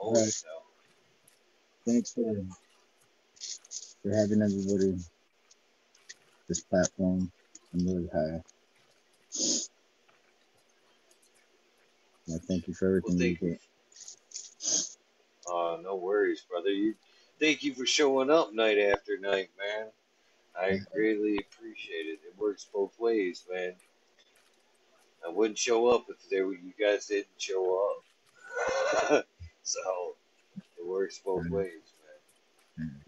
Holy 0.01 0.21
Right. 0.21 0.33
cow. 0.43 0.63
Thanks 1.85 2.11
for 2.13 2.33
for 4.01 4.15
having 4.15 4.41
everybody 4.41 4.97
this 6.49 6.61
platform. 6.63 7.31
I'm 7.73 7.85
really 7.85 8.07
high. 8.11 8.41
Yeah, 12.25 12.37
thank 12.47 12.67
you 12.67 12.73
for 12.73 12.87
everything 12.87 13.17
Well, 13.17 13.27
you. 13.27 13.37
did. 13.37 13.59
Uh, 15.45 15.77
no 15.83 15.95
worries, 15.97 16.41
brother. 16.49 16.71
You 16.71 16.95
thank 17.39 17.61
you 17.63 17.75
for 17.75 17.85
showing 17.85 18.31
up 18.31 18.53
night 18.53 18.79
after 18.79 19.19
night, 19.19 19.49
man. 19.57 19.91
I 20.55 20.79
greatly 20.91 21.37
appreciate 21.37 22.07
it. 22.07 22.19
It 22.25 22.37
works 22.37 22.67
both 22.73 22.99
ways, 22.99 23.45
man. 23.51 23.75
I 25.25 25.29
wouldn't 25.29 25.59
show 25.59 25.87
up 25.89 26.05
if 26.09 26.27
there 26.29 26.47
were, 26.47 26.53
you 26.53 26.73
guys 26.79 27.05
didn't 27.05 27.27
show 27.37 27.93
up. 29.11 29.25
so 29.63 30.15
it 30.77 30.85
works 30.85 31.19
both 31.19 31.45
Mhm. 31.45 31.51
ways, 31.51 31.93
man. 32.77 33.05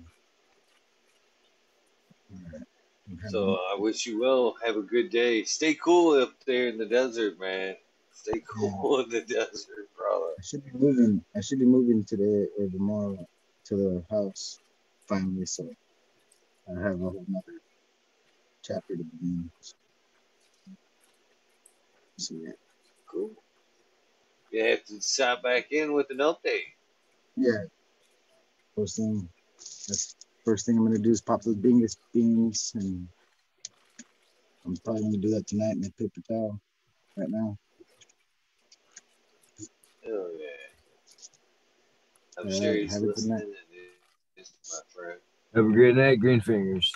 Alright. 2.32 2.68
So 3.32 3.56
I 3.56 3.76
wish 3.80 4.06
you 4.06 4.20
well. 4.20 4.56
Have 4.66 4.78
a 4.78 4.82
good 4.82 5.10
day. 5.10 5.44
Stay 5.44 5.76
cool 5.76 6.22
up 6.22 6.34
there 6.46 6.68
in 6.70 6.78
the 6.78 6.86
desert, 6.86 7.40
man. 7.40 7.76
Stay 8.12 8.42
cool 8.42 9.00
in 9.04 9.10
the 9.10 9.22
desert, 9.22 9.90
brother. 9.96 10.34
I 10.38 10.42
should 10.44 10.66
be 10.66 10.72
moving. 10.74 11.26
I 11.36 11.42
should 11.42 11.60
be 11.60 11.66
moving 11.66 12.04
today 12.06 12.48
or 12.58 12.68
tomorrow 12.70 13.28
to 13.66 13.76
the 13.76 14.06
house 14.10 14.60
finally. 15.08 15.46
So 15.46 15.70
I 16.68 16.82
have 16.82 16.96
a 16.96 16.98
whole 16.98 17.26
nother 17.28 17.60
chapter 18.64 18.96
to 18.98 19.04
begin. 19.04 19.52
So 22.18 22.36
yeah. 22.36 22.52
You 24.54 24.64
have 24.66 24.84
to 24.86 25.02
stop 25.02 25.42
back 25.42 25.72
in 25.72 25.94
with 25.94 26.12
an 26.12 26.18
update. 26.20 26.70
yeah. 27.36 27.64
First 28.76 28.98
thing, 28.98 29.28
that's 29.58 30.16
first 30.46 30.68
thing 30.68 30.78
I'm 30.78 30.86
gonna 30.86 31.00
do 31.00 31.10
is 31.10 31.22
pop 31.22 31.42
those 31.42 31.56
bingus 31.56 31.98
beans, 32.14 32.72
and 32.76 33.08
I'm 34.64 34.76
probably 34.86 35.02
gonna 35.02 35.18
do 35.18 35.30
that 35.32 35.48
tonight 35.48 35.76
in 35.76 35.86
a 35.86 35.90
paper 36.00 36.22
towel 36.30 36.60
right 37.18 37.30
now. 37.30 37.58
Hell 40.04 40.30
yeah. 40.38 40.46
I'm 42.38 42.50
Yeah, 42.50 42.60
sure 42.60 42.74
he's 42.76 42.94
have 42.94 43.02
a 43.02 43.06
good 43.08 43.16
listening. 43.16 43.38
night. 43.40 43.48
And 44.38 44.48
my 44.72 44.80
friend. 44.94 45.20
Have 45.56 45.66
a 45.66 45.72
great 45.72 45.96
night, 45.96 46.20
Green 46.20 46.42
Fingers. 46.42 46.94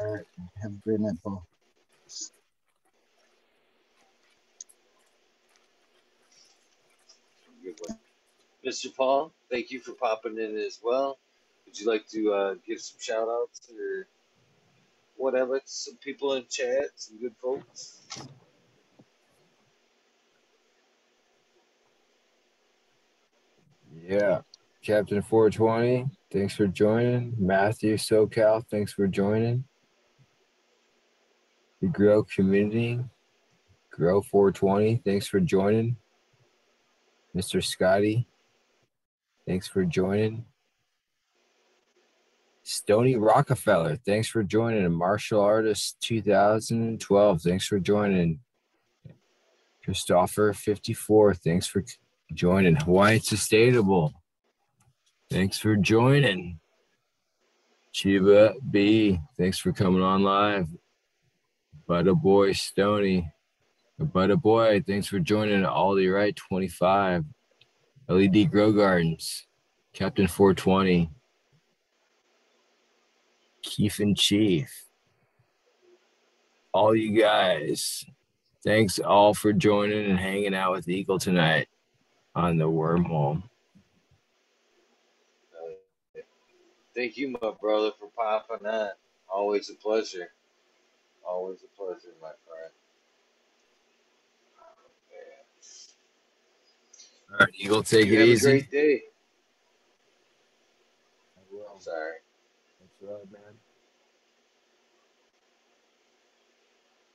All 0.00 0.12
right, 0.14 0.24
have 0.62 0.70
a 0.70 0.80
great 0.84 1.00
night, 1.00 1.16
Paul. 1.24 1.44
Good 7.62 7.74
one. 7.86 7.98
Mr. 8.66 8.94
Paul, 8.94 9.32
thank 9.50 9.70
you 9.70 9.80
for 9.80 9.92
popping 9.92 10.38
in 10.38 10.56
as 10.56 10.80
well. 10.82 11.18
Would 11.64 11.78
you 11.78 11.86
like 11.86 12.06
to 12.08 12.32
uh, 12.32 12.54
give 12.66 12.80
some 12.80 12.98
shout 13.00 13.28
outs 13.28 13.70
or 13.70 14.06
whatever 15.16 15.58
to 15.58 15.64
some 15.66 15.96
people 15.96 16.34
in 16.34 16.44
chat, 16.48 16.90
some 16.96 17.20
good 17.20 17.34
folks? 17.40 18.00
Yeah. 24.02 24.40
Captain 24.82 25.20
420, 25.20 26.06
thanks 26.32 26.54
for 26.54 26.66
joining. 26.66 27.34
Matthew 27.38 27.96
SoCal, 27.96 28.64
thanks 28.70 28.92
for 28.92 29.06
joining. 29.06 29.64
The 31.82 31.88
Grow 31.88 32.24
community, 32.24 33.00
Grow 33.90 34.22
420, 34.22 35.02
thanks 35.04 35.26
for 35.26 35.40
joining. 35.40 35.96
Mr. 37.36 37.62
Scotty, 37.62 38.26
thanks 39.48 39.66
for 39.66 39.84
joining. 39.84 40.44
Stony 42.62 43.16
Rockefeller, 43.16 43.96
thanks 43.96 44.28
for 44.28 44.42
joining. 44.42 44.92
Martial 44.92 45.40
Artist 45.40 45.96
2012, 46.02 47.40
thanks 47.40 47.66
for 47.66 47.80
joining. 47.80 48.40
Christopher 49.82 50.52
54, 50.52 51.34
thanks 51.36 51.66
for 51.66 51.82
joining. 52.34 52.76
Hawaii 52.76 53.20
Sustainable, 53.20 54.12
thanks 55.30 55.56
for 55.56 55.76
joining. 55.76 56.60
Chiba 57.94 58.52
B, 58.70 59.18
thanks 59.38 59.58
for 59.58 59.72
coming 59.72 60.02
on 60.02 60.22
live. 60.24 60.68
Butter 61.86 62.14
Boy 62.14 62.52
Stony, 62.52 63.32
Butter 63.98 64.36
Boy, 64.36 64.84
thanks 64.86 65.06
for 65.06 65.18
joining. 65.18 65.62
Aldi 65.62 66.14
Right 66.14 66.36
25, 66.36 67.24
LED 68.08 68.50
Grow 68.50 68.72
Gardens, 68.72 69.46
Captain 69.92 70.26
420, 70.26 71.10
Keith 73.62 74.00
and 74.00 74.16
Chief, 74.16 74.86
all 76.72 76.96
you 76.96 77.20
guys. 77.20 78.06
Thanks 78.64 78.98
all 78.98 79.34
for 79.34 79.52
joining 79.52 80.10
and 80.10 80.18
hanging 80.18 80.54
out 80.54 80.72
with 80.72 80.88
Eagle 80.88 81.18
tonight 81.18 81.68
on 82.34 82.56
the 82.56 82.68
wormhole. 82.68 83.42
Thank 86.94 87.16
you, 87.16 87.36
my 87.40 87.52
brother, 87.60 87.92
for 87.98 88.08
popping 88.16 88.66
on. 88.66 88.90
Always 89.32 89.70
a 89.70 89.74
pleasure. 89.74 90.30
Always 91.24 91.58
a 91.62 91.76
pleasure, 91.76 92.14
my 92.20 92.32
friend. 92.46 92.72
All 97.32 97.38
right, 97.40 97.48
Eagle, 97.56 97.82
take 97.82 98.08
You 98.08 98.14
it 98.14 98.20
have 98.20 98.28
easy. 98.28 98.48
a 98.48 98.52
great 98.52 98.70
day. 98.70 99.02
I 101.38 101.40
will. 101.52 101.66
I'm 101.74 101.80
sorry. 101.80 102.16
That's 102.80 103.10
right, 103.12 103.32
man. 103.32 103.54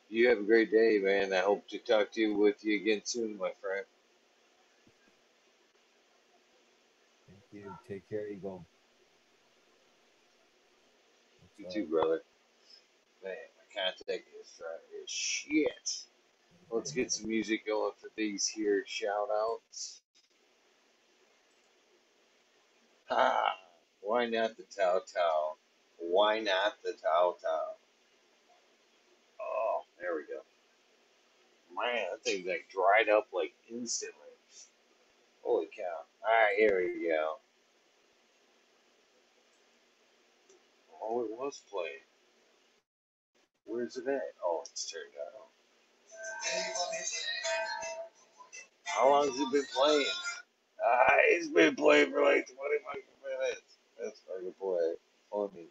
You 0.10 0.30
have 0.30 0.40
a 0.40 0.44
great 0.44 0.72
day, 0.72 1.00
man. 1.04 1.34
I 1.34 1.40
hope 1.42 1.68
to 1.70 1.80
talk 1.80 2.12
to 2.14 2.22
you 2.22 2.38
with 2.38 2.64
you 2.66 2.78
again 2.82 3.02
soon, 3.06 3.38
my 3.38 3.52
friend. 3.62 3.86
Thank 7.28 7.42
you. 7.66 7.72
Take 7.88 8.10
care, 8.10 8.30
Eagle. 8.30 8.66
You 11.58 11.68
too, 11.72 11.88
brother. 11.88 12.22
Man, 13.24 13.34
my 13.58 13.82
contact 13.84 14.28
is 14.42 14.62
uh, 14.62 15.04
is 15.04 15.12
shit. 15.12 16.04
Let's 16.72 16.92
get 16.94 17.12
some 17.14 17.30
music 17.30 17.68
going 17.68 17.94
for 18.02 18.10
these 18.18 18.48
here 18.48 18.86
shout 18.88 19.30
outs. 19.34 20.03
Ha! 23.10 23.56
Why 24.02 24.28
not 24.28 24.58
the 24.58 24.64
Tao 24.76 25.02
Tao? 25.14 25.58
Why 26.00 26.40
not 26.40 26.76
the 26.84 26.94
Tao 26.94 27.36
Tao? 27.42 27.76
Oh, 29.42 29.84
there 30.00 30.16
we 30.16 30.24
go. 30.24 30.42
Man, 31.76 32.06
that 32.12 32.24
thing 32.24 32.46
like 32.48 32.68
dried 32.72 33.10
up 33.10 33.28
like 33.34 33.54
instantly. 33.70 34.18
Holy 35.44 35.68
cow. 35.76 36.06
Alright, 36.24 36.58
here 36.58 36.80
we 36.80 37.10
go. 37.10 37.36
Oh, 41.02 41.22
it 41.24 41.32
was 41.32 41.62
playing. 41.70 42.06
Where's 43.66 43.98
it 43.98 44.08
at? 44.08 44.22
Oh, 44.46 44.64
it's 44.72 44.92
turned 44.92 45.04
out. 45.20 45.50
How 48.86 49.10
long 49.10 49.28
has 49.28 49.40
it 49.40 49.52
been 49.52 49.66
playing? 49.76 50.06
Ah, 50.86 51.16
it's 51.30 51.48
been 51.48 51.76
playing 51.76 52.12
for 52.12 52.22
like 52.22 52.48
20 52.48 52.56
fucking 52.86 53.02
minutes. 53.24 53.78
That's 54.02 54.22
fucking 54.28 54.54
play. 54.60 54.94
Funny. 55.32 55.68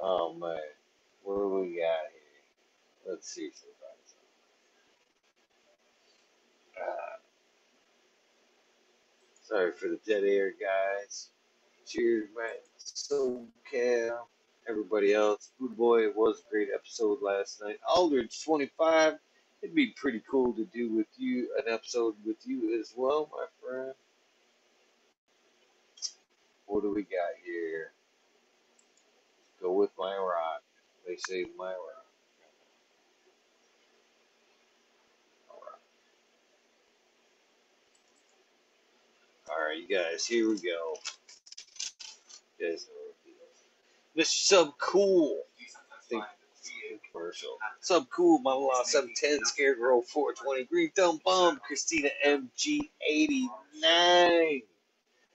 Oh 0.00 0.34
man. 0.34 0.58
What 1.22 1.36
do 1.36 1.48
we 1.48 1.76
got 1.76 2.10
here? 2.12 3.12
Let's 3.12 3.28
see 3.28 3.50
sorry 9.50 9.72
for 9.72 9.88
the 9.88 9.98
dead 10.06 10.24
air, 10.24 10.52
guys. 10.52 11.28
Cheers, 11.86 12.28
man. 12.36 12.46
SoCal. 12.78 14.18
Everybody 14.68 15.12
else. 15.12 15.50
Good 15.60 15.76
boy, 15.76 16.04
it 16.04 16.16
was 16.16 16.42
a 16.46 16.50
great 16.50 16.68
episode 16.72 17.18
last 17.20 17.60
night. 17.60 17.78
Aldridge 17.88 18.44
25. 18.44 19.14
It'd 19.62 19.74
be 19.74 19.88
pretty 19.96 20.22
cool 20.30 20.52
to 20.54 20.64
do 20.66 20.94
with 20.94 21.08
you 21.18 21.48
an 21.58 21.72
episode 21.72 22.14
with 22.26 22.36
you 22.46 22.78
as 22.80 22.94
well, 22.96 23.30
my 23.32 23.46
friend. 23.62 23.92
What 26.66 26.82
do 26.82 26.94
we 26.94 27.02
got 27.02 27.34
here? 27.44 27.92
Go 29.60 29.72
with 29.72 29.90
my 29.98 30.16
rock. 30.16 30.62
They 31.06 31.16
say 31.16 31.46
my 31.58 31.72
rock. 31.72 32.06
All 39.50 39.56
right, 39.60 39.78
you 39.78 39.88
guys, 39.88 40.26
here 40.26 40.48
we 40.48 40.56
go. 40.56 40.94
Guys 42.60 42.86
know. 42.88 44.22
Mr. 44.22 44.26
Sub 44.26 44.72
Cool. 44.78 45.42
Commercial. 47.10 47.56
Sub 47.80 48.06
Cool, 48.10 48.38
Mama 48.40 48.60
Law 48.60 48.82
710, 48.84 49.44
Scarecrow 49.46 50.02
420, 50.02 50.64
Green 50.64 50.90
Thumb 50.96 51.20
Bomb, 51.24 51.58
Christina 51.66 52.10
MG89. 52.26 54.62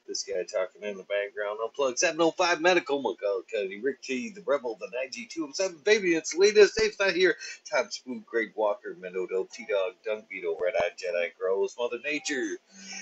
This 0.08 0.24
guy 0.24 0.44
talking 0.44 0.84
in 0.84 0.98
the 0.98 1.04
background. 1.04 1.60
Unplugged 1.64 2.00
705 2.00 2.62
Medical 2.62 3.04
McCullough 3.04 3.84
Rick 3.84 4.02
T, 4.04 4.32
the 4.32 4.44
Rebel, 4.46 4.78
the 4.80 4.88
9G207 4.88 5.84
Baby, 5.86 6.16
it's 6.16 6.36
latest. 6.36 6.78
Dave's 6.78 7.00
not 7.00 7.14
here. 7.14 7.36
Tom 7.72 7.90
Spook, 7.92 8.26
Greg 8.26 8.54
Walker, 8.56 8.98
Menodo, 9.00 9.50
T 9.52 9.66
Dog, 9.70 9.94
Dunk 10.06 10.30
Beetle, 10.30 10.58
Red 10.62 10.76
Eye 10.78 10.92
Jedi, 10.98 11.30
Grows, 11.40 11.76
Mother 11.80 11.98
Nature, 12.06 12.58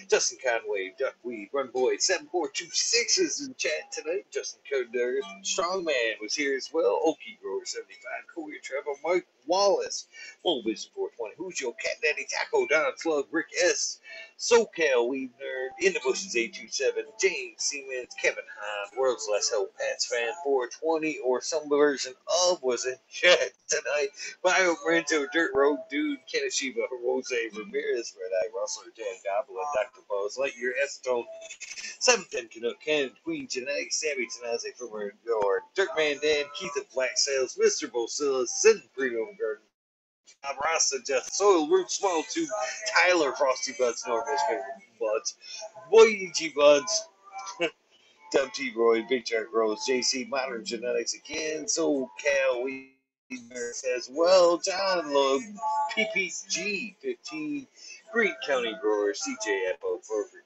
Justin 0.10 0.40
Conway, 0.46 0.94
Duckweed, 1.00 1.50
Run 1.54 1.70
Boy, 1.74 1.98
7426 1.98 3.18
is 3.20 3.48
in 3.48 3.56
chat 3.56 3.92
tonight. 3.92 4.26
Justin 4.32 4.62
Coder, 4.72 5.18
Strongman 5.44 6.22
was 6.22 6.36
here 6.36 6.56
as 6.58 6.70
well. 6.74 7.02
Okie 7.08 7.40
Grower 7.42 7.66
75, 7.66 8.12
Koya 8.36 8.62
Trevor, 8.64 8.92
Mike 9.06 9.28
Wallace, 9.54 10.08
Full 10.42 10.64
Vision 10.64 10.92
420, 10.96 11.36
Who's 11.38 11.62
Your 11.62 11.76
Cat 11.76 12.02
Daddy 12.02 12.26
Taco, 12.26 12.68
Don 12.68 12.98
Slug, 12.98 13.28
Rick 13.32 13.48
S. 13.64 14.00
SoCal 14.40 15.08
Weed 15.08 15.32
Nerd, 15.42 15.70
In 15.86 15.94
the 15.94 16.02
Bushes 16.04 16.36
827, 16.36 17.06
James 17.22 17.56
Siemens, 17.64 18.16
Kevin 18.22 18.44
Hahn, 18.60 19.00
World's 19.00 19.30
Last 19.32 19.54
Hope, 19.54 19.74
Pats 19.78 20.08
Fan 20.08 20.34
420, 20.44 21.20
or 21.24 21.42
some 21.42 21.70
version 21.70 22.14
of 22.50 22.62
was 22.64 22.86
in 22.86 22.96
chat 23.12 23.52
tonight. 23.70 24.10
Bio 24.44 24.76
Rento, 24.88 25.28
Dirt 25.32 25.52
Road 25.56 25.80
Dude, 25.90 26.20
Kenishiba, 26.34 26.82
Jose 27.06 27.50
Ramirez, 27.56 28.16
Red 28.20 28.34
Eye 28.44 28.50
Rustler, 28.60 28.92
Dan 28.98 29.06
Goblin, 29.24 29.64
Dr. 29.76 30.02
Buzz, 30.10 30.38
Lightyear, 30.38 30.72
S-Tone, 30.84 31.26
710 32.00 32.50
Canuck, 32.50 32.82
Ken, 32.84 33.12
Queen 33.24 33.48
Genetics, 33.50 34.02
Sammy 34.02 34.28
Tanaze 34.28 34.76
from 34.78 34.90
Door, 35.26 35.62
Dirtman 35.78 36.22
Dan, 36.22 36.46
Keith 36.60 36.76
of 36.78 36.90
Black 36.94 37.18
Sales, 37.18 37.58
Mr. 37.64 37.90
Bosilla, 37.90 38.48
Sin 38.48 38.82
Premium 38.98 39.30
Garden, 39.44 39.64
Bob 40.42 40.56
Rasta, 40.64 41.00
Jeff 41.06 41.26
Soil, 41.26 41.68
Root 41.68 41.92
Small 41.92 42.24
Tube, 42.32 42.50
Tyler, 42.96 43.34
Frosty 43.34 43.74
Buds, 43.78 44.04
Michigan 44.08 44.64
Buds, 45.00 45.36
Boyg 45.92 46.56
Buds, 46.56 47.10
Dub 48.32 48.54
T 48.54 48.72
Roy, 48.76 49.04
Big 49.10 49.26
Jack 49.26 49.46
Rose, 49.54 49.86
JC 49.88 50.30
Modern 50.30 50.64
Genetics 50.64 51.14
again, 51.14 51.66
SoCal 51.66 52.64
we 52.64 52.94
as 53.96 54.10
well, 54.12 54.60
John 54.60 55.14
Love, 55.14 55.42
PPG 55.98 56.96
15, 57.02 57.68
Green 58.12 58.36
County 58.46 58.74
Grower, 58.82 59.14
CJFO, 59.14 60.04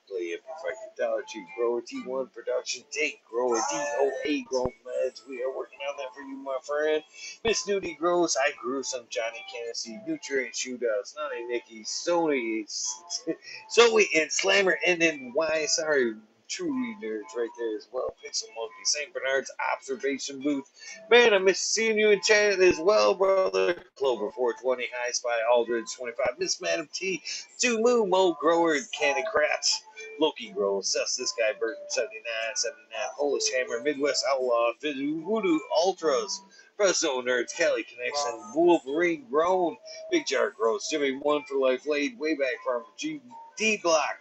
Perfectly 0.07 0.33
Imperfected 0.33 0.97
Dollar 0.97 1.21
Tree 1.27 1.45
Grower, 1.57 1.81
T1 1.81 2.33
Production, 2.33 2.83
Date 2.91 3.19
Grower, 3.29 3.57
DOA 3.57 4.45
Grow 4.45 4.65
Meds. 4.85 5.27
We 5.27 5.43
are 5.43 5.55
working 5.55 5.79
on 5.89 5.97
that 5.97 6.13
for 6.13 6.21
you, 6.21 6.37
my 6.37 6.57
friend. 6.63 7.03
Miss 7.43 7.67
Nudie 7.67 7.97
Grows, 7.97 8.37
I 8.37 8.51
grew 8.61 8.83
some 8.83 9.05
Johnny 9.09 9.43
Cannesy, 9.53 9.99
Nutrient 10.07 10.53
Shootouts, 10.53 11.15
Nani 11.15 11.45
Nicky, 11.47 11.83
Sony, 11.83 12.65
Zoe, 13.71 14.07
and 14.15 14.31
Slammer, 14.31 14.77
and 14.85 15.01
then 15.01 15.31
why, 15.33 15.65
sorry, 15.65 16.15
truly 16.47 16.95
nerds 17.03 17.35
right 17.35 17.49
there 17.57 17.75
as 17.75 17.87
well. 17.91 18.15
Pixel 18.23 18.47
Monkey, 18.55 18.85
St. 18.85 19.13
Bernard's 19.13 19.51
Observation 19.73 20.41
Booth. 20.41 20.69
Man, 21.09 21.33
I 21.33 21.37
miss 21.39 21.59
seeing 21.59 21.97
you 21.97 22.11
in 22.11 22.21
chat 22.21 22.59
as 22.59 22.79
well, 22.79 23.13
brother. 23.13 23.75
Clover 23.97 24.31
420, 24.31 24.87
High 24.95 25.11
Spy, 25.11 25.37
Aldridge 25.51 25.93
25, 25.97 26.39
Miss 26.39 26.61
Madam 26.61 26.87
T, 26.93 27.21
Moo, 27.63 28.05
Mo 28.05 28.37
Grower, 28.39 28.77
Candy 28.97 29.23
Crats. 29.29 29.81
Loki 30.19 30.51
Grow, 30.51 30.79
Assess 30.79 31.15
This 31.15 31.33
Guy, 31.37 31.53
Burton 31.59 31.83
79, 31.89 32.23
79, 32.55 33.09
Polish 33.17 33.51
Hammer, 33.53 33.83
Midwest 33.83 34.25
Outlaw, 34.29 34.71
Voodoo 34.81 35.59
Ultras, 35.77 36.41
Fresno 36.75 37.21
Nerds, 37.21 37.55
Cali 37.55 37.83
Connection, 37.83 38.51
Wolverine 38.53 39.25
Grown, 39.29 39.77
Big 40.11 40.27
Jar 40.27 40.51
Grows, 40.51 40.87
Jimmy 40.89 41.17
One 41.21 41.43
for 41.47 41.57
Life 41.57 41.87
Laid, 41.87 42.19
Way 42.19 42.35
Back 42.35 42.55
from 42.65 42.83
G 42.97 43.21
D 43.57 43.77
Block, 43.77 44.17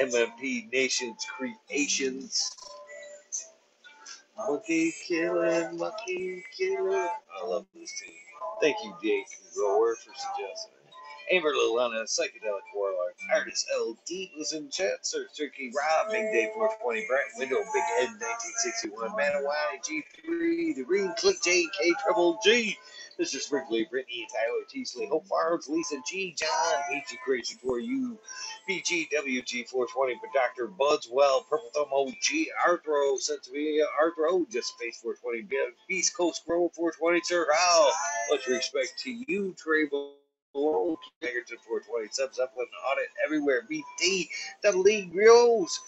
MMP 0.00 0.70
Nations 0.72 1.26
Creations. 1.36 2.56
Monkey 4.36 4.92
killing, 5.06 5.76
monkey 5.78 6.44
killing. 6.56 7.08
I 7.40 7.46
love 7.46 7.66
this 7.74 7.92
team. 8.00 8.14
Thank 8.60 8.76
you, 8.82 8.94
Dave 9.02 9.26
Grower, 9.54 9.94
for 9.94 10.12
suggesting 10.14 10.72
it. 10.74 10.81
Amber 11.32 11.54
Lilana, 11.54 12.04
Psychedelic 12.04 12.60
Warlord, 12.74 13.14
Artist 13.34 13.66
LD 13.74 14.36
was 14.36 14.52
in 14.52 14.68
chat, 14.68 14.98
Sir 15.06 15.26
Turkey 15.34 15.72
Rob, 15.74 16.10
Big 16.10 16.30
Day 16.30 16.50
420, 16.54 17.06
Brent 17.08 17.24
Window, 17.38 17.64
Big 17.72 17.82
Head 17.96 18.10
1961, 18.20 19.12
Manawai, 19.12 19.80
G3, 19.80 20.76
The 20.76 20.84
Green 20.84 21.10
Click 21.16 21.36
JK 21.40 21.92
Triple 22.04 22.38
G, 22.44 22.76
Mr. 23.18 23.36
Sprinkley, 23.40 23.88
Brittany, 23.88 24.26
Tyler 24.30 24.66
Teasley, 24.68 25.06
Hope 25.06 25.26
Farms, 25.26 25.70
Lisa 25.70 25.96
G, 26.06 26.36
John, 26.36 26.82
Peachy 26.90 27.18
Crazy 27.24 27.56
for 27.62 27.78
you, 27.78 28.18
BGWG420 28.68 29.88
for 29.88 30.28
Dr. 30.34 30.68
Budswell, 30.68 31.48
Purple 31.48 31.70
Thumb 31.74 31.88
OG, 31.94 32.12
Arthro, 32.68 33.16
Sensibia, 33.18 33.84
Arthro, 33.98 34.46
Just 34.50 34.78
Face 34.78 34.98
420, 35.00 35.72
Beast 35.88 36.14
Coast 36.14 36.44
Grow 36.46 36.68
420, 36.74 37.22
Sir 37.24 37.46
How, 37.50 37.90
much 38.28 38.46
respect 38.48 38.98
to 39.04 39.10
you, 39.10 39.54
Trayvon. 39.56 40.21
Egerton 40.54 41.56
420, 41.66 42.08
subs 42.10 42.38
up 42.38 42.52
with 42.56 42.68
an 42.68 42.74
audit 42.90 43.08
everywhere. 43.24 43.62
BT, 43.68 44.28
Double 44.62 44.86
E 44.86 45.06
Grills, 45.06 45.80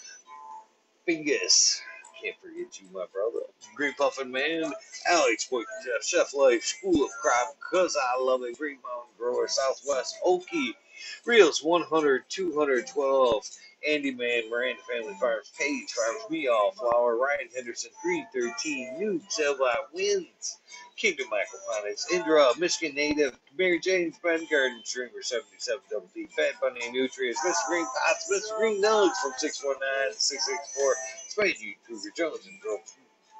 Bingus. 1.07 1.81
Can't 2.21 2.35
forget 2.41 2.81
you, 2.81 2.87
my 2.91 3.05
brother. 3.13 3.45
Green 3.75 3.93
Puffin 3.93 4.31
Man, 4.31 4.73
Alex 5.07 5.47
Boy, 5.47 5.61
Chef 6.01 6.33
Life, 6.33 6.63
School 6.63 7.05
of 7.05 7.11
Crime, 7.21 7.53
Cause 7.59 7.95
I 7.95 8.19
Love 8.19 8.41
It, 8.43 8.57
Green 8.57 8.79
Mountain 8.83 9.13
Grower, 9.19 9.47
Southwest 9.47 10.17
Okie, 10.25 10.73
Reels 11.25 11.61
100, 11.61 12.23
212, 12.27 13.49
Andy 13.87 14.11
Man, 14.11 14.49
Miranda 14.49 14.81
Family 14.91 15.15
Farms, 15.19 15.51
Page 15.59 15.91
Farms, 15.91 16.29
Me 16.29 16.47
All 16.47 16.71
Flower, 16.71 17.17
Ryan 17.17 17.49
Henderson, 17.55 17.91
Green 18.03 18.27
13, 18.33 18.99
Noob, 18.99 19.31
Selva, 19.31 19.75
Wins, 19.93 20.57
Kingdom 20.97 21.27
Aquaponics, 21.27 22.11
Indra, 22.11 22.51
Michigan 22.57 22.95
Native, 22.95 23.37
Mary 23.57 23.79
Jane's 23.79 24.17
Ben 24.23 24.47
Garden, 24.49 24.81
Stringer 24.83 25.21
77 25.21 25.81
Double 25.89 26.09
D, 26.13 26.27
Fat 26.35 26.53
Bunny 26.61 26.91
Nutrients, 26.91 27.39
Mr. 27.41 27.67
Green 27.67 27.85
Pots, 27.85 28.31
Mr. 28.31 28.57
Green 28.57 28.81
Nugs 28.81 29.15
from 29.21 29.33
619 29.37 30.13
664, 30.17 30.95
Spade 31.29 31.75
Cougar 31.87 32.11
Jones, 32.15 32.45
and 32.47 32.59
Drove 32.61 32.79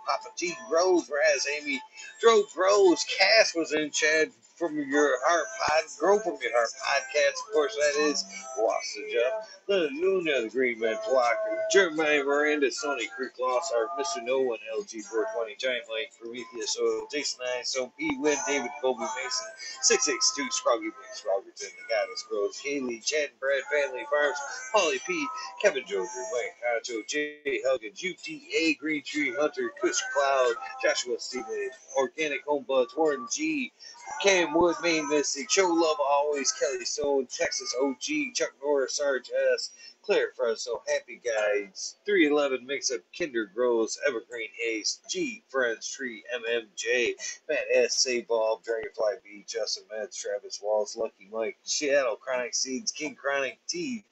Papa 0.05 0.29
T, 0.37 0.53
Rose, 0.71 1.09
Raz, 1.09 1.47
Amy, 1.59 1.81
Drove 2.21 2.45
Rose, 2.55 3.05
Cass 3.17 3.55
was 3.55 3.73
in 3.73 3.91
Chad 3.91 4.31
from 4.55 4.77
your 4.77 5.17
heart 5.25 5.45
pod, 5.59 5.83
grow 5.99 6.19
from 6.19 6.37
your 6.41 6.51
heart 6.53 6.69
podcast. 6.79 7.35
Of 7.47 7.53
course, 7.53 7.75
that 7.75 8.01
is 8.01 8.23
Wassaja, 8.57 9.43
the 9.67 9.89
Luna, 9.99 10.41
the 10.43 10.49
Green 10.49 10.79
Man 10.79 10.95
Flock, 11.07 11.35
Jeremiah 11.71 12.23
Miranda, 12.23 12.71
Sonny 12.71 13.07
Creek 13.15 13.37
Loss, 13.39 13.71
our 13.75 13.87
Mr. 13.99 14.23
No 14.23 14.39
One, 14.41 14.59
LG 14.79 15.03
420, 15.03 15.55
Giant 15.59 15.83
Mike, 15.89 16.11
Prometheus 16.19 16.77
Oil, 16.81 17.07
Jason 17.11 17.41
Nine, 17.43 17.65
So 17.65 17.91
P. 17.99 18.15
Win, 18.17 18.37
David 18.47 18.71
Kobe 18.81 18.99
Mason, 18.99 19.47
662, 19.81 20.51
Scroggy 20.51 20.85
Mix, 20.85 21.23
Rogerton, 21.27 21.71
The 21.75 21.85
Goddess 21.91 22.25
Grows, 22.29 22.57
Haley, 22.63 23.01
Chad 23.03 23.31
Brad, 23.39 23.63
Family 23.71 24.05
Farms, 24.09 24.37
Holly 24.73 24.99
P. 25.05 25.27
Kevin 25.61 25.83
Joker, 25.85 26.07
Mike 26.31 26.55
Hacho, 26.63 27.05
Jay 27.07 27.61
Huggins, 27.67 28.01
UTA, 28.01 28.79
Green 28.79 29.03
Tree 29.03 29.33
Hunter, 29.37 29.71
Kush 29.81 29.99
Cloud, 30.13 30.55
Joshua 30.81 31.19
Stevens, 31.19 31.75
Organic 31.97 32.43
Home 32.45 32.65
Buds, 32.67 32.95
Warren 32.95 33.27
G. 33.31 33.73
Cam 34.21 34.53
Wood, 34.53 34.75
Maine 34.81 35.07
Mystic, 35.09 35.49
Joe 35.49 35.67
Love 35.67 35.97
Always, 35.99 36.51
Kelly 36.51 36.85
Stone, 36.85 37.27
Texas 37.27 37.73
OG, 37.81 38.33
Chuck 38.33 38.53
Norris, 38.61 38.95
Sarge 38.97 39.29
S, 39.53 39.71
Claire 40.01 40.31
Fresno, 40.35 40.83
Happy 40.87 41.19
Guys, 41.23 41.95
311 42.05 42.65
Mix 42.65 42.91
Up, 42.91 43.01
Kinder 43.17 43.45
Grows, 43.53 43.97
Evergreen 44.07 44.49
Ace, 44.67 44.99
G, 45.09 45.43
Friends 45.49 45.89
Tree, 45.89 46.23
MMJ, 46.33 47.15
Matt 47.49 47.65
S, 47.71 47.97
Save 48.03 48.27
Bob, 48.27 48.63
Dragonfly 48.63 49.15
B, 49.23 49.45
Justin 49.47 49.83
Metz, 49.91 50.15
Travis 50.15 50.61
Walls, 50.61 50.95
Lucky 50.95 51.27
Mike, 51.31 51.57
Seattle, 51.63 52.17
Chronic 52.17 52.53
Seeds, 52.53 52.91
King 52.91 53.15
Chronic 53.15 53.59
T, 53.67 54.05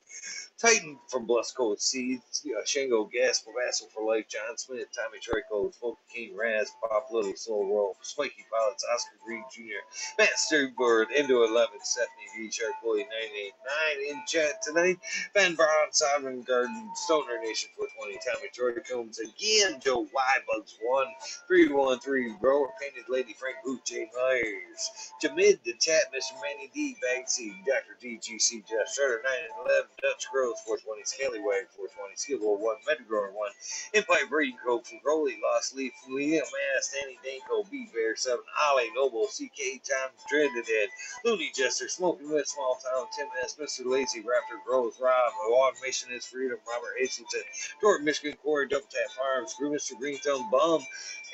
Titan 0.64 0.98
from 1.10 1.26
Blessed 1.26 1.58
Code 1.58 1.82
Seeds, 1.82 2.48
uh, 2.48 2.64
Shango 2.64 3.04
Gas, 3.04 3.44
Vassal 3.44 3.90
for 3.94 4.08
Life, 4.08 4.30
John 4.30 4.58
Smith, 4.58 4.88
Tommy 4.96 5.20
Trico, 5.20 5.76
Smoke 5.78 6.00
King 6.14 6.38
Raz, 6.38 6.72
Pop 6.80 7.08
Little, 7.12 7.36
Soul 7.36 7.68
Roll, 7.68 7.98
Spiky 8.02 8.46
Pilots, 8.50 8.86
Oscar 8.94 9.18
Green 9.26 9.44
Jr., 9.52 9.84
Matt 10.18 10.40
Sturgbird, 10.40 11.12
Indo 11.12 11.44
11, 11.44 11.80
Stephanie 11.84 12.32
V, 12.38 12.50
Shark 12.50 12.72
Boy 12.82 13.00
989 13.00 14.16
in 14.16 14.24
chat 14.26 14.64
tonight, 14.64 15.00
Van 15.34 15.54
Braun, 15.56 15.92
Sovereign 15.92 16.44
Garden, 16.44 16.90
Stoner 16.96 17.42
Nation 17.44 17.70
420, 17.76 18.20
Tommy 18.24 18.48
Troy 18.54 18.80
Combs 18.90 19.20
again, 19.20 19.82
Joe 19.84 20.08
Y, 20.16 20.36
Bugs 20.48 20.78
1, 20.82 21.08
313, 21.50 22.38
Grower 22.40 22.70
Painted 22.80 23.10
Lady, 23.10 23.34
Frank 23.34 23.58
Boot, 23.66 23.84
Jay 23.84 24.10
Myers, 24.16 25.12
Jamid, 25.22 25.60
the 25.66 25.74
chat, 25.74 26.08
Mr. 26.16 26.40
Manny 26.40 26.72
D, 26.74 26.96
Bagsy, 27.04 27.52
Dr. 27.66 28.00
DGC, 28.02 28.64
Jeff 28.64 28.88
Shutter, 28.96 29.20
911, 29.68 29.90
Dutch 30.02 30.32
Grove, 30.32 30.53
420, 30.62 31.04
Scallywag, 31.06 31.70
420, 31.74 32.16
Skill 32.16 32.58
1, 32.58 32.78
Metagrower 32.86 33.34
1, 33.34 33.52
Empire 33.96 34.28
Breeding 34.30 34.58
Co. 34.64 34.80
from 34.80 35.00
Lost 35.06 35.76
Leaf, 35.76 35.94
Liam 36.10 36.42
Mass, 36.44 36.94
Danny 36.94 37.18
Danko, 37.24 37.64
B 37.70 37.90
Bear 37.94 38.16
7, 38.16 38.40
Ollie 38.70 38.92
Noble, 38.96 39.28
CK 39.28 39.82
Times, 39.84 40.20
Dreaded 40.30 40.66
Ed, 40.66 40.90
Looney 41.26 41.52
Jester, 41.56 41.88
Smoking 41.88 42.32
Wet, 42.32 42.48
Small 42.48 42.78
Town, 42.84 43.08
Tim 43.16 43.28
S, 43.44 43.58
Mr. 43.60 43.86
Lazy, 43.86 44.22
Raptor 44.22 44.64
Growth, 44.66 45.00
Rob, 45.02 45.34
Automation 45.52 46.12
is 46.12 46.26
Freedom, 46.26 46.58
Robert 46.68 46.96
Hazelton, 47.00 47.44
Jordan, 47.82 48.06
Michigan, 48.06 48.38
Corey, 48.44 48.68
Double 48.68 48.88
Tap 48.90 49.12
Farms, 49.18 49.52
Screw 49.52 49.72
Mr. 49.72 49.94
Greenthumb, 50.00 50.50
Bum, 50.52 50.82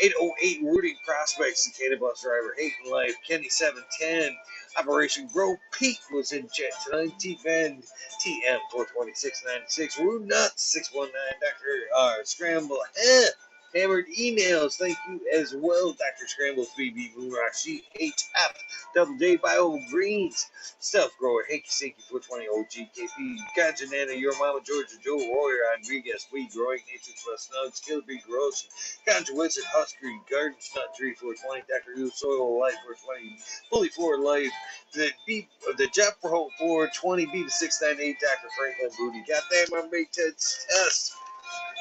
808 0.01 0.63
Rooting 0.63 0.95
Prospects, 1.05 1.65
Cicada 1.65 1.97
Bus 1.99 2.21
Driver, 2.21 2.55
Hating 2.57 2.91
Life, 2.91 3.15
Kenny 3.27 3.49
710, 3.49 4.35
Operation 4.77 5.27
Grow 5.33 5.57
Peak 5.71 5.99
was 6.11 6.31
in 6.31 6.49
chat 6.49 6.71
tonight. 6.85 7.13
T 7.19 7.39
Bend 7.43 7.83
TM 8.21 8.59
42696. 8.71 9.99
Rude 9.99 10.27
Nuts 10.27 10.63
619. 10.63 11.13
Dr. 11.41 11.79
Uh, 11.95 12.23
Scramble. 12.23 12.79
Hammered 13.75 14.05
emails. 14.19 14.77
Thank 14.77 14.97
you 15.07 15.21
as 15.33 15.53
well, 15.55 15.91
Dr. 15.91 16.27
Scrambles, 16.27 16.69
BB 16.77 17.15
Moonrock, 17.15 17.53
CHF, 17.53 18.53
Double 18.95 19.17
J 19.17 19.35
Bio 19.35 19.79
Greens, 19.91 20.47
Stuff 20.79 21.11
Grower, 21.19 21.43
Hanky 21.49 21.69
Sinky, 21.69 22.01
420 22.09 22.47
OGKP, 22.47 23.37
Ganja 23.57 23.91
Nana, 23.91 24.17
Your 24.17 24.37
Mama, 24.39 24.59
Georgia 24.65 24.95
Joe, 25.03 25.17
Royer, 25.17 25.61
Rodriguez, 25.75 26.27
Weed 26.33 26.49
Growing, 26.53 26.79
Nature's 26.87 27.21
Plus 27.23 27.49
Snugs, 27.49 27.85
Kill 27.85 28.01
Bee 28.01 28.21
Gross, 28.27 28.67
Ganja 29.07 29.35
Wizard, 29.35 29.65
Husker, 29.67 30.07
Gardens, 30.29 30.69
Nut 30.75 30.95
Tree, 30.95 31.13
420, 31.13 31.63
Dr. 31.69 31.99
U, 31.99 32.09
Soil 32.09 32.59
Life, 32.59 32.75
420, 32.83 33.37
Fully 33.69 33.89
for 33.89 34.17
Life, 34.17 34.51
the 34.93 35.09
B, 35.27 35.47
the 35.77 35.87
Jeff 35.93 36.19
Pro 36.21 36.49
420, 36.57 37.25
B 37.27 37.43
to 37.43 37.49
698, 37.49 38.17
Dr. 38.19 38.49
Franklin 38.57 38.89
Booty, 38.97 39.23
got 39.27 39.43
that, 39.51 39.67
my 39.71 39.87
mate, 39.91 40.11
test. 40.11 41.13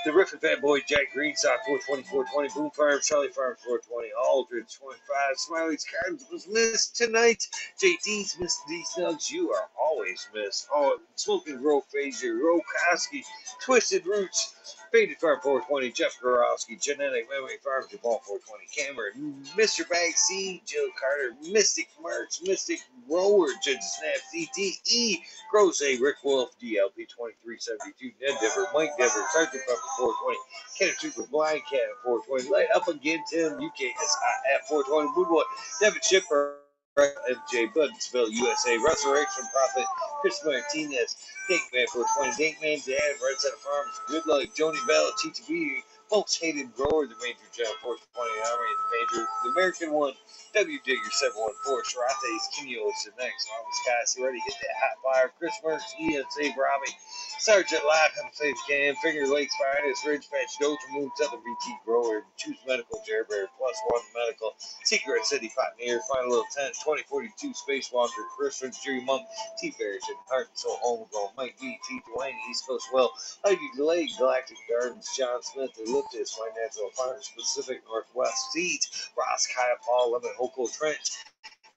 The 0.08 0.14
Riffin 0.14 0.40
Fat 0.40 0.62
Boy, 0.62 0.80
Jack 0.88 1.12
Greenstock, 1.14 1.66
420, 1.66 2.04
420, 2.04 2.48
Boom 2.54 2.70
Farm, 2.70 2.98
Charlie 3.02 3.28
Farm, 3.28 3.56
420, 3.62 4.08
Aldridge, 4.18 4.78
25, 4.80 5.36
Smiley's 5.36 5.84
Cards 5.84 6.24
was 6.32 6.48
missed 6.48 6.96
tonight. 6.96 7.46
JD's 7.78 8.38
missed 8.40 8.62
these 8.66 8.88
nugs. 8.96 9.30
You 9.30 9.52
are 9.52 9.68
always 9.78 10.26
missed. 10.32 10.66
Oh, 10.74 10.98
Smoking 11.16 11.58
Grow 11.58 11.84
Phaser, 11.94 12.40
Rokoski, 12.40 13.22
Twisted 13.60 14.06
Roots, 14.06 14.77
Faded 14.92 15.18
Farm 15.18 15.40
420, 15.42 15.90
Jeff 15.92 16.18
Gorowski, 16.22 16.80
Genetic 16.80 17.28
Memory 17.30 17.58
Farm, 17.62 17.84
Jamal 17.90 18.20
420, 18.24 18.66
Cameron, 18.74 19.44
Mr. 19.56 19.88
Bag 19.88 20.16
C, 20.16 20.62
Jill 20.66 20.88
Carter, 20.98 21.34
Mystic 21.50 21.88
Marks, 22.02 22.42
Mystic 22.42 22.80
Grower, 23.08 23.48
Judge 23.62 23.80
Snap, 23.80 24.16
CTE, 24.32 25.18
Gross 25.50 25.82
A, 25.82 25.98
Rick 25.98 26.16
Wolf, 26.24 26.50
DLP 26.62 27.08
2372, 27.08 28.12
Ned 28.20 28.38
Dever, 28.40 28.66
Mike 28.74 28.96
Dever, 28.98 29.24
Sergeant 29.32 29.62
Pepper 29.66 29.80
420, 29.98 30.38
Kenneth 30.78 30.98
Trooper, 30.98 31.28
Blind 31.30 31.62
Cat 31.70 31.80
at 31.80 32.02
420, 32.04 32.50
Light 32.50 32.68
Up 32.74 32.88
Again, 32.88 33.22
Tim, 33.30 33.52
UKSI 33.58 34.32
at 34.54 34.66
420, 34.68 35.14
Blue 35.14 35.26
Boy, 35.26 35.42
Devin 35.80 36.00
Shipper, 36.02 36.56
MJ 36.98 37.72
Budsville, 37.72 38.28
USA, 38.30 38.78
Resurrection 38.78 39.44
Prophet, 39.52 39.84
Chris 40.20 40.40
Martinez, 40.44 41.16
Dankman 41.50 41.86
420, 41.92 42.32
Dankman, 42.32 42.86
Dad, 42.86 43.14
Red 43.22 43.38
Center 43.38 43.56
Farms, 43.56 44.00
Good 44.08 44.26
Luck, 44.26 44.48
Joni 44.54 44.84
Bell, 44.86 45.10
TTV, 45.22 45.82
Folks 46.08 46.36
Hated 46.40 46.74
Grower, 46.74 47.06
the 47.06 47.16
Major 47.20 47.44
General 47.52 47.68
John 47.68 48.00
420, 48.16 48.32
Army, 48.48 48.72
the 48.72 48.88
Major, 48.96 49.22
the 49.44 49.50
American 49.52 49.92
one, 49.92 50.14
W. 50.54 50.78
Digger 50.80 51.12
714, 51.12 51.84
Sharates, 51.84 52.44
Cumulus, 52.56 53.04
the 53.04 53.12
next, 53.20 53.44
Mama 53.52 53.68
Skies, 53.84 54.16
already 54.16 54.40
hit 54.40 54.56
that 54.62 54.76
hot 54.80 54.96
fire, 55.04 55.28
Chris 55.36 55.52
Merckx, 55.60 55.84
ENC, 56.00 56.56
Robbie, 56.56 56.96
Sergeant 57.38 57.82
a 57.84 58.34
Safe 58.34 58.56
Cam, 58.68 58.94
Finger 58.96 59.26
Lakes 59.26 59.54
Finest, 59.60 60.06
Ridge 60.06 60.28
Patch, 60.30 60.56
Doja 60.60 60.76
Moon, 60.92 61.10
Southern 61.16 61.40
BT 61.44 61.76
Grower, 61.84 62.24
Choose 62.36 62.56
Medical, 62.66 63.02
Jerry 63.06 63.24
Plus 63.28 63.76
One 63.88 64.02
Medical, 64.14 64.54
Secret 64.84 65.24
City 65.24 65.52
Pioneer, 65.54 66.00
Final 66.12 66.30
Little 66.30 66.50
Tent, 66.56 66.74
2042 66.84 67.52
Spacewalker, 67.52 68.24
Christmas 68.36 68.82
Tree 68.82 69.04
Monk, 69.04 69.26
T 69.60 69.74
and 69.78 70.18
Heart 70.28 70.48
and 70.48 70.58
Soul 70.58 70.78
Homegrown, 70.82 71.30
Mike 71.36 71.56
B, 71.60 71.78
T 71.88 72.00
Dwayne, 72.10 72.34
East 72.50 72.66
Coast 72.66 72.88
Well, 72.92 73.12
Ivy 73.44 73.68
Delayed, 73.76 74.10
Galactic 74.18 74.56
Gardens, 74.68 75.08
John 75.16 75.42
Smith, 75.42 75.70
Elliptis, 75.98 76.30
Financial 76.30 76.90
Farms, 76.94 77.30
Pacific 77.36 77.82
Northwest 77.88 78.52
Seeds, 78.52 79.10
Ross 79.16 79.48
Kaya, 79.54 79.74
Paul 79.84 80.12
Lemon, 80.12 80.30
Hoko 80.38 80.72
Trench, 80.72 81.24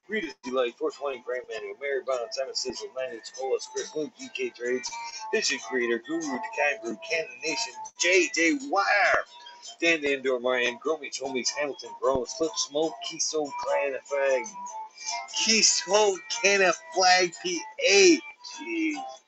Rita's 0.08 0.34
Delight, 0.42 0.74
420 0.78 1.22
Grand 1.24 1.44
Manual, 1.48 1.76
Mary 1.80 2.00
Bond, 2.06 2.28
Simon 2.30 2.54
Sizzle, 2.54 2.88
Linux, 2.96 3.32
Colas, 3.38 3.68
Chris 3.72 3.94
Luke, 3.94 4.12
DK 4.20 4.54
Trades, 4.54 4.90
Vision 5.32 5.58
Creator, 5.68 6.02
Guru, 6.06 6.20
Dekai 6.20 6.82
Group, 6.82 6.98
Cannon 7.08 7.30
Nation, 7.42 7.74
JJ 8.02 8.70
Wire, 8.70 9.24
Dan 9.80 10.00
the 10.02 10.14
Indoor 10.14 10.40
Marian, 10.40 10.78
Gromich, 10.84 11.22
Homies, 11.22 11.50
Hamilton, 11.50 11.90
Grows, 12.00 12.32
Flip 12.34 12.50
Smoke, 12.56 12.94
Keystone 13.08 13.50
Clan 13.60 13.94
Flag, 14.04 14.44
Keystone 15.34 16.18
Canna 16.42 16.72
Flag 16.94 17.32
PA. 17.42 18.18
Jeez. 18.60 19.21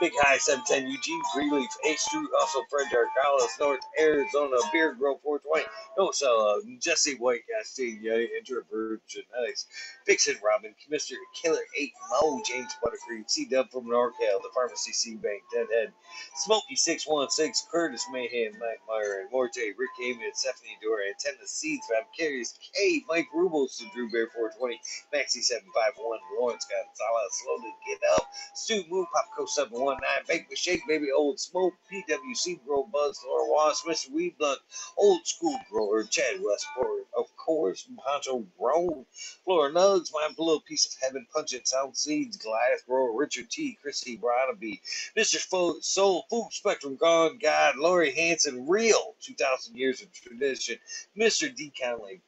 Big 0.00 0.12
High 0.20 0.38
710, 0.38 0.92
Eugene 0.92 1.20
Greenleaf, 1.34 1.70
H. 1.84 2.00
Drew, 2.12 2.28
also 2.38 2.60
Fred 2.70 2.86
Dargalis, 2.86 3.58
North 3.58 3.80
Arizona, 3.98 4.56
Beer 4.72 4.94
Grove 4.94 5.18
420, 5.22 5.66
no 5.98 6.12
so 6.12 6.62
Jesse 6.78 7.16
White, 7.16 7.42
Castillo, 7.50 8.16
Introvert 8.38 9.02
Genetics, 9.08 9.66
Vixen 10.06 10.36
Robin, 10.44 10.72
Mr. 10.92 11.14
Killer 11.34 11.62
8, 11.76 11.92
Mo, 12.10 12.40
James 12.46 12.70
Buttercream, 12.78 13.28
C 13.28 13.46
Dub 13.46 13.70
from 13.70 13.86
NorCal, 13.86 14.38
the 14.42 14.50
Pharmacy 14.54 14.92
C 14.92 15.16
Bank, 15.16 15.42
Deadhead, 15.52 15.92
Smokey 16.36 16.76
616, 16.76 17.68
Curtis 17.70 18.06
Mayhem, 18.12 18.52
Mike 18.60 18.80
Meyer, 18.88 19.22
and 19.22 19.30
Morte, 19.32 19.74
Rick 19.76 19.90
Heyman, 20.00 20.24
and 20.24 20.36
Stephanie 20.36 20.78
Dora, 20.80 21.06
and 21.06 21.18
Ten 21.18 21.34
the 21.40 21.48
Seeds, 21.48 21.86
Fab 21.90 22.04
Carries, 22.16 22.54
K, 22.72 23.02
Mike 23.08 23.26
Rubos, 23.34 23.80
and 23.82 23.90
Drew 23.92 24.08
Bear 24.10 24.28
420, 24.28 24.80
Maxi 25.12 25.42
751, 25.42 26.18
Lawrence 26.38 26.66
Gonzalez, 26.70 27.32
Slowly 27.42 27.74
Get 27.86 27.98
Up, 28.14 28.30
Stu 28.54 28.84
Moon, 28.88 29.06
Popco 29.10 29.48
719, 29.96 30.24
Bake 30.28 30.50
with 30.50 30.58
Shake, 30.58 30.82
Baby 30.88 31.08
Old 31.16 31.40
Smoke, 31.40 31.74
PWC 31.92 32.64
Grow 32.66 32.84
Buzz, 32.84 33.20
Laura 33.26 33.50
Wasp, 33.50 33.86
Mr. 33.86 34.10
Weedblunt, 34.12 34.58
Old 34.98 35.26
School 35.26 35.58
Grower, 35.70 36.04
Chad 36.04 36.36
Westport, 36.42 37.06
of 37.16 37.26
course, 37.36 37.88
Honcho 38.06 38.44
Grown, 38.58 39.06
Flora 39.44 39.70
Nugs, 39.72 40.12
Mindful 40.12 40.60
Piece 40.60 40.86
of 40.86 41.00
Heaven, 41.02 41.26
Punch 41.32 41.50
Pungent 41.52 41.68
Sound 41.68 41.96
Seeds, 41.96 42.36
Goliath 42.36 42.86
Grower, 42.86 43.12
Richard 43.16 43.50
T, 43.50 43.78
Chrissy 43.82 44.18
Bronaby, 44.18 44.80
Mr. 45.16 45.38
Fo- 45.38 45.80
Soul 45.80 46.24
Food 46.30 46.48
Spectrum 46.52 46.96
Gone 46.96 47.38
God, 47.38 47.76
Lori 47.76 48.12
Hanson, 48.12 48.68
Real, 48.68 49.14
2,000 49.22 49.76
Years 49.76 50.02
of 50.02 50.12
Tradition, 50.12 50.78
Mr. 51.16 51.54
D. 51.54 51.72
Conley, 51.80 52.20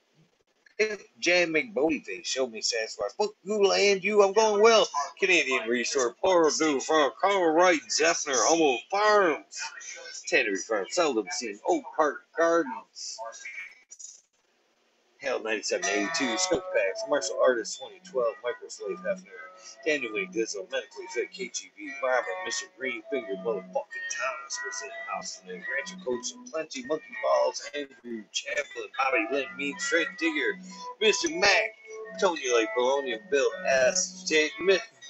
Jan 1.20 1.52
McBodyface, 1.52 2.26
show 2.26 2.46
me 2.48 2.60
Sasquatch. 2.60 3.12
Fuck 3.18 3.32
you, 3.44 3.66
land 3.66 4.04
you, 4.04 4.22
I'm 4.22 4.32
going 4.32 4.62
well. 4.62 4.88
Canadian 5.20 5.68
Resort, 5.68 6.16
Purdue 6.22 6.80
Farm, 6.80 7.12
Carl 7.20 7.52
Wright, 7.52 7.80
Zeffner, 7.90 8.34
Homo 8.36 8.78
Farms, 8.90 9.60
Tannery 10.28 10.56
Farm, 10.56 10.86
seldom 10.90 11.26
seen, 11.32 11.58
Oak 11.68 11.84
Park 11.96 12.22
Gardens. 12.36 13.18
Hell 15.20 15.42
9782, 15.42 16.38
Scope 16.38 16.64
Packs, 16.74 17.02
Martial 17.08 17.38
Artist 17.44 17.78
2012, 17.78 18.34
Microslave 18.44 19.04
Hefner, 19.04 19.49
Daniel 19.84 20.12
Wayne 20.14 20.32
Dizzle, 20.32 20.68
Medically 20.70 21.06
Fit 21.14 21.32
KGB, 21.32 22.00
Barbara, 22.00 22.32
Mr. 22.46 22.64
Green 22.78 23.02
Finger, 23.10 23.34
Motherfucking 23.44 24.06
Thomas 24.10 24.58
was 24.66 24.82
in 24.82 24.90
Austin, 25.16 25.50
and 25.50 25.64
Rancher 25.74 26.04
Coach 26.04 26.32
and 26.32 26.50
Plenty, 26.50 26.86
Monkey 26.86 27.14
Balls, 27.22 27.62
Andrew 27.74 28.24
Chaplin, 28.32 28.88
Bobby 28.98 29.26
Lynn, 29.32 29.46
Mean 29.56 29.78
Fred 29.78 30.06
Digger, 30.18 30.58
Mr. 31.02 31.38
Mac, 31.40 31.74
Like 32.22 32.68
bologna, 32.76 33.16
Bill 33.30 33.50
S. 33.66 34.24
J. 34.28 34.50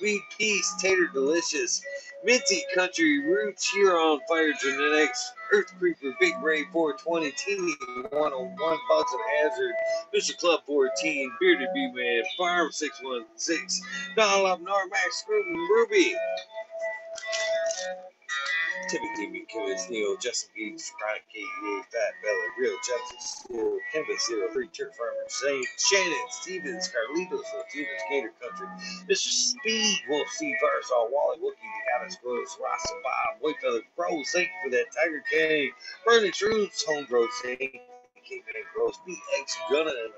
Sweet 0.01 0.23
Peace, 0.39 0.75
Tater 0.81 1.09
Delicious, 1.13 1.83
Minty 2.25 2.63
Country 2.75 3.21
Roots, 3.29 3.69
here 3.71 3.97
on 3.97 4.21
Fire 4.29 4.53
Genetics, 4.63 5.33
Earth 5.53 5.73
Creeper, 5.79 6.15
Big 6.21 6.35
Ray 6.43 6.65
420, 6.73 7.33
Teeny 7.33 7.75
101, 8.11 8.79
Bugs 8.89 9.13
and 9.13 9.51
Hazard, 9.51 9.75
Mr. 10.15 10.39
Club 10.39 10.61
14, 10.67 11.33
Bearded 11.41 11.69
Bee 11.75 11.93
Man, 11.93 12.23
Farm 12.39 12.71
616, 12.73 13.87
Donald 14.17 14.61
Normax, 14.61 15.13
Scruton, 15.13 15.55
Ruby. 15.55 16.15
Timothy 18.89 19.27
McKinnis, 19.29 19.91
Neil, 19.91 20.17
Justin 20.17 20.51
Geeks, 20.57 20.93
Chronic 20.99 21.23
KEA, 21.33 21.83
Fat 21.91 22.15
Bella, 22.23 22.47
Real 22.59 22.77
Justice, 22.87 23.45
Steel, 23.45 23.79
Canvas 23.93 24.27
Zero, 24.27 24.49
Free 24.53 24.69
Turf 24.69 24.95
Farmer, 24.97 25.27
Saint, 25.29 25.67
Shannon, 25.79 26.27
Stevens, 26.31 26.91
Carlitos, 26.91 27.45
Latinos, 27.55 28.03
Gator 28.11 28.33
Country, 28.41 28.67
Mr. 29.09 29.29
Speed, 29.29 29.99
Wolf, 30.09 30.29
Steve 30.31 30.57
Firesall, 30.63 31.11
Wally, 31.11 31.39
Wookie, 31.39 31.99
Goddess 31.99 32.17
Gross, 32.23 32.59
Rasta 32.63 32.95
Bob, 33.03 33.43
Whitefeather 33.43 33.83
Bros, 33.97 34.31
thank 34.31 34.49
you 34.49 34.71
for 34.71 34.77
that, 34.77 34.87
Tiger 34.95 35.23
King, 35.31 35.73
Burning 36.07 36.33
Truths, 36.33 36.85
Homegrown 36.87 37.29
Saint, 37.43 37.61
Caveman 37.61 38.63
Gross, 38.75 38.99
BX 39.07 39.71
Gunna 39.71 39.91
in 39.91 40.11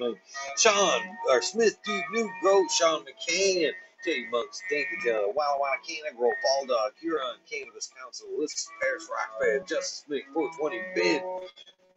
the 0.00 0.16
Sean, 0.58 1.02
or 1.30 1.42
Smith, 1.42 1.78
Dude, 1.84 2.02
New 2.12 2.30
Growth, 2.42 2.72
Sean 2.72 3.04
McCann, 3.04 3.72
J 4.04 4.26
Monks, 4.30 4.62
Dankajah, 4.70 5.34
Wow 5.34 5.58
Wow 5.60 5.74
Canagro, 5.88 6.30
Fall 6.42 6.66
Dog, 6.66 6.92
Huron, 7.00 7.36
Cannabis 7.50 7.90
Council, 8.00 8.28
List 8.38 8.68
Paris 8.82 9.08
Rock 9.10 9.40
Band, 9.40 9.66
Justice 9.66 10.04
Smith, 10.06 10.22
420 10.34 10.82
Ben, 10.94 11.22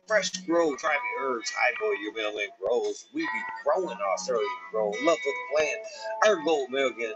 Fresh 0.07 0.31
Grow, 0.45 0.75
Try 0.77 0.93
Me 0.93 1.23
Herbs, 1.25 1.51
High 1.51 1.73
Boy, 1.81 1.93
Your 2.01 2.13
Mailman 2.13 2.49
Grows, 2.59 3.09
We 3.13 3.21
Be 3.21 3.41
Growing 3.65 3.97
Australian 3.97 4.47
Grow, 4.71 4.87
Love 5.03 5.17
for 5.17 5.33
the 5.33 5.55
Plant, 5.55 5.79
Our 6.25 6.45
Gold 6.45 6.69
American, 6.69 7.13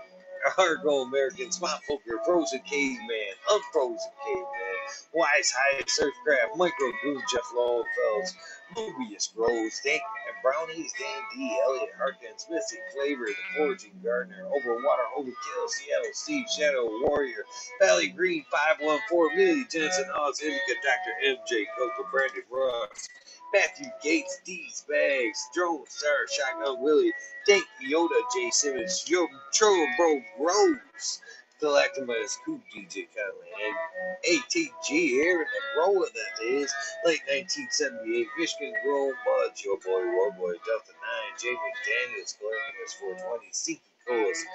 Our 0.57 0.75
Gold 0.77 1.07
American, 1.07 1.51
Smart 1.51 1.81
Poker, 1.87 2.19
Frozen 2.25 2.59
Caveman, 2.61 3.33
Unfrozen 3.49 4.11
Caveman, 4.25 4.70
Wise 5.13 5.51
High 5.51 5.83
Surfcraft, 5.83 6.57
Micro 6.57 6.91
Groove, 7.01 7.23
Jeff 7.31 7.45
Lowenfels, 7.55 8.33
Mobius 8.75 9.33
Grows, 9.35 9.81
Dan 9.83 9.99
Brownies, 10.43 10.93
Dan 10.97 11.21
D, 11.35 11.59
Elliot 11.65 11.91
Harkins, 11.97 12.47
Missy 12.49 12.77
Flavor, 12.93 13.25
The 13.25 13.35
Foraging 13.57 13.99
Gardener, 14.03 14.45
Overwater, 14.45 15.07
Overkill, 15.17 15.67
Seattle 15.69 16.11
Steve, 16.13 16.45
Shadow 16.49 16.89
Warrior, 17.03 17.43
Valley 17.81 18.07
Green, 18.09 18.45
514, 18.51 19.37
Millie 19.37 19.65
Jensen, 19.71 20.05
Oz, 20.17 20.41
Indica, 20.41 20.75
Dr. 20.83 21.37
MJ, 21.37 21.65
Coco, 21.77 22.09
Brandon 22.11 22.43
Ross, 22.49 23.09
Matthew 23.53 23.87
Gates, 24.03 24.39
D's 24.45 24.85
Bags, 24.89 25.49
Drone 25.53 25.85
Star, 25.87 26.27
Shotgun 26.27 26.81
Willie, 26.81 27.13
Dank 27.47 27.65
Yoda, 27.85 28.19
Jay 28.33 28.49
Simmons, 28.51 29.05
Yo, 29.09 29.27
Tro 29.53 29.85
Bro 29.97 30.21
Groves, 30.37 31.21
Galactimus, 31.61 32.37
Cool 32.45 32.59
DJ 32.73 33.07
Conley, 33.13 33.51
and 33.65 33.75
ATG 34.27 34.87
here 34.89 35.41
in 35.41 35.47
the 35.47 35.81
roller 35.81 36.07
that 36.07 36.43
is, 36.43 36.73
late 37.05 37.21
1978, 37.29 38.27
Michigan 38.37 38.73
Grown 38.83 39.13
Buds, 39.25 39.63
your 39.63 39.77
boy, 39.77 40.03
War 40.11 40.31
Boy, 40.31 40.53
Delta 40.65 40.93
9, 40.93 41.39
Jay 41.39 41.53
McDaniels, 41.53 42.35
Galactimus 42.41 42.93
420, 42.99 43.47
Sinky 43.53 43.79
Colas, 44.07 44.45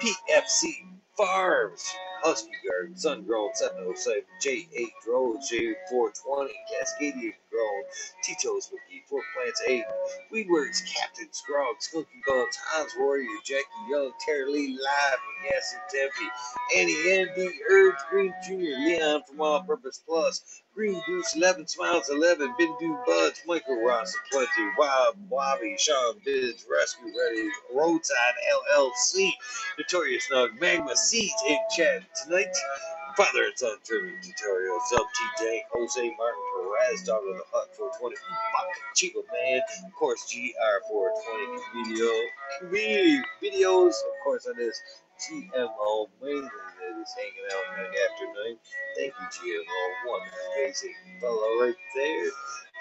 PFC 0.00 0.86
Farms, 1.16 1.84
Husky 2.22 2.50
Garden, 2.68 2.96
Sun 2.96 3.24
Grown 3.24 3.50
707, 3.54 4.22
J8 4.44 4.88
Drones, 5.04 5.50
J420, 5.50 6.48
Cascadian 6.70 7.34
Grown, 7.50 7.82
Tito's 8.22 8.70
Wiki, 8.72 9.04
Four 9.08 9.22
Plants 9.34 9.62
8, 9.68 9.84
Weedworks, 10.32 10.82
Captain 10.94 11.28
Scrog, 11.28 11.76
Skunky 11.80 12.20
Guns, 12.26 12.56
Hans 12.72 12.92
Warrior, 12.98 13.28
Jackie 13.44 13.64
Young, 13.90 14.12
Terry 14.26 14.50
Lee 14.50 14.68
Live, 14.72 15.18
Gas 15.50 15.74
and 15.74 15.82
Tempe, 15.90 16.32
Annie 16.76 17.20
Andy, 17.20 17.60
Urge, 17.70 17.94
Green 18.10 18.34
Jr., 18.46 18.54
Leon 18.54 19.22
from 19.28 19.40
All 19.40 19.62
Purpose 19.62 20.02
Plus, 20.06 20.62
Green 20.74 21.00
Goose, 21.06 21.36
11 21.36 21.66
Smiles, 21.68 22.10
11, 22.10 22.54
Bindu 22.60 23.06
Buds, 23.06 23.40
Michael 23.46 23.82
Ross, 23.84 24.14
20, 24.32 24.48
Wild 24.78 25.16
Bobby, 25.30 25.76
Sean 25.78 26.16
Biz, 26.24 26.66
Rescue 26.70 27.06
Ready, 27.06 27.48
Roadside 27.74 28.34
LLC, 28.74 29.30
Notorious 29.78 30.28
Nug, 30.32 30.60
Magma 30.60 30.96
Seeds 31.06 31.40
in 31.46 31.58
chat 31.70 32.02
tonight. 32.24 32.50
Father 33.16 33.44
and 33.44 33.56
Son 33.56 33.78
Tribute 33.84 34.18
Tutorials, 34.26 34.90
LT 34.92 35.18
Dank, 35.38 35.62
Jose 35.72 36.02
Martin 36.18 36.42
Perez, 36.50 37.02
Dog 37.04 37.22
of 37.30 37.36
the 37.36 37.44
Hut 37.52 37.68
420, 37.78 38.16
Chico 38.96 39.22
Man, 39.32 39.60
of 39.86 39.94
course 39.94 40.26
GR420 40.26 41.58
video, 41.78 42.10
community 42.58 43.22
videos, 43.38 43.94
of 43.94 44.14
course 44.24 44.48
on 44.48 44.56
this 44.56 44.82
GMO 45.22 46.08
mainly 46.20 46.42
that 46.42 47.00
is 47.00 47.14
hanging 47.14 47.46
out 47.54 47.78
night 47.78 47.94
after 48.02 48.26
night. 48.26 48.58
Thank 48.98 49.14
you, 49.14 49.62
GMO. 49.62 50.10
One 50.10 50.26
amazing 50.58 50.94
fellow 51.20 51.62
right 51.62 51.78
there. 51.94 52.30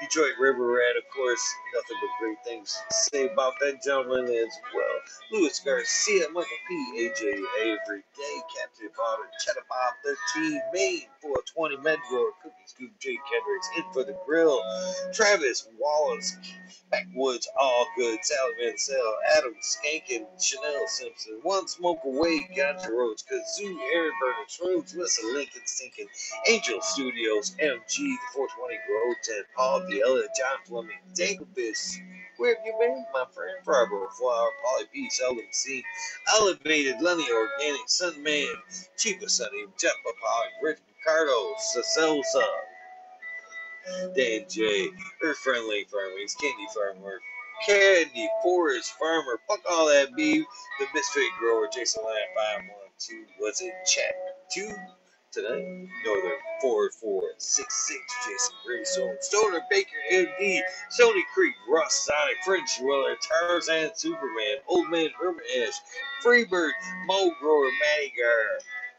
Detroit 0.01 0.33
River 0.39 0.67
Rat, 0.73 0.97
of 0.97 1.03
course, 1.15 1.55
nothing 1.73 1.97
but 2.01 2.09
great 2.19 2.37
things 2.43 2.77
to 2.89 2.95
say 3.11 3.27
about 3.27 3.53
that 3.61 3.81
gentleman 3.83 4.25
as 4.25 4.53
well. 4.75 4.95
Louis 5.31 5.59
Garcia, 5.63 6.27
Michael 6.29 6.49
P, 6.67 6.75
AJ 6.99 7.21
Avery 7.61 8.03
Day, 8.15 8.37
Captain 8.59 8.89
Potter, 8.95 9.23
Cheddar 9.45 9.65
Bob 9.69 9.93
13, 10.35 10.61
Maine 10.73 11.07
420, 11.21 11.77
Medroar, 11.77 12.31
Cookie 12.43 12.55
Scoop, 12.65 12.91
Jay 12.99 13.17
Kendricks, 13.31 13.69
In 13.77 13.83
for 13.93 14.03
the 14.03 14.17
Grill, 14.25 14.61
Travis 15.13 15.67
Wallace, 15.79 16.37
Backwoods, 16.91 17.47
All 17.59 17.87
Good, 17.97 18.19
Sally 18.23 18.53
Mansell, 18.61 19.15
Adam 19.37 19.55
Skankin, 19.63 20.25
Chanel 20.41 20.87
Simpson, 20.87 21.39
One 21.43 21.67
Smoke 21.67 21.99
Away, 22.05 22.49
Gotcha 22.55 22.91
Roads, 22.91 23.23
Kazoo, 23.23 23.77
Aaron 23.93 24.11
Burner, 24.21 24.45
Shrooms, 24.49 24.95
Listen, 24.95 25.33
Lincoln 25.33 25.61
Stinkin, 25.65 26.07
Angel 26.47 26.81
Studios, 26.81 27.55
MG, 27.61 27.97
the 27.97 28.17
420 28.33 28.75
Road 28.91 29.15
10, 29.23 29.35
Paul 29.55 29.84
Diella, 29.89 30.23
John 30.37 30.57
Fleming, 30.65 30.97
Danglebiss, 31.13 31.99
where 32.37 32.55
have 32.55 32.65
you 32.65 32.75
been, 32.79 33.05
my 33.13 33.23
friend? 33.33 33.57
Farbo, 33.65 34.11
Flower, 34.11 34.49
Polly 34.63 34.85
P, 34.93 35.09
Seldom 35.09 35.45
Seen, 35.51 35.83
Elevated, 36.35 37.01
Lenny 37.01 37.25
Organic, 37.31 37.87
Sun 37.87 38.21
Man, 38.21 38.47
Chifa 38.97 39.29
Sunny, 39.29 39.65
Jeff 39.79 39.93
Polly, 40.03 40.49
Rich 40.61 40.79
Ricardo, 40.97 41.53
Saselsa, 41.73 42.45
Dan 44.15 44.45
J, 44.49 44.89
Earth 45.23 45.37
Friendly 45.37 45.85
Farmers, 45.85 46.35
Candy 46.35 46.67
Farmer, 46.73 47.19
Candy 47.65 48.27
Forest 48.43 48.91
Farmer, 48.99 49.39
fuck 49.47 49.61
all 49.69 49.87
that 49.87 50.13
beef, 50.15 50.45
the 50.79 50.87
Misfit 50.93 51.31
Grower, 51.39 51.69
Jason 51.73 52.03
Lamb, 52.03 52.15
512, 52.35 53.27
was 53.39 53.61
it 53.61 53.73
chat? 53.87 54.13
Two 54.51 54.69
Northern 55.43 56.39
4466, 56.61 58.15
Jason 58.25 58.55
Gravestone, 58.65 59.17
Stoner 59.21 59.61
Baker 59.69 59.97
MD, 60.11 60.61
Sony 60.97 61.21
Creek, 61.33 61.53
Russ 61.69 62.05
Sonic, 62.05 62.37
French 62.45 62.79
Weller, 62.81 63.15
Tarzan 63.21 63.91
Superman, 63.95 64.57
Old 64.67 64.89
Man 64.89 65.09
Herman 65.19 65.43
Ash, 65.61 65.73
Freebird, 66.23 66.71
Mo 67.05 67.31
Grower, 67.39 67.69
Matty 67.81 68.13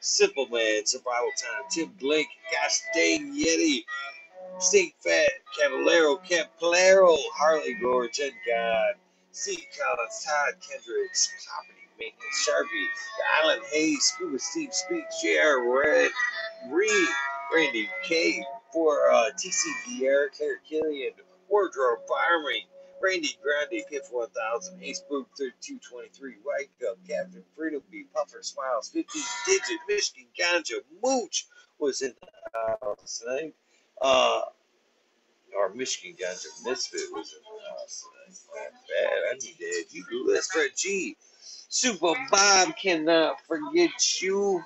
Simple 0.01 0.49
Man, 0.49 0.87
Survival 0.87 1.31
Time, 1.37 1.65
Tim 1.71 1.93
Blake, 1.99 2.29
Gosh 2.53 2.81
Dang 2.95 3.33
Yeti, 3.33 3.85
Stink 4.59 4.95
Fat, 5.01 5.31
Cavallero, 5.59 6.17
Caplero, 6.19 7.17
Harley 7.35 7.75
Grower, 7.75 8.09
Jen 8.09 8.33
God, 8.47 8.95
C. 9.33 9.67
Collins, 9.77 10.25
Todd 10.25 10.55
Kendricks, 10.61 11.33
Property 11.47 11.86
Maintenance, 11.99 12.49
Sharpie, 12.49 12.87
Island 13.43 13.63
Hayes, 13.73 14.05
Scuba 14.05 14.39
Steve 14.39 14.73
Speak, 14.73 15.05
JR 15.23 15.63
Red, 15.63 16.11
Reed, 16.69 17.09
Randy 17.55 17.89
K, 18.05 18.45
for 18.73 19.11
uh, 19.11 19.31
TC 19.39 19.65
Vieira, 19.89 20.27
Claire 20.37 20.61
Killian, 20.69 21.13
Wardrobe 21.49 22.01
Fireman, 22.09 22.63
Randy 23.01 23.37
Grande, 23.43 23.83
Piff 23.91 24.09
1000, 24.11 24.83
Ace 24.83 25.01
Book 25.09 25.29
3223, 25.37 26.35
White 26.43 26.71
Cup, 26.81 26.97
Captain 27.09 27.43
Freedom 27.57 27.83
B, 27.91 28.05
Puffer 28.15 28.43
Smiles, 28.43 28.91
15 28.91 29.23
Digit, 29.47 29.79
Michigan 29.89 30.27
Ganja, 30.39 30.81
Mooch 31.03 31.47
was 31.79 32.03
in 32.03 32.15
the 32.21 32.77
house 32.83 33.23
tonight. 33.23 33.55
Uh, 34.01 34.41
our 35.59 35.73
Michigan 35.75 36.17
Ganja 36.21 36.47
Misfit 36.65 37.01
was 37.13 37.33
in 37.33 37.41
the 37.41 37.71
house 37.71 38.05
tonight. 38.05 38.73
Not 38.73 38.73
bad. 38.73 39.19
I 39.31 39.33
need 39.35 39.57
to 39.59 39.65
add 39.65 39.87
you 39.91 40.05
to 40.05 40.25
the 40.25 40.33
list. 40.33 40.53
Fred 40.53 40.71
G. 40.77 41.17
Super 41.69 42.15
Bob 42.31 42.77
cannot 42.77 43.41
forget 43.47 44.23
you. 44.23 44.63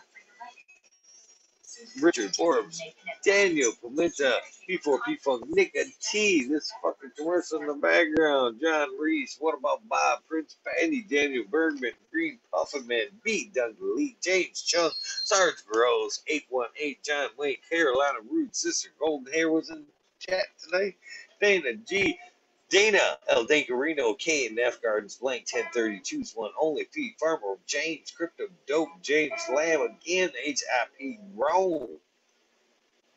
Richard 2.02 2.34
Forbes, 2.36 2.80
Daniel 3.24 3.72
Pimenta, 3.82 4.38
P4P 4.68 5.20
Funk, 5.20 5.44
Nick 5.48 5.74
and 5.74 5.90
T, 6.00 6.46
this 6.46 6.72
fucking 6.82 7.12
commercial 7.16 7.60
in 7.60 7.68
the 7.68 7.74
background, 7.74 8.60
John 8.62 8.88
Reese, 9.00 9.36
what 9.40 9.58
about 9.58 9.88
Bob, 9.88 10.20
Prince 10.28 10.56
Pandy, 10.66 11.02
Daniel 11.02 11.44
Bergman, 11.50 11.92
Green 12.12 12.38
Pufferman, 12.52 13.06
B. 13.24 13.50
Duncan 13.54 13.96
Lee, 13.96 14.16
James 14.22 14.62
Chung, 14.62 14.90
Sarge 15.00 15.64
Gross, 15.66 16.22
818, 16.28 16.96
John 17.02 17.28
Wayne, 17.38 17.56
Carolina 17.68 18.18
Root, 18.30 18.54
Sister 18.54 18.90
Golden 18.98 19.32
Hair 19.32 19.50
was 19.50 19.70
in 19.70 19.84
chat 20.18 20.46
tonight, 20.62 20.96
Dana 21.40 21.74
G, 21.88 22.18
Dana 22.70 23.18
El 23.28 23.46
Dangarino, 23.46 24.16
K 24.16 24.46
and 24.46 24.58
F 24.58 24.80
Gardens, 24.80 25.16
blank 25.16 25.46
1032's 25.46 26.34
one 26.34 26.52
only 26.60 26.84
feed 26.84 27.16
farmer 27.18 27.56
James 27.66 28.12
Crypto 28.12 28.44
Dope 28.66 29.02
James 29.02 29.42
Lamb 29.52 29.82
again 29.82 30.30
HIP 30.44 31.18
Rome. 31.34 31.98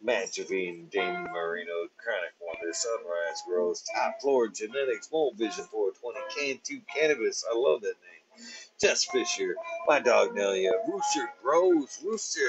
Matt 0.02 0.34
Javine, 0.34 0.90
Damon 0.90 1.32
Marino, 1.32 1.88
Chronic 1.98 2.34
Wonder, 2.42 2.74
Sunrise 2.74 3.42
Grows, 3.48 3.84
Top 3.96 4.20
Floor 4.22 4.50
Genetics, 4.50 5.10
Mole 5.12 5.34
Vision 5.38 5.64
420, 5.72 6.20
Can 6.36 6.60
2 6.64 6.82
Cannabis. 6.94 7.46
I 7.50 7.56
love 7.56 7.82
that 7.82 7.96
name. 8.02 8.48
Jess 8.82 9.06
Fisher, 9.06 9.56
my 9.88 10.00
dog 10.00 10.36
Nelia, 10.36 10.72
Rooster 10.90 11.32
Grows, 11.42 12.00
Rooster. 12.04 12.42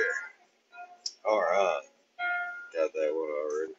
Or, 1.24 1.54
uh, 1.54 1.80
got 2.76 2.92
that 2.92 3.10
one 3.12 3.30
already. 3.30 3.72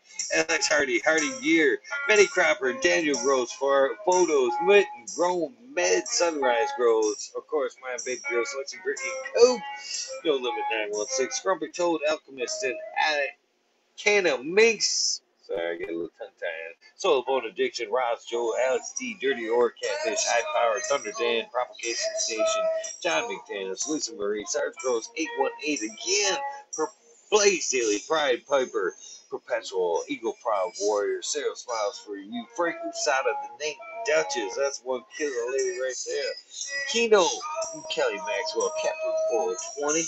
Alex 0.49 0.67
Hardy, 0.67 0.99
Hardy 0.99 1.31
Gear, 1.41 1.79
Betty 2.07 2.27
Cropper, 2.27 2.73
Daniel 2.81 3.19
Grows 3.21 3.51
for 3.51 3.91
photos, 4.05 4.51
Mitten, 4.65 5.05
Grown, 5.15 5.53
Med, 5.73 6.07
Sunrise 6.07 6.69
Grows, 6.77 7.31
of 7.37 7.45
course, 7.47 7.75
my 7.81 7.97
big 8.05 8.19
girl 8.29 8.45
selection, 8.45 8.79
Brittany 8.83 9.09
Coop, 9.35 9.61
No 10.23 10.33
Limit 10.33 10.63
916, 10.71 11.41
Grumpy 11.43 11.69
Toad, 11.71 12.01
Alchemist, 12.09 12.63
and 12.63 12.75
Canna 13.97 14.41
Minx. 14.43 15.21
Sorry, 15.41 15.75
I 15.75 15.77
get 15.77 15.89
a 15.89 15.91
little 15.91 16.09
tongue 16.17 16.29
tied. 16.39 16.75
Soul 16.95 17.23
Bone 17.27 17.45
Addiction, 17.45 17.91
Ross 17.91 18.25
Joe, 18.25 18.53
Alex 18.67 18.93
D, 18.97 19.17
Dirty 19.21 19.47
Or 19.47 19.71
Catfish, 19.71 20.23
High 20.25 20.41
Power, 20.55 20.79
Thunder 20.89 21.11
Dan, 21.19 21.43
Propagation 21.51 22.11
Station, 22.17 22.63
John 23.03 23.29
McDaniels, 23.29 23.87
Lisa 23.87 24.15
Marie, 24.15 24.45
Sarge 24.47 24.73
Gross, 24.81 25.09
818 25.15 25.91
again, 25.91 26.39
Blaze 27.31 27.69
Daily, 27.69 27.99
Pride 28.07 28.45
Piper, 28.47 28.95
Perpetual, 29.29 30.03
Eagle 30.07 30.35
Proud 30.43 30.71
Warrior, 30.81 31.21
Sarah 31.21 31.55
Smiles 31.55 32.01
for 32.05 32.15
You, 32.15 32.45
Frank 32.55 32.75
Usada, 32.87 33.23
the 33.23 33.65
name 33.65 33.75
Duchess, 34.05 34.55
that's 34.55 34.81
one 34.83 35.01
killer 35.17 35.51
lady 35.51 35.79
right 35.79 35.95
there. 36.05 36.31
Kino, 36.89 37.25
Kelly 37.89 38.17
Maxwell, 38.17 38.71
Captain 38.77 39.13
420, 39.31 40.03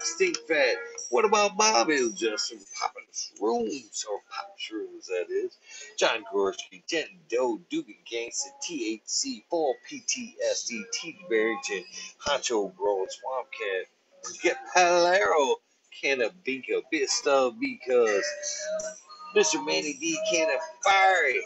Stink 0.00 0.36
Fat. 0.46 0.76
What 1.10 1.24
about 1.24 1.56
Bobby 1.56 2.12
Justin 2.14 2.60
popping 2.78 3.06
shrooms 3.14 4.04
or 4.06 4.20
pop 4.30 4.54
shrooms? 4.58 5.06
That 5.06 5.26
is 5.30 5.56
John 5.98 6.24
Gorski, 6.32 6.82
Jen 6.86 7.06
Doe, 7.30 7.58
Dugan 7.70 7.94
Gangsta, 8.10 8.48
THC, 8.62 9.44
Fall 9.48 9.74
PTSD, 9.90 10.82
T. 10.92 11.18
Barrington, 11.30 11.84
Hacho 12.26 12.74
Growing 12.76 13.08
Swamp 13.08 13.48
Cat, 13.50 13.86
Get 14.42 14.58
Palero, 14.76 15.54
Cannabinka, 16.02 16.82
Bista 16.92 17.52
because 17.60 18.24
Mr. 19.36 19.64
Manny 19.64 19.94
D. 20.00 20.18
can 20.30 20.48
of 20.48 20.60
fire 20.84 21.14
Fiery. 21.14 21.40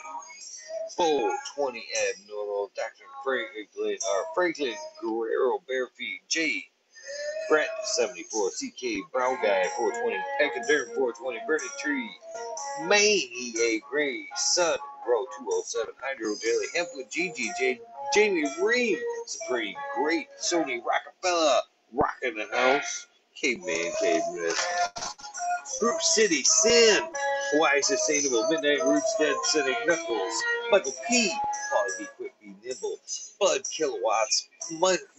420 0.97 1.85
Abnormal, 2.11 2.71
Dr. 2.77 3.05
Franklin, 3.25 3.97
or 3.97 4.25
Franklin 4.35 4.75
Guerrero 5.01 5.63
Barefeet, 5.69 6.21
J. 6.29 6.65
Brett 7.49 7.69
74, 7.85 8.51
CK 8.51 9.13
Brown 9.13 9.37
Guy 9.43 9.65
420, 9.77 10.17
Peckaderm 10.41 10.95
420, 10.95 11.41
Bernie 11.47 11.65
Tree, 11.79 12.11
Maine 12.87 13.29
EA 13.33 13.83
Gray, 13.91 14.27
Sun 14.37 14.79
Row 15.07 15.25
207, 15.39 15.95
Hydro 16.01 16.35
Daily, 16.43 16.67
Hempwood 16.77 17.11
GG, 17.11 17.79
Jamie 18.15 18.49
Ream, 18.63 18.99
Supreme, 19.27 19.75
Great, 19.97 20.29
Sony 20.41 20.81
Rockefeller, 20.85 21.61
Rockin' 21.93 22.37
the 22.37 22.47
House, 22.57 23.07
Caveman, 23.41 23.93
Caveman, 24.01 24.53
Group 25.81 26.01
City, 26.03 26.43
Sin, 26.45 27.03
Hawaii 27.53 27.83
Sustainable, 27.83 28.49
Midnight 28.51 28.85
Roots, 28.85 29.17
Dead 29.19 29.37
Cynic, 29.45 29.77
Knuckles, 29.87 30.35
Michael 30.71 30.95
P, 31.09 31.33
Polly 31.73 31.91
B, 31.99 32.07
Quick 32.17 32.35
B, 32.41 32.55
Nimble, 32.65 32.99
Bud 33.41 33.63
Kilowatts, 33.71 34.49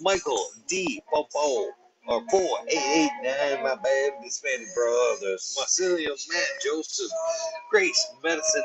Michael 0.02 0.45
D, 0.68 1.02
Bobo, 1.11 1.72
or 2.07 2.23
four 2.30 2.59
eight 2.67 2.77
eight 2.77 3.11
nine. 3.23 3.63
My 3.63 3.75
bad, 3.75 4.13
Hispanic 4.21 4.67
brothers. 4.75 5.55
Marcelio, 5.59 6.09
Matt, 6.31 6.47
Joseph, 6.63 7.11
Grace, 7.69 8.07
Medicine 8.23 8.63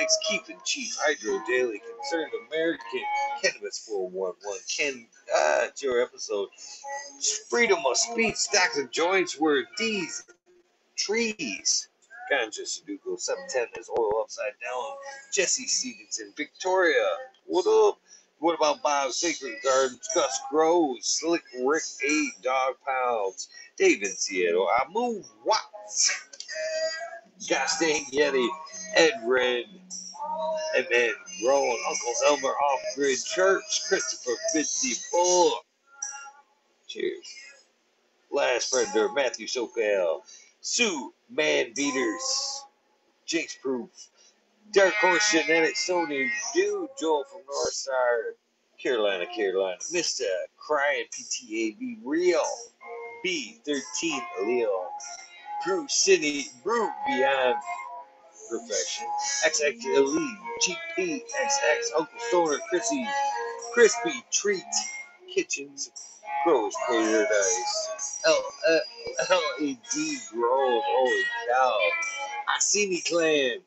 RX, 0.00 0.18
Keeping 0.28 0.58
Chief, 0.64 0.94
Hydro 1.00 1.40
Daily, 1.46 1.80
Concerned 1.80 2.32
American, 2.48 3.02
Cannabis 3.42 3.84
411. 3.88 4.62
Ken, 4.76 5.06
ah, 5.34 5.64
it's 5.66 5.82
your 5.82 6.02
episode. 6.02 6.48
Freedom 7.50 7.78
of 7.86 7.96
speech, 7.96 8.36
Stacks 8.36 8.78
of 8.78 8.90
joints 8.90 9.38
were 9.38 9.64
these 9.78 10.24
trees. 10.96 11.88
Ganja 12.32 12.62
Sudoku 12.62 13.18
710 13.20 13.80
is 13.80 13.88
oil 13.90 14.20
upside 14.22 14.52
down. 14.62 14.84
Jesse 15.32 15.66
Stevenson, 15.66 16.32
Victoria. 16.36 17.06
What 17.46 17.66
up? 17.66 18.00
What 18.38 18.56
about 18.56 18.82
Bob 18.82 19.12
Sacred 19.12 19.54
Gardens, 19.64 20.08
Gus 20.14 20.38
Groves, 20.50 21.06
Slick 21.06 21.42
Rick 21.64 21.82
A, 22.08 22.28
Dog 22.42 22.74
Pounds, 22.86 23.48
David 23.76 24.18
Seattle, 24.18 24.68
I 24.68 24.84
move 24.92 25.24
Watts, 25.44 26.12
Gosh 27.48 27.78
dang 27.78 28.04
Yeti, 28.06 28.48
Ed 28.94 29.12
Red, 29.24 29.64
and 30.76 30.86
then 30.90 31.12
Rowan, 31.46 31.78
Uncle 31.88 32.14
Elmer 32.26 32.48
Off 32.48 32.80
Grid 32.94 33.18
Church, 33.24 33.82
Christopher 33.88 34.36
54. 34.52 35.50
Cheers. 36.88 37.34
Last 38.30 38.72
Predator, 38.72 39.10
Matthew 39.12 39.46
SoCal, 39.46 40.22
Sue 40.60 41.14
Man 41.30 41.72
Beaters, 41.74 42.64
Jinx 43.26 43.56
Proof, 43.62 43.90
Dark 44.72 44.94
Horse 44.94 45.32
Genetics, 45.32 45.88
Sony 45.88 46.28
Dude, 46.54 46.88
Joel 47.00 47.24
from 47.32 47.42
Northside, 47.42 48.34
Carolina, 48.82 49.26
Carolina, 49.34 49.78
Mr. 49.92 50.24
Crying 50.56 51.04
PTA, 51.12 51.78
Be 51.78 51.98
Real, 52.04 52.44
B13 53.24 54.20
Leo, 54.46 54.88
Brew 55.64 55.86
City, 55.88 56.46
Brew 56.64 56.88
Beyond 57.06 57.56
Perfection, 58.50 59.06
XX 59.46 59.84
Elite, 59.96 60.38
GP, 60.62 61.22
XX, 61.22 61.98
Uncle 61.98 62.18
Stoner, 62.28 62.58
Chrissy, 62.68 63.06
Crispy 63.72 64.12
Treat, 64.32 64.64
Kitchens, 65.34 65.90
Grows 66.44 66.74
Paradise, 66.86 68.20
LAD 68.26 69.78
Grows, 70.32 70.82
holy 70.86 71.22
cow, 71.50 71.78
I 72.48 72.58
see 72.60 72.88
me 72.88 73.00
clan, 73.00 73.58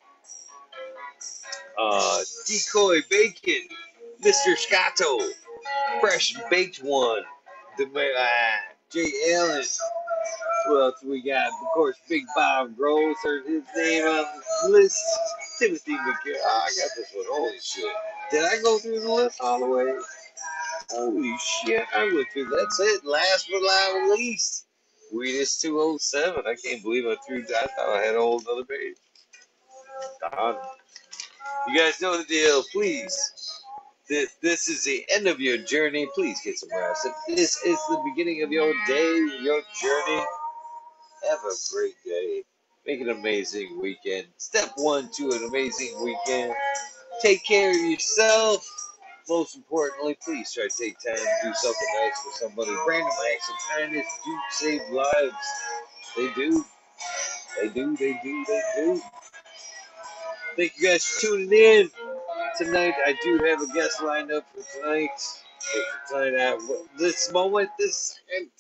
uh, 1.80 2.22
Decoy 2.45 3.01
Bacon, 3.10 3.68
Mr. 4.22 4.57
Scotto, 4.57 5.19
Fresh 6.01 6.35
Baked 6.49 6.77
One, 6.84 7.22
the 7.77 7.85
uh, 7.85 8.26
Jay 8.91 9.11
Allen. 9.34 9.64
What 10.68 10.81
else 10.81 11.03
we 11.03 11.22
got? 11.22 11.47
Of 11.47 11.68
course, 11.73 11.95
Big 12.10 12.23
Bob 12.35 12.76
Gross, 12.76 13.15
heard 13.23 13.45
his 13.45 13.64
name 13.76 14.03
on 14.03 14.26
the 14.64 14.69
list. 14.69 15.01
Timothy 15.57 15.93
McGill. 15.93 16.35
Oh, 16.41 16.65
I 16.65 16.69
got 16.69 16.89
this 16.95 17.11
one. 17.14 17.26
Holy 17.30 17.60
shit. 17.61 17.91
Did 18.31 18.45
I 18.45 18.61
go 18.61 18.77
through 18.77 19.01
the 19.01 19.11
list 19.11 19.41
all 19.41 19.60
the 19.60 19.68
way? 19.68 19.93
Holy 20.91 21.35
shit, 21.38 21.84
I 21.95 22.11
went 22.14 22.27
through. 22.31 22.49
That's 22.49 22.80
it. 22.80 23.06
Last 23.06 23.47
but 23.51 23.61
not 23.61 24.11
least, 24.11 24.65
Weedus 25.14 25.60
207. 25.61 26.43
I 26.45 26.56
can't 26.56 26.81
believe 26.81 27.06
I 27.06 27.15
threw 27.27 27.43
that. 27.43 27.64
I 27.64 27.68
thought 27.68 27.97
I 27.97 28.06
had 28.06 28.15
a 28.15 28.19
whole 28.19 28.41
other 28.51 28.65
page. 28.65 28.95
Done. 30.31 30.56
You 31.71 31.77
guys 31.77 32.01
know 32.01 32.17
the 32.17 32.23
deal. 32.23 32.63
Please. 32.71 33.31
This, 34.09 34.33
this 34.41 34.69
is 34.69 34.83
the 34.85 35.05
end 35.13 35.27
of 35.27 35.39
your 35.39 35.57
journey. 35.57 36.07
Please 36.15 36.41
get 36.43 36.57
some 36.57 36.69
rest. 36.75 37.05
If 37.05 37.35
this 37.35 37.63
is 37.63 37.77
the 37.89 38.01
beginning 38.03 38.41
of 38.41 38.51
your 38.51 38.73
day, 38.87 39.17
your 39.43 39.61
journey, 39.79 40.25
have 41.29 41.39
a 41.45 41.53
great 41.71 41.93
day. 42.03 42.43
Make 42.87 43.01
an 43.01 43.09
amazing 43.09 43.79
weekend. 43.79 44.25
Step 44.37 44.71
one 44.77 45.11
to 45.17 45.29
an 45.29 45.45
amazing 45.47 46.03
weekend. 46.03 46.55
Take 47.21 47.45
care 47.45 47.69
of 47.69 47.75
yourself. 47.75 48.67
Most 49.27 49.55
importantly, 49.55 50.17
please 50.23 50.51
try 50.51 50.67
to 50.67 50.83
take 50.83 50.95
time 51.05 51.17
to 51.17 51.47
do 51.47 51.53
something 51.53 51.87
nice 52.01 52.19
for 52.23 52.31
somebody. 52.47 52.71
Random 52.87 53.11
acts 53.31 53.47
of 53.47 53.55
kindness 53.77 54.07
do 54.25 54.39
save 54.49 54.81
lives. 54.89 55.35
They 56.17 56.33
do. 56.33 56.65
They 57.61 57.69
do. 57.69 57.95
They 57.95 58.19
do. 58.23 58.45
They 58.47 58.61
do. 58.75 59.01
Thank 60.60 60.77
you 60.77 60.90
guys 60.90 61.06
for 61.06 61.22
tuning 61.22 61.53
in. 61.53 61.90
Tonight, 62.57 62.95
I 63.06 63.18
do 63.23 63.38
have 63.45 63.61
a 63.61 63.68
guest 63.73 64.03
lined 64.03 64.30
up 64.30 64.45
for 64.53 64.61
tonight. 64.77 65.10
Tonight, 66.10 66.60
this 66.98 67.31
moment, 67.31 67.69
this 67.80 68.19
second, 68.27 68.52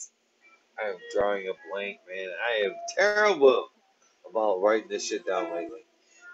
I 0.81 0.91
am 0.91 0.95
drawing 1.13 1.49
a 1.49 1.51
blank, 1.69 1.99
man. 2.07 2.29
I 2.49 2.67
am 2.67 2.71
terrible 2.95 3.67
about 4.29 4.61
writing 4.61 4.87
this 4.87 5.09
shit 5.09 5.27
down 5.27 5.53
lately. 5.53 5.79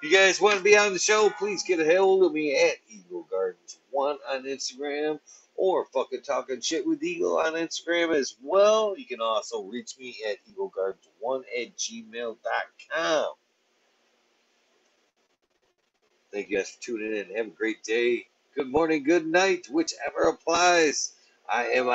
If 0.04 0.12
you 0.12 0.16
guys 0.16 0.40
want 0.40 0.58
to 0.58 0.64
be 0.64 0.78
on 0.78 0.94
the 0.94 1.00
show, 1.00 1.32
please 1.32 1.64
get 1.64 1.80
a 1.80 1.98
hold 1.98 2.24
of 2.26 2.34
me 2.34 2.56
at 2.56 2.76
Eagle 2.88 3.26
Gardens 3.32 3.80
One 3.90 4.18
on 4.30 4.44
Instagram 4.44 5.20
or 5.56 5.86
fucking 5.86 6.22
talking 6.22 6.62
shit 6.62 6.86
with 6.86 7.02
Eagle 7.02 7.40
on 7.40 7.54
Instagram 7.54 8.14
as 8.14 8.36
well. 8.44 8.96
You 8.96 9.08
can 9.08 9.20
also 9.20 9.64
reach 9.64 9.98
me 9.98 10.16
at 10.30 10.38
eaglegardens1 10.48 11.42
at 11.60 11.76
gmail.com. 11.76 13.34
Thank 16.34 16.50
you 16.50 16.58
guys 16.58 16.72
for 16.72 16.82
tuning 16.84 17.18
in. 17.18 17.36
Have 17.38 17.48
a 17.48 17.52
great 17.52 17.84
day. 17.84 18.28
Good 18.56 18.70
morning, 18.70 19.04
good 19.04 19.28
night, 19.28 19.68
whichever 19.72 20.30
applies. 20.30 21.14
I 21.50 21.68
am. 21.70 21.90